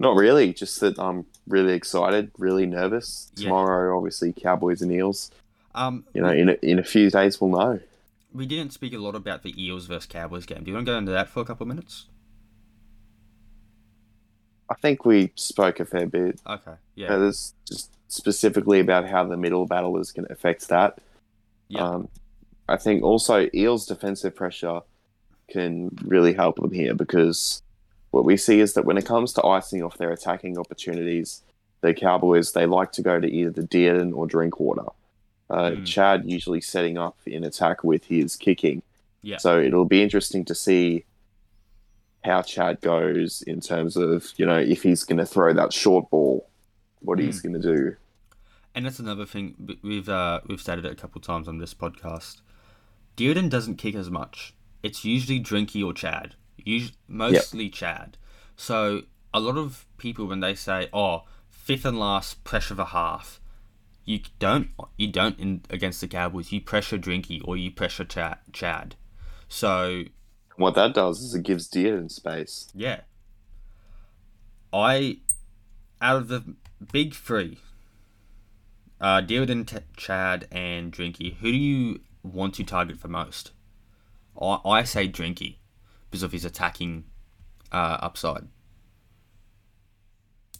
Not 0.00 0.16
really. 0.16 0.52
Just 0.52 0.80
that 0.80 0.98
I'm 0.98 1.26
really 1.46 1.74
excited, 1.74 2.32
really 2.36 2.66
nervous. 2.66 3.30
Tomorrow, 3.36 3.92
yeah. 3.92 3.96
obviously, 3.96 4.32
Cowboys 4.32 4.82
and 4.82 4.90
Eels. 4.90 5.30
Um, 5.74 6.04
you 6.14 6.22
know, 6.22 6.30
in 6.30 6.48
a, 6.48 6.52
in 6.62 6.78
a 6.78 6.84
few 6.84 7.10
days, 7.10 7.40
we'll 7.40 7.50
know. 7.50 7.80
We 8.32 8.46
didn't 8.46 8.72
speak 8.72 8.92
a 8.92 8.98
lot 8.98 9.14
about 9.14 9.42
the 9.42 9.62
Eels 9.62 9.86
versus 9.86 10.06
Cowboys 10.06 10.46
game. 10.46 10.64
Do 10.64 10.70
you 10.70 10.74
want 10.74 10.86
to 10.86 10.92
go 10.92 10.98
into 10.98 11.12
that 11.12 11.28
for 11.28 11.40
a 11.40 11.44
couple 11.44 11.64
of 11.64 11.68
minutes? 11.68 12.06
I 14.70 14.74
think 14.74 15.04
we 15.04 15.32
spoke 15.34 15.80
a 15.80 15.84
fair 15.84 16.06
bit. 16.06 16.40
Okay, 16.46 16.74
yeah. 16.94 17.14
Uh, 17.14 17.32
just 17.66 17.90
specifically 18.08 18.80
about 18.80 19.06
how 19.06 19.24
the 19.24 19.36
middle 19.36 19.66
battle 19.66 19.98
is 19.98 20.12
going 20.12 20.26
to 20.26 20.32
affect 20.32 20.68
that. 20.68 20.98
Yeah. 21.68 21.82
Um, 21.82 22.08
I 22.68 22.76
think 22.76 23.02
also 23.02 23.48
Eels' 23.54 23.86
defensive 23.86 24.34
pressure 24.34 24.80
can 25.48 25.96
really 26.04 26.34
help 26.34 26.56
them 26.56 26.70
here 26.70 26.94
because 26.94 27.62
what 28.10 28.24
we 28.24 28.36
see 28.36 28.60
is 28.60 28.74
that 28.74 28.84
when 28.84 28.98
it 28.98 29.06
comes 29.06 29.32
to 29.34 29.46
icing 29.46 29.82
off 29.82 29.96
their 29.96 30.12
attacking 30.12 30.58
opportunities, 30.58 31.42
the 31.80 31.94
Cowboys 31.94 32.52
they 32.52 32.66
like 32.66 32.92
to 32.92 33.02
go 33.02 33.20
to 33.20 33.26
either 33.26 33.50
the 33.50 33.62
Dearden 33.62 34.14
or 34.14 34.26
Drinkwater. 34.26 34.86
Uh, 35.50 35.70
mm. 35.70 35.86
Chad 35.86 36.24
usually 36.26 36.60
setting 36.60 36.98
up 36.98 37.16
in 37.26 37.44
attack 37.44 37.82
with 37.82 38.04
his 38.04 38.36
kicking. 38.36 38.82
Yeah. 39.22 39.38
So 39.38 39.58
it'll 39.58 39.84
be 39.84 40.02
interesting 40.02 40.44
to 40.46 40.54
see 40.54 41.04
how 42.24 42.42
Chad 42.42 42.80
goes 42.80 43.42
in 43.42 43.60
terms 43.60 43.96
of 43.96 44.32
you 44.36 44.46
know 44.46 44.58
if 44.58 44.82
he's 44.82 45.04
going 45.04 45.18
to 45.18 45.26
throw 45.26 45.52
that 45.54 45.72
short 45.72 46.10
ball, 46.10 46.48
what 47.00 47.18
mm. 47.18 47.24
he's 47.24 47.40
going 47.40 47.54
to 47.54 47.60
do. 47.60 47.96
And 48.74 48.86
that's 48.86 48.98
another 48.98 49.26
thing 49.26 49.76
we've 49.82 50.08
uh, 50.08 50.40
we've 50.46 50.60
stated 50.60 50.84
it 50.84 50.92
a 50.92 50.96
couple 50.96 51.20
times 51.20 51.48
on 51.48 51.58
this 51.58 51.74
podcast. 51.74 52.40
Dearden 53.16 53.50
doesn't 53.50 53.76
kick 53.76 53.94
as 53.94 54.10
much. 54.10 54.54
It's 54.82 55.04
usually 55.04 55.40
Drinky 55.40 55.84
or 55.84 55.92
Chad. 55.92 56.36
Usually, 56.56 56.94
mostly 57.08 57.64
yep. 57.64 57.72
Chad. 57.72 58.16
So 58.56 59.02
a 59.34 59.40
lot 59.40 59.56
of 59.56 59.86
people 59.96 60.26
when 60.26 60.40
they 60.40 60.54
say, 60.54 60.88
"Oh, 60.92 61.24
fifth 61.50 61.84
and 61.84 61.98
last 61.98 62.44
pressure 62.44 62.74
of 62.74 62.78
a 62.78 62.86
half," 62.86 63.40
you 64.08 64.20
don't 64.38 64.70
you 64.96 65.12
don't 65.12 65.38
in, 65.38 65.60
against 65.68 66.00
the 66.00 66.08
Cowboys. 66.08 66.50
You 66.50 66.62
pressure 66.62 66.96
Drinky 66.96 67.42
or 67.44 67.58
you 67.58 67.70
pressure 67.70 68.06
Chad. 68.06 68.38
Chad. 68.54 68.96
So 69.48 70.04
what 70.56 70.74
that 70.76 70.94
does 70.94 71.20
is 71.20 71.34
it 71.34 71.42
gives 71.42 71.68
Dearden 71.68 72.10
space. 72.10 72.70
Yeah. 72.74 73.02
I 74.72 75.18
out 76.00 76.16
of 76.16 76.28
the 76.28 76.54
big 76.90 77.14
three, 77.14 77.58
uh, 78.98 79.20
Dearden, 79.20 79.66
T- 79.66 79.84
Chad, 79.96 80.48
and 80.50 80.90
Drinky, 80.90 81.36
who 81.36 81.52
do 81.52 81.58
you 81.58 82.00
want 82.22 82.54
to 82.54 82.64
target 82.64 82.98
for 82.98 83.08
most? 83.08 83.50
I, 84.40 84.58
I 84.64 84.82
say 84.84 85.06
Drinky 85.06 85.56
because 86.10 86.22
of 86.22 86.32
his 86.32 86.46
attacking 86.46 87.04
uh, 87.70 87.98
upside. 88.00 88.48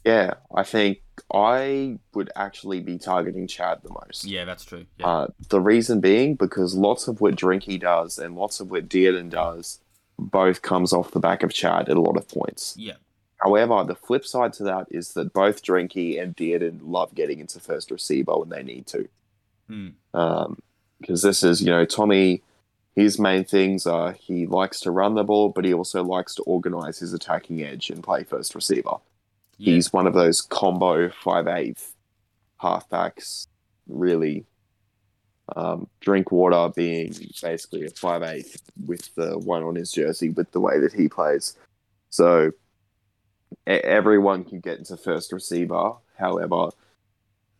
Yeah, 0.05 0.35
I 0.53 0.63
think 0.63 0.99
I 1.33 1.99
would 2.13 2.31
actually 2.35 2.79
be 2.79 2.97
targeting 2.97 3.47
Chad 3.47 3.79
the 3.83 3.89
most. 3.89 4.25
Yeah, 4.25 4.45
that's 4.45 4.65
true. 4.65 4.85
Yeah. 4.97 5.07
Uh, 5.07 5.27
the 5.49 5.61
reason 5.61 5.99
being 5.99 6.35
because 6.35 6.73
lots 6.73 7.07
of 7.07 7.21
what 7.21 7.35
Drinky 7.35 7.79
does 7.79 8.17
and 8.17 8.35
lots 8.35 8.59
of 8.59 8.71
what 8.71 8.89
Dearden 8.89 9.29
does 9.29 9.79
both 10.17 10.61
comes 10.61 10.91
off 10.91 11.11
the 11.11 11.19
back 11.19 11.43
of 11.43 11.53
Chad 11.53 11.87
at 11.87 11.97
a 11.97 12.01
lot 12.01 12.17
of 12.17 12.27
points. 12.27 12.75
Yeah. 12.77 12.95
However, 13.37 13.83
the 13.85 13.95
flip 13.95 14.25
side 14.25 14.53
to 14.53 14.63
that 14.63 14.87
is 14.91 15.13
that 15.13 15.31
both 15.33 15.63
Drinky 15.63 16.21
and 16.21 16.35
Dearden 16.35 16.79
love 16.83 17.15
getting 17.15 17.39
into 17.39 17.59
first 17.59 17.89
receiver 17.89 18.37
when 18.37 18.49
they 18.49 18.63
need 18.63 18.85
to. 18.87 19.07
Mm. 19.69 19.93
Um, 20.13 20.57
because 20.99 21.21
this 21.21 21.43
is, 21.43 21.61
you 21.61 21.69
know, 21.69 21.85
Tommy, 21.85 22.41
his 22.95 23.17
main 23.17 23.45
things 23.45 23.87
are 23.87 24.11
he 24.11 24.45
likes 24.45 24.81
to 24.81 24.91
run 24.91 25.15
the 25.15 25.23
ball, 25.23 25.49
but 25.49 25.63
he 25.63 25.73
also 25.73 26.03
likes 26.03 26.35
to 26.35 26.43
organize 26.43 26.99
his 26.99 27.13
attacking 27.13 27.63
edge 27.63 27.89
and 27.89 28.03
play 28.03 28.23
first 28.23 28.53
receiver. 28.55 28.95
Yeah. 29.59 29.73
He's 29.75 29.93
one 29.93 30.07
of 30.07 30.13
those 30.13 30.41
combo 30.41 31.09
five 31.09 31.47
eighth 31.47 31.93
halfbacks, 32.61 33.45
really. 33.87 34.45
Um, 35.55 35.87
Drinkwater 35.99 36.71
being 36.75 37.13
basically 37.41 37.85
a 37.85 37.89
five 37.89 38.23
eighth 38.23 38.61
with 38.85 39.13
the 39.15 39.37
one 39.37 39.63
on 39.63 39.75
his 39.75 39.91
jersey 39.91 40.29
with 40.29 40.51
the 40.51 40.59
way 40.59 40.79
that 40.79 40.93
he 40.93 41.07
plays. 41.07 41.55
So 42.09 42.51
everyone 43.67 44.43
can 44.45 44.59
get 44.59 44.77
into 44.79 44.95
first 44.97 45.31
receiver. 45.31 45.93
However, 46.17 46.69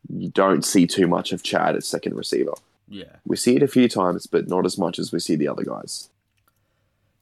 you 0.07 0.29
don't 0.29 0.63
see 0.63 0.87
too 0.87 1.07
much 1.07 1.31
of 1.31 1.43
Chad 1.43 1.75
as 1.75 1.87
second 1.87 2.15
receiver. 2.15 2.53
yeah. 2.87 3.15
We 3.25 3.35
see 3.35 3.55
it 3.55 3.63
a 3.63 3.67
few 3.67 3.87
times, 3.89 4.25
but 4.25 4.47
not 4.47 4.65
as 4.65 4.77
much 4.77 4.99
as 4.99 5.11
we 5.11 5.19
see 5.19 5.35
the 5.35 5.47
other 5.47 5.63
guys. 5.63 6.09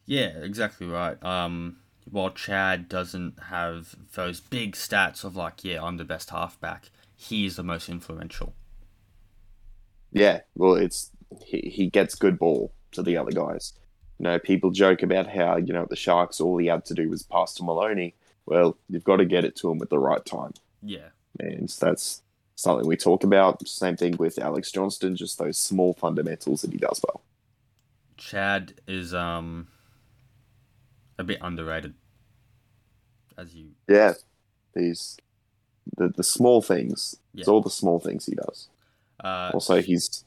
Yeah, 0.06 0.28
exactly 0.42 0.88
right. 0.88 1.22
Um, 1.24 1.78
while 2.12 2.30
Chad 2.32 2.88
doesn't 2.90 3.40
have 3.44 3.96
those 4.14 4.40
big 4.40 4.74
stats 4.74 5.24
of 5.24 5.36
like, 5.36 5.64
yeah, 5.64 5.84
I'm 5.84 5.98
the 5.98 6.06
best 6.06 6.30
halfback, 6.30 6.90
he 7.16 7.46
is 7.46 7.56
the 7.56 7.64
most 7.64 7.90
influential. 7.90 8.54
Yeah, 10.12 10.42
well, 10.56 10.76
it's 10.76 11.12
he, 11.46 11.60
he 11.74 11.90
gets 11.90 12.16
good 12.16 12.40
ball 12.40 12.72
to 12.94 13.04
the 13.04 13.18
other 13.18 13.32
guys. 13.32 13.74
You 14.20 14.24
know, 14.24 14.40
people 14.40 14.72
joke 14.72 15.04
about 15.04 15.28
how 15.28 15.58
you 15.58 15.74
know 15.74 15.86
the 15.90 15.96
Sharks 15.96 16.40
all 16.42 16.58
he 16.58 16.68
had 16.68 16.86
to 16.86 16.94
do 16.94 17.10
was 17.10 17.24
pass 17.24 17.54
to 17.56 17.64
Maloney. 17.64 18.16
Well, 18.46 18.78
you've 18.90 19.04
got 19.04 19.18
to 19.18 19.26
get 19.26 19.44
it 19.44 19.56
to 19.58 19.70
him 19.70 19.82
at 19.82 19.90
the 19.90 20.00
right 20.00 20.24
time, 20.26 20.54
Yeah. 20.82 21.10
and 21.40 21.68
that's 21.68 22.22
something 22.56 22.88
we 22.88 22.96
talk 22.96 23.24
about. 23.26 23.68
Same 23.68 23.98
thing 23.98 24.16
with 24.18 24.40
Alex 24.40 24.72
Johnston, 24.72 25.16
just 25.18 25.38
those 25.38 25.58
small 25.58 25.94
fundamentals 25.94 26.62
that 26.62 26.72
he 26.72 26.78
does 26.78 27.02
well. 27.06 27.22
Chad 28.16 28.74
is 28.88 29.14
um 29.14 29.68
a 31.18 31.24
bit 31.24 31.40
underrated. 31.42 31.94
As 33.38 33.54
you 33.56 33.72
Yeah, 33.88 34.14
these 34.74 35.18
the 35.96 36.10
the 36.10 36.24
small 36.24 36.62
things. 36.62 37.16
It's 37.36 37.48
all 37.48 37.62
the 37.62 37.70
small 37.70 38.00
things 38.00 38.26
he 38.26 38.36
does. 38.36 38.68
uh 39.24 39.52
Also, 39.54 39.82
he's 39.82 40.26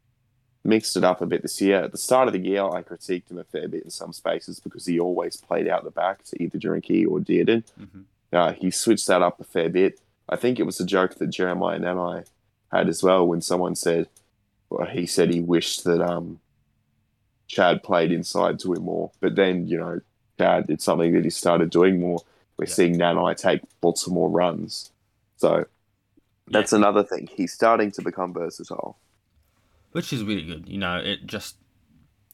mixed 0.63 0.97
it 0.97 1.05
up 1.05 1.21
a 1.21 1.27
bit 1.27 1.43
this 1.43 1.61
year. 1.61 1.85
At 1.85 1.93
the 1.93 1.99
start 1.99 2.29
of 2.29 2.35
the 2.35 2.39
year, 2.41 2.63
I 2.63 2.83
critiqued 2.83 3.31
him 3.31 3.39
a 3.39 3.45
fair 3.45 3.67
bit 3.67 3.83
in 3.85 3.91
some 3.91 4.13
spaces 4.13 4.61
because 4.61 4.87
he 4.87 5.01
always 5.01 5.37
played 5.37 5.67
out 5.67 5.85
the 5.85 5.91
back 5.91 6.23
to 6.25 6.43
either 6.43 6.59
Drinky 6.59 7.07
or 7.11 7.19
Dearden. 7.19 7.65
mhm. 7.81 8.05
Uh, 8.33 8.53
he 8.53 8.71
switched 8.71 9.09
that 9.09 9.23
up 9.23 9.41
a 9.41 9.45
fair 9.45 9.69
bit. 9.69 9.99
I 10.29 10.37
think 10.37 10.61
it 10.61 10.65
was 10.67 10.79
a 10.79 10.87
joke 10.87 11.17
that 11.17 11.29
Jeremiah 11.29 11.75
and 11.77 11.87
I 11.87 12.23
had 12.71 12.89
as 12.89 13.03
well 13.03 13.27
when 13.27 13.41
someone 13.41 13.75
said, 13.75 14.09
well, 14.69 14.87
he 14.87 15.05
said 15.07 15.35
he 15.35 15.41
wished 15.41 15.83
that 15.83 16.01
um, 16.01 16.39
Chad 17.49 17.83
played 17.83 18.13
inside 18.13 18.61
to 18.61 18.73
him 18.75 18.85
more. 18.85 19.11
But 19.19 19.35
then, 19.35 19.67
you 19.67 19.79
know, 19.79 20.01
Chad, 20.41 20.67
it's 20.71 20.85
something 20.85 21.13
that 21.13 21.25
he 21.25 21.31
started 21.31 21.69
doing 21.71 22.01
more. 22.01 22.21
We're 22.57 22.65
Yeah. 22.67 22.73
seeing 22.75 22.95
Nanai 22.97 23.37
take 23.37 23.61
lots 23.83 24.07
of 24.07 24.13
more 24.15 24.31
runs. 24.31 24.91
So 25.37 25.67
that's 26.49 26.73
another 26.73 27.03
thing. 27.03 27.29
He's 27.31 27.53
starting 27.53 27.91
to 27.93 28.03
become 28.03 28.33
versatile. 28.33 28.97
which 29.93 30.13
is 30.13 30.23
really 30.23 30.45
good. 30.45 30.69
You 30.69 30.79
know, 30.79 30.99
it 30.99 31.27
just 31.27 31.57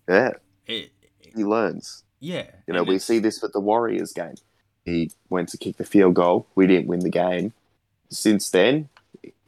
Yeah, 0.06 0.32
it, 0.66 0.90
he 1.18 1.42
learns. 1.42 2.02
yeah. 2.20 2.50
You 2.66 2.74
know, 2.74 2.82
we 2.82 2.96
it's- 2.96 3.04
see 3.06 3.18
this 3.18 3.40
with 3.40 3.54
the 3.54 3.60
Warriors 3.60 4.12
game. 4.12 4.34
He 4.84 5.10
went 5.30 5.48
to 5.48 5.56
kick 5.56 5.78
the 5.78 5.84
field 5.86 6.14
goal. 6.14 6.46
We 6.54 6.66
didn't 6.66 6.86
win 6.86 7.00
the 7.00 7.08
game. 7.08 7.54
Since 8.10 8.50
then, 8.50 8.90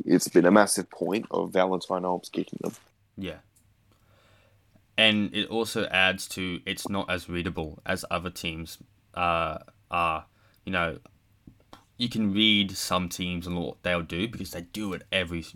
it's 0.06 0.26
been 0.28 0.46
a 0.46 0.50
massive 0.50 0.88
point 0.88 1.26
of 1.30 1.52
Valentine 1.52 2.02
Holmes 2.04 2.30
kicking 2.30 2.58
them. 2.62 2.72
Yeah. 3.18 3.40
And 4.98 5.34
it 5.34 5.48
also 5.48 5.86
adds 5.86 6.26
to 6.30 6.60
it's 6.66 6.88
not 6.88 7.08
as 7.08 7.28
readable 7.28 7.80
as 7.86 8.04
other 8.10 8.30
teams 8.30 8.78
uh, 9.14 9.58
are. 9.90 10.26
You 10.66 10.72
know, 10.72 10.98
you 11.96 12.08
can 12.08 12.32
read 12.34 12.76
some 12.76 13.08
teams 13.08 13.46
and 13.46 13.56
what 13.56 13.82
they'll 13.82 14.02
do 14.02 14.28
because 14.28 14.50
they 14.50 14.62
do 14.62 14.92
it 14.92 15.02
every 15.12 15.46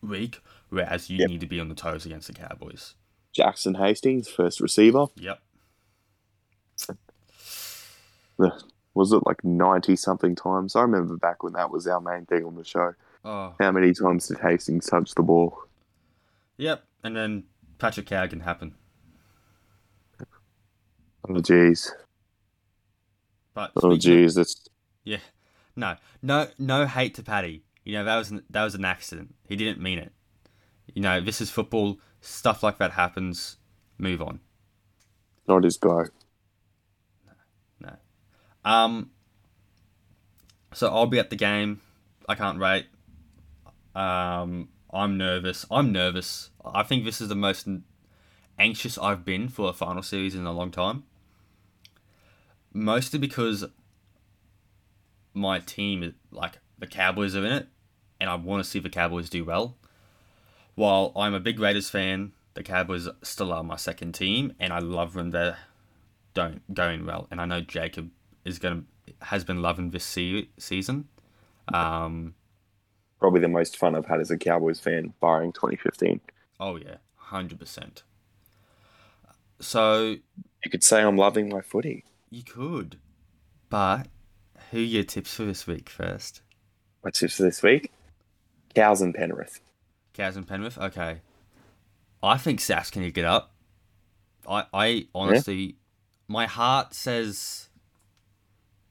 week, 0.00 0.40
whereas 0.70 1.10
you 1.10 1.18
Yep. 1.18 1.28
need 1.28 1.40
to 1.40 1.46
be 1.46 1.60
on 1.60 1.68
the 1.68 1.74
toes 1.74 2.06
against 2.06 2.28
the 2.28 2.32
Cowboys. 2.32 2.94
Jackson 3.32 3.74
Hastings, 3.74 4.28
first 4.28 4.60
receiver. 4.60 5.06
Yep. 5.16 5.40
Was 8.94 9.12
it 9.12 9.22
like 9.26 9.44
90 9.44 9.94
something 9.96 10.34
times? 10.34 10.74
I 10.74 10.82
remember 10.82 11.16
back 11.16 11.42
when 11.42 11.52
that 11.52 11.70
was 11.70 11.86
our 11.86 12.00
main 12.00 12.26
thing 12.26 12.44
on 12.44 12.56
the 12.56 12.64
show. 12.64 12.94
Oh, 13.24 13.54
How 13.60 13.70
many 13.70 13.92
times 13.92 14.28
did 14.28 14.38
Hastings 14.38 14.86
touch 14.86 15.14
the 15.14 15.22
ball? 15.22 15.56
yep. 16.56 16.84
And 17.04 17.16
then 17.16 17.44
Patrick 17.80 18.06
Carrigan 18.06 18.40
happen. 18.40 18.74
Oh, 21.28 21.34
jeez. 21.34 21.90
But 23.54 23.72
Oh, 23.76 23.96
jeez. 23.96 24.36
That's 24.36 24.68
Yeah, 25.04 25.18
no, 25.74 25.96
no, 26.22 26.48
no 26.58 26.86
hate 26.86 27.14
to 27.14 27.22
Paddy. 27.22 27.64
You 27.84 27.94
know 27.94 28.04
that 28.04 28.16
was 28.16 28.30
an, 28.30 28.42
that 28.50 28.62
was 28.62 28.74
an 28.74 28.84
accident. 28.84 29.34
He 29.48 29.56
didn't 29.56 29.80
mean 29.80 29.98
it. 29.98 30.12
You 30.94 31.02
know 31.02 31.20
this 31.20 31.40
is 31.40 31.50
football. 31.50 31.98
Stuff 32.20 32.62
like 32.62 32.78
that 32.78 32.92
happens. 32.92 33.56
Move 33.98 34.20
on. 34.22 34.40
not 35.48 35.64
his 35.64 35.78
go. 35.78 36.04
No. 37.80 37.96
Um. 38.64 39.10
So 40.74 40.88
I'll 40.88 41.06
be 41.06 41.18
at 41.18 41.30
the 41.30 41.36
game. 41.36 41.80
I 42.28 42.34
can't 42.34 42.58
wait. 42.60 42.86
Um. 43.94 44.68
I'm 44.92 45.16
nervous. 45.16 45.64
I'm 45.70 45.92
nervous. 45.92 46.49
I 46.64 46.82
think 46.82 47.04
this 47.04 47.20
is 47.20 47.28
the 47.28 47.34
most 47.34 47.68
anxious 48.58 48.98
I've 48.98 49.24
been 49.24 49.48
for 49.48 49.70
a 49.70 49.72
final 49.72 50.02
series 50.02 50.34
in 50.34 50.44
a 50.46 50.52
long 50.52 50.70
time. 50.70 51.04
Mostly 52.72 53.18
because 53.18 53.64
my 55.34 55.58
team, 55.60 56.14
like 56.30 56.58
the 56.78 56.86
Cowboys, 56.86 57.34
are 57.34 57.44
in 57.44 57.52
it, 57.52 57.68
and 58.20 58.28
I 58.30 58.34
want 58.34 58.62
to 58.62 58.68
see 58.68 58.78
the 58.78 58.90
Cowboys 58.90 59.30
do 59.30 59.44
well. 59.44 59.76
While 60.74 61.12
I'm 61.16 61.34
a 61.34 61.40
big 61.40 61.58
Raiders 61.58 61.90
fan, 61.90 62.32
the 62.54 62.62
Cowboys 62.62 63.08
still 63.22 63.52
are 63.52 63.62
my 63.62 63.76
second 63.76 64.12
team, 64.12 64.54
and 64.60 64.72
I 64.72 64.78
love 64.78 65.14
when 65.16 65.30
they're 65.30 65.58
don't 66.34 66.72
going 66.72 67.06
well. 67.06 67.26
And 67.30 67.40
I 67.40 67.44
know 67.44 67.60
Jacob 67.60 68.10
is 68.44 68.58
gonna 68.58 68.84
has 69.22 69.44
been 69.44 69.60
loving 69.60 69.90
this 69.90 70.04
se- 70.04 70.48
season. 70.58 71.08
Um, 71.72 72.34
Probably 73.18 73.40
the 73.40 73.48
most 73.48 73.76
fun 73.76 73.94
I've 73.94 74.06
had 74.06 74.20
as 74.20 74.30
a 74.30 74.38
Cowboys 74.38 74.80
fan, 74.80 75.12
barring 75.20 75.52
2015. 75.52 76.20
Oh 76.60 76.76
yeah, 76.76 76.98
hundred 77.16 77.58
percent. 77.58 78.04
So 79.60 80.16
You 80.64 80.70
could 80.70 80.84
say 80.84 81.02
I'm 81.02 81.16
loving 81.16 81.48
my 81.48 81.60
footy. 81.60 82.04
you 82.30 82.42
could, 82.44 82.98
but 83.68 84.06
who 84.70 84.78
are 84.78 84.80
your 84.80 85.02
tips 85.04 85.34
for 85.34 85.44
this 85.44 85.66
week 85.66 85.88
first? 85.88 86.42
My 87.04 87.10
tips 87.10 87.36
for 87.36 87.42
this 87.44 87.62
week? 87.62 87.90
Cows 88.74 89.00
and 89.02 89.14
Penrith. 89.14 89.60
Cows 90.14 90.36
and 90.36 90.46
Penrith. 90.46 90.78
Okay, 90.78 91.20
I 92.22 92.36
think 92.36 92.60
Safs 92.60 92.90
can 92.90 93.02
you 93.02 93.10
get 93.10 93.24
up. 93.24 93.52
I 94.48 94.64
I 94.72 95.06
honestly, 95.14 95.76
my 96.28 96.46
heart 96.46 96.94
says 96.94 97.68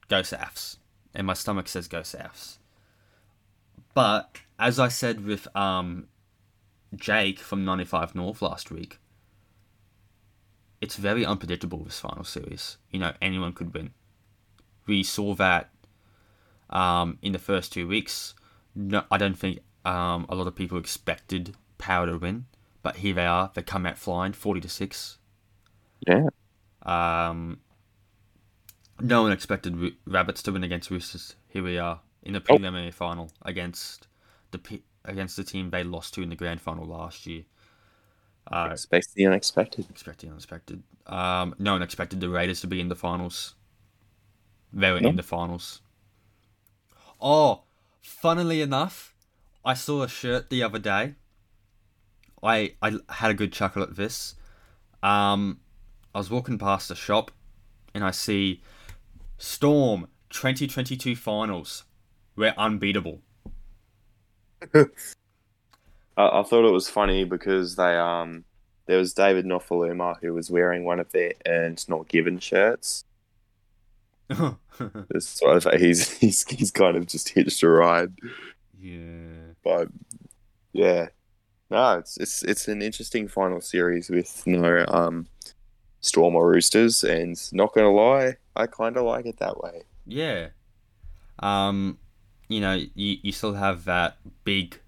go 0.09 0.21
Safs, 0.23 0.77
and 1.13 1.25
my 1.27 1.33
stomach 1.33 1.67
says 1.67 1.87
go 1.87 2.03
Safs. 2.03 2.59
But 3.93 4.37
as 4.57 4.79
I 4.79 4.87
said 4.87 5.25
with 5.25 5.47
um 5.55 6.07
Jake 6.95 7.39
from 7.39 7.65
95 7.65 8.15
North 8.15 8.41
last 8.41 8.71
week, 8.71 8.99
it's 10.81 10.95
very 10.95 11.25
unpredictable 11.25 11.83
this 11.83 11.99
final 11.99 12.23
series. 12.23 12.77
You 12.91 12.99
know, 12.99 13.13
anyone 13.21 13.53
could 13.53 13.73
win. 13.73 13.91
We 14.87 15.03
saw 15.03 15.35
that 15.35 15.69
um, 16.69 17.17
in 17.21 17.31
the 17.31 17.39
first 17.39 17.73
two 17.73 17.87
weeks. 17.87 18.33
No, 18.75 19.03
I 19.11 19.17
don't 19.17 19.37
think 19.37 19.59
um, 19.85 20.25
a 20.29 20.35
lot 20.35 20.47
of 20.47 20.55
people 20.55 20.77
expected 20.77 21.55
Parra 21.77 22.07
to 22.07 22.17
win, 22.17 22.45
but 22.81 22.97
here 22.97 23.13
they 23.13 23.25
are. 23.25 23.51
They 23.53 23.61
come 23.61 23.85
out 23.85 23.97
flying, 23.97 24.33
forty 24.33 24.61
to 24.61 24.69
six. 24.69 25.17
Yeah. 26.07 26.27
Um, 26.83 27.59
no 29.01 29.23
one 29.23 29.31
expected 29.31 29.93
Rabbits 30.05 30.43
to 30.43 30.51
win 30.51 30.63
against 30.63 30.89
Roosters. 30.89 31.35
Here 31.47 31.63
we 31.63 31.77
are 31.77 31.99
in 32.23 32.33
the 32.33 32.41
preliminary 32.41 32.89
oh. 32.89 32.91
final 32.91 33.31
against 33.43 34.07
the 34.51 34.81
against 35.05 35.37
the 35.37 35.43
team 35.43 35.69
they 35.69 35.83
lost 35.83 36.13
to 36.15 36.21
in 36.21 36.29
the 36.29 36.35
grand 36.35 36.61
final 36.61 36.85
last 36.85 37.25
year. 37.25 37.43
Uh, 38.51 38.69
expect 38.71 39.13
the 39.13 39.25
unexpected. 39.25 39.89
Expect 39.89 40.21
the 40.21 40.27
unexpected. 40.27 40.83
Um, 41.05 41.55
no 41.59 41.73
one 41.73 41.81
expected 41.81 42.19
the 42.19 42.29
Raiders 42.29 42.61
to 42.61 42.67
be 42.67 42.79
in 42.79 42.89
the 42.89 42.95
finals. 42.95 43.55
They 44.73 44.91
were 44.91 44.99
no. 44.99 45.09
in 45.09 45.15
the 45.15 45.23
finals. 45.23 45.81
Oh, 47.21 47.63
funnily 48.01 48.61
enough, 48.61 49.13
I 49.65 49.73
saw 49.73 50.03
a 50.03 50.07
shirt 50.07 50.49
the 50.49 50.63
other 50.63 50.79
day. 50.79 51.15
I 52.41 52.75
I 52.81 52.97
had 53.09 53.31
a 53.31 53.33
good 53.33 53.51
chuckle 53.51 53.83
at 53.83 53.95
this. 53.95 54.35
Um, 55.03 55.59
I 56.13 56.19
was 56.19 56.29
walking 56.29 56.57
past 56.57 56.91
a 56.91 56.95
shop, 56.95 57.31
and 57.93 58.03
I 58.03 58.11
see 58.11 58.61
Storm 59.37 60.07
2022 60.29 61.15
finals. 61.15 61.83
We're 62.35 62.53
unbeatable. 62.57 63.21
I, 64.73 64.85
I 66.17 66.43
thought 66.43 66.67
it 66.67 66.71
was 66.71 66.89
funny 66.89 67.23
because 67.23 67.75
they 67.75 67.95
um 67.97 68.43
there 68.85 68.97
was 68.97 69.13
David 69.13 69.45
Nofoaluma 69.45 70.17
who 70.19 70.33
was 70.33 70.49
wearing 70.49 70.83
one 70.83 70.99
of 70.99 71.11
their 71.11 71.33
earned 71.45 71.87
not 71.87 72.07
given 72.07 72.39
shirts. 72.39 73.05
of 74.29 75.67
he's 75.79 76.09
he's 76.17 76.47
he's 76.47 76.71
kind 76.71 76.97
of 76.97 77.07
just 77.07 77.29
hitched 77.29 77.63
a 77.63 77.69
ride. 77.69 78.13
Yeah. 78.79 79.53
But 79.63 79.89
yeah. 80.73 81.09
No, 81.69 81.99
it's 81.99 82.17
it's 82.17 82.43
it's 82.43 82.67
an 82.67 82.81
interesting 82.81 83.27
final 83.27 83.61
series 83.61 84.09
with 84.09 84.45
no 84.45 84.85
um 84.87 85.27
Storm 86.01 86.35
or 86.35 86.49
Roosters 86.49 87.03
and 87.03 87.37
not 87.53 87.73
gonna 87.73 87.91
lie, 87.91 88.37
I 88.55 88.67
kinda 88.67 89.01
like 89.03 89.25
it 89.25 89.37
that 89.37 89.61
way. 89.61 89.83
Yeah. 90.05 90.47
Um 91.39 91.97
you 92.49 92.59
know, 92.59 92.73
you, 92.73 93.17
you 93.21 93.31
still 93.31 93.53
have 93.53 93.85
that 93.85 94.17
big 94.43 94.79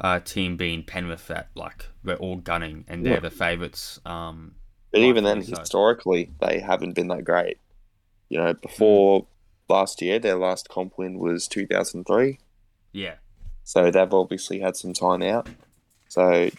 uh, 0.00 0.18
team 0.20 0.56
being 0.56 0.82
Penrith 0.82 1.28
that 1.28 1.48
like 1.54 1.86
we're 2.02 2.16
all 2.16 2.36
gunning 2.36 2.84
and 2.88 3.06
they're 3.06 3.14
yeah. 3.14 3.20
the 3.20 3.30
favourites. 3.30 4.00
Um, 4.04 4.56
but 4.90 5.02
even 5.02 5.22
then, 5.22 5.42
so. 5.42 5.58
historically, 5.60 6.30
they 6.40 6.58
haven't 6.58 6.94
been 6.94 7.08
that 7.08 7.24
great. 7.24 7.58
You 8.28 8.38
know, 8.38 8.54
before 8.54 9.22
mm. 9.22 9.26
last 9.68 10.02
year, 10.02 10.18
their 10.18 10.36
last 10.36 10.68
comp 10.68 10.98
win 10.98 11.18
was 11.18 11.46
2003. 11.46 12.38
Yeah. 12.92 13.14
So 13.62 13.90
they've 13.90 14.14
obviously 14.14 14.60
had 14.60 14.76
some 14.76 14.92
time 14.92 15.22
out. 15.22 15.48
So 16.08 16.50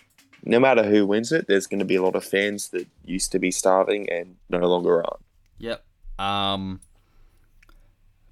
no 0.44 0.60
matter 0.60 0.84
who 0.84 1.06
wins 1.06 1.32
it, 1.32 1.48
there's 1.48 1.66
going 1.68 1.80
to 1.80 1.86
be 1.86 1.96
a 1.96 2.02
lot 2.04 2.16
of 2.16 2.24
fans 2.24 2.70
that 2.70 2.88
used 3.06 3.32
to 3.32 3.40
be 3.40 3.50
starving 3.50 4.10
and 4.10 4.36
no 4.50 4.60
longer 4.60 5.04
are. 5.04 5.18
Yep. 5.58 5.84
Um, 6.20 6.82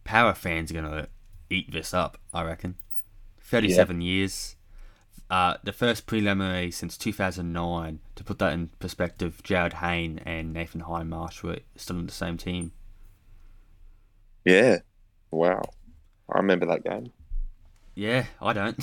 Parra 0.03 0.35
fans 0.35 0.71
are 0.71 0.75
going 0.75 0.85
to 0.85 1.07
eat 1.49 1.71
this 1.71 1.93
up, 1.93 2.17
I 2.33 2.43
reckon. 2.43 2.75
37 3.41 4.01
yeah. 4.01 4.07
years. 4.07 4.55
Uh, 5.29 5.55
the 5.63 5.73
first 5.73 6.05
preliminary 6.05 6.71
since 6.71 6.97
2009. 6.97 7.99
To 8.15 8.23
put 8.23 8.39
that 8.39 8.53
in 8.53 8.69
perspective, 8.79 9.41
Jarryd 9.43 9.73
Hayne 9.73 10.19
and 10.25 10.53
Nathan 10.53 10.81
Hindmarsh 10.81 11.41
were 11.43 11.59
still 11.75 11.99
in 11.99 12.05
the 12.05 12.11
same 12.11 12.37
team. 12.37 12.71
Yeah. 14.43 14.79
Wow. 15.31 15.63
I 16.33 16.37
remember 16.37 16.65
that 16.67 16.83
game. 16.83 17.11
Yeah, 17.95 18.25
I 18.41 18.53
don't. 18.53 18.77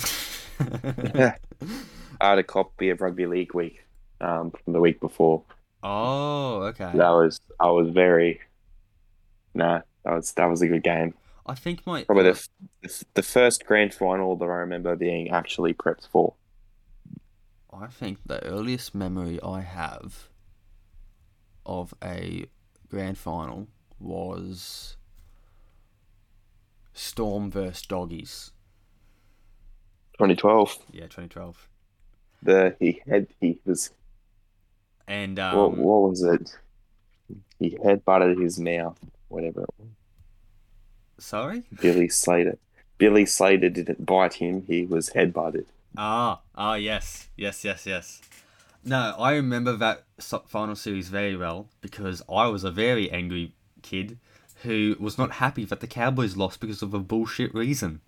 yeah. 1.15 1.35
I 2.21 2.29
had 2.29 2.39
a 2.39 2.43
copy 2.43 2.89
of 2.89 3.01
Rugby 3.01 3.25
League 3.25 3.53
Week 3.53 3.83
um, 4.21 4.51
from 4.51 4.73
the 4.73 4.79
week 4.79 4.99
before. 4.99 5.43
Oh, 5.83 6.61
okay. 6.63 6.91
That 6.93 7.09
was 7.09 7.39
I 7.59 7.69
was 7.69 7.89
very 7.89 8.39
nah. 9.53 9.81
That 10.05 10.13
was 10.13 10.31
that 10.33 10.45
was 10.45 10.61
a 10.61 10.67
good 10.67 10.83
game. 10.83 11.13
I 11.45 11.55
think 11.55 11.85
my 11.85 12.03
probably 12.03 12.31
the 12.31 13.05
the 13.13 13.23
first 13.23 13.65
grand 13.65 13.93
final 13.93 14.35
that 14.37 14.45
I 14.45 14.55
remember 14.55 14.95
being 14.95 15.29
actually 15.29 15.73
prepped 15.73 16.07
for. 16.07 16.35
I 17.71 17.87
think 17.87 18.19
the 18.25 18.43
earliest 18.45 18.93
memory 18.93 19.39
I 19.41 19.61
have 19.61 20.29
of 21.65 21.93
a 22.03 22.45
grand 22.89 23.17
final 23.17 23.67
was 23.99 24.95
Storm 26.93 27.49
versus 27.49 27.81
Doggies. 27.81 28.51
2012. 30.13 30.77
Yeah, 30.91 31.01
2012. 31.03 31.67
The 32.43 32.75
he 32.79 33.01
had 33.09 33.27
he 33.39 33.59
was. 33.65 33.91
And 35.07 35.39
um, 35.39 35.57
what, 35.57 35.77
what 35.77 36.09
was 36.09 36.23
it? 36.23 36.57
He 37.59 37.77
head 37.83 38.05
butted 38.05 38.37
his 38.37 38.59
mouth, 38.59 38.99
whatever 39.27 39.63
it 39.63 39.69
was. 39.77 39.89
Sorry? 41.23 41.63
Billy 41.81 42.09
Slater. 42.09 42.57
Billy 42.97 43.25
Slater 43.25 43.69
didn't 43.69 44.05
bite 44.05 44.35
him, 44.35 44.65
he 44.67 44.85
was 44.85 45.11
headbutted. 45.11 45.65
Ah, 45.97 46.41
ah, 46.53 46.73
yes, 46.73 47.29
yes, 47.37 47.63
yes, 47.63 47.85
yes. 47.85 48.21
No, 48.83 49.15
I 49.17 49.35
remember 49.35 49.73
that 49.77 50.03
final 50.47 50.75
series 50.75 51.07
very 51.07 51.37
well 51.37 51.69
because 51.79 52.21
I 52.29 52.47
was 52.47 52.65
a 52.65 52.71
very 52.71 53.09
angry 53.09 53.53
kid 53.81 54.17
who 54.63 54.97
was 54.99 55.17
not 55.17 55.31
happy 55.31 55.63
that 55.63 55.79
the 55.79 55.87
Cowboys 55.87 56.35
lost 56.35 56.59
because 56.59 56.81
of 56.81 56.93
a 56.93 56.99
bullshit 56.99 57.53
reason. 57.55 58.01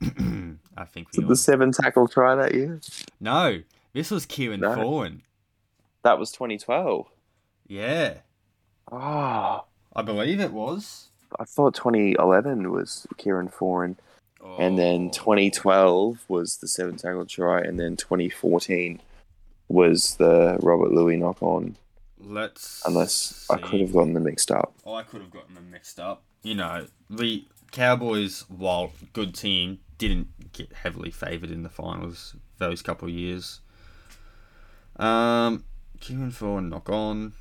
I 0.02 0.84
think 0.86 1.08
we 1.14 1.24
all... 1.24 1.28
the 1.28 1.36
seven 1.36 1.72
tackle 1.72 2.08
try 2.08 2.34
that 2.36 2.54
year. 2.54 2.80
No, 3.20 3.60
this 3.92 4.10
was 4.10 4.24
Kieran 4.24 4.60
no. 4.60 4.70
Foran. 4.70 5.20
That 6.04 6.18
was 6.18 6.32
2012. 6.32 7.06
Yeah. 7.66 8.14
Ah, 8.90 9.60
oh. 9.60 9.66
I 9.94 10.00
believe 10.00 10.40
it 10.40 10.52
was. 10.52 11.08
I 11.38 11.44
thought 11.44 11.74
2011 11.74 12.70
was 12.70 13.06
Kieran 13.16 13.48
Foran, 13.48 13.96
oh. 14.40 14.56
and 14.58 14.78
then 14.78 15.10
2012 15.10 16.24
was 16.28 16.58
the 16.58 16.68
seven 16.68 16.96
tackle 16.96 17.26
try, 17.26 17.60
and 17.60 17.78
then 17.78 17.96
2014 17.96 19.00
was 19.68 20.16
the 20.16 20.58
Robert 20.62 20.92
Lui 20.92 21.16
knock 21.16 21.42
on. 21.42 21.76
Let's 22.18 22.82
unless 22.86 23.12
see. 23.12 23.54
I 23.54 23.58
could 23.58 23.80
have 23.80 23.92
gotten 23.92 24.14
them 24.14 24.24
mixed 24.24 24.50
up. 24.50 24.74
Oh, 24.84 24.94
I 24.94 25.02
could 25.02 25.20
have 25.20 25.30
gotten 25.30 25.54
them 25.54 25.70
mixed 25.70 26.00
up. 26.00 26.22
You 26.42 26.54
know, 26.54 26.86
the 27.10 27.44
Cowboys, 27.70 28.44
while 28.48 28.92
good 29.12 29.34
team, 29.34 29.80
didn't 29.98 30.52
get 30.52 30.72
heavily 30.72 31.10
favoured 31.10 31.50
in 31.50 31.62
the 31.62 31.68
finals 31.68 32.34
those 32.58 32.82
couple 32.82 33.08
of 33.08 33.14
years. 33.14 33.60
Um, 34.96 35.64
Kieran 36.00 36.30
Foran 36.30 36.68
knock 36.68 36.88
on. 36.88 37.32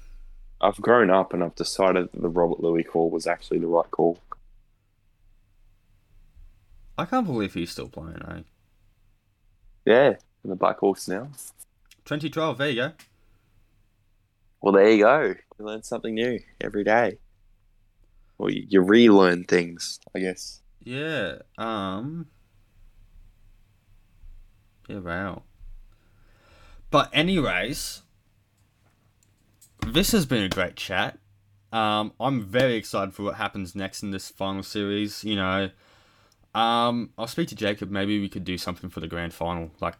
I've 0.63 0.81
grown 0.81 1.09
up 1.09 1.33
and 1.33 1.43
I've 1.43 1.55
decided 1.55 2.09
that 2.13 2.21
the 2.21 2.29
Robert 2.29 2.61
Lui 2.61 2.83
call 2.83 3.09
was 3.09 3.27
actually 3.27 3.59
the 3.59 3.67
right 3.67 3.89
call. 3.91 4.17
I 6.97 7.03
can't 7.03 7.27
believe 7.27 7.53
he's 7.53 7.71
still 7.71 7.89
playing, 7.89 8.21
eh? 8.25 8.41
Yeah, 9.85 10.13
in 10.43 10.49
the 10.49 10.55
Black 10.55 10.79
Hawks 10.79 11.09
now. 11.09 11.27
2012, 12.05 12.57
there 12.57 12.69
you 12.69 12.75
go. 12.75 12.91
Well, 14.61 14.73
there 14.73 14.89
you 14.89 15.03
go. 15.03 15.35
You 15.59 15.65
learn 15.65 15.83
something 15.83 16.13
new 16.13 16.39
every 16.61 16.85
day. 16.85 17.17
Well, 18.37 18.49
you, 18.49 18.65
you 18.69 18.81
relearn 18.81 19.43
things, 19.43 19.99
I 20.15 20.19
guess. 20.19 20.61
Yeah. 20.81 21.39
Um. 21.57 22.27
Yeah. 24.87 24.99
Wow. 24.99 25.43
But 26.89 27.09
anyways, 27.11 28.03
this 29.87 30.11
has 30.11 30.25
been 30.25 30.43
a 30.43 30.49
great 30.49 30.75
chat. 30.75 31.17
Um, 31.71 32.13
I'm 32.19 32.43
very 32.43 32.75
excited 32.75 33.13
for 33.13 33.23
what 33.23 33.35
happens 33.35 33.75
next 33.75 34.03
in 34.03 34.11
this 34.11 34.29
final 34.29 34.63
series. 34.63 35.23
You 35.23 35.35
know, 35.35 35.69
um, 36.53 37.09
I'll 37.17 37.27
speak 37.27 37.47
to 37.49 37.55
Jacob. 37.55 37.89
Maybe 37.89 38.19
we 38.19 38.29
could 38.29 38.43
do 38.43 38.57
something 38.57 38.89
for 38.89 38.99
the 38.99 39.07
grand 39.07 39.33
final. 39.33 39.71
Like, 39.81 39.95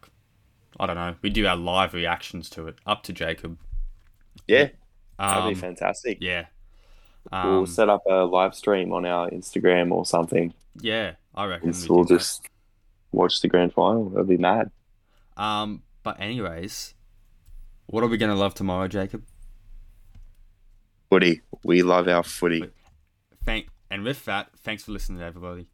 I 0.78 0.86
don't 0.86 0.96
know. 0.96 1.14
We 1.22 1.30
do 1.30 1.46
our 1.46 1.56
live 1.56 1.94
reactions 1.94 2.48
to 2.50 2.68
it. 2.68 2.76
Up 2.86 3.02
to 3.04 3.12
Jacob. 3.12 3.58
Yeah, 4.46 4.68
that'd 5.18 5.48
be 5.48 5.54
um, 5.54 5.60
fantastic. 5.60 6.18
Yeah. 6.20 6.46
Um, 7.32 7.56
we'll 7.56 7.66
set 7.66 7.88
up 7.88 8.02
a 8.08 8.24
live 8.24 8.54
stream 8.54 8.92
on 8.92 9.04
our 9.04 9.30
Instagram 9.30 9.90
or 9.90 10.04
something. 10.04 10.54
Yeah, 10.80 11.12
I 11.34 11.46
reckon. 11.46 11.72
we 11.72 11.88
will 11.88 12.04
just 12.04 12.42
that. 12.42 12.50
watch 13.12 13.40
the 13.40 13.48
grand 13.48 13.72
final. 13.72 14.10
That'd 14.10 14.28
be 14.28 14.36
mad. 14.36 14.70
Um, 15.36 15.82
but 16.02 16.20
anyways, 16.20 16.94
what 17.86 18.04
are 18.04 18.08
we 18.08 18.16
gonna 18.16 18.36
love 18.36 18.54
tomorrow, 18.54 18.86
Jacob? 18.88 19.24
Footy. 21.14 21.42
We 21.62 21.82
love 21.82 22.08
our 22.08 22.24
footy. 22.24 22.68
Thank 23.44 23.68
and 23.88 24.02
with 24.02 24.24
that, 24.24 24.48
thanks 24.64 24.82
for 24.82 24.90
listening, 24.90 25.22
everybody. 25.22 25.68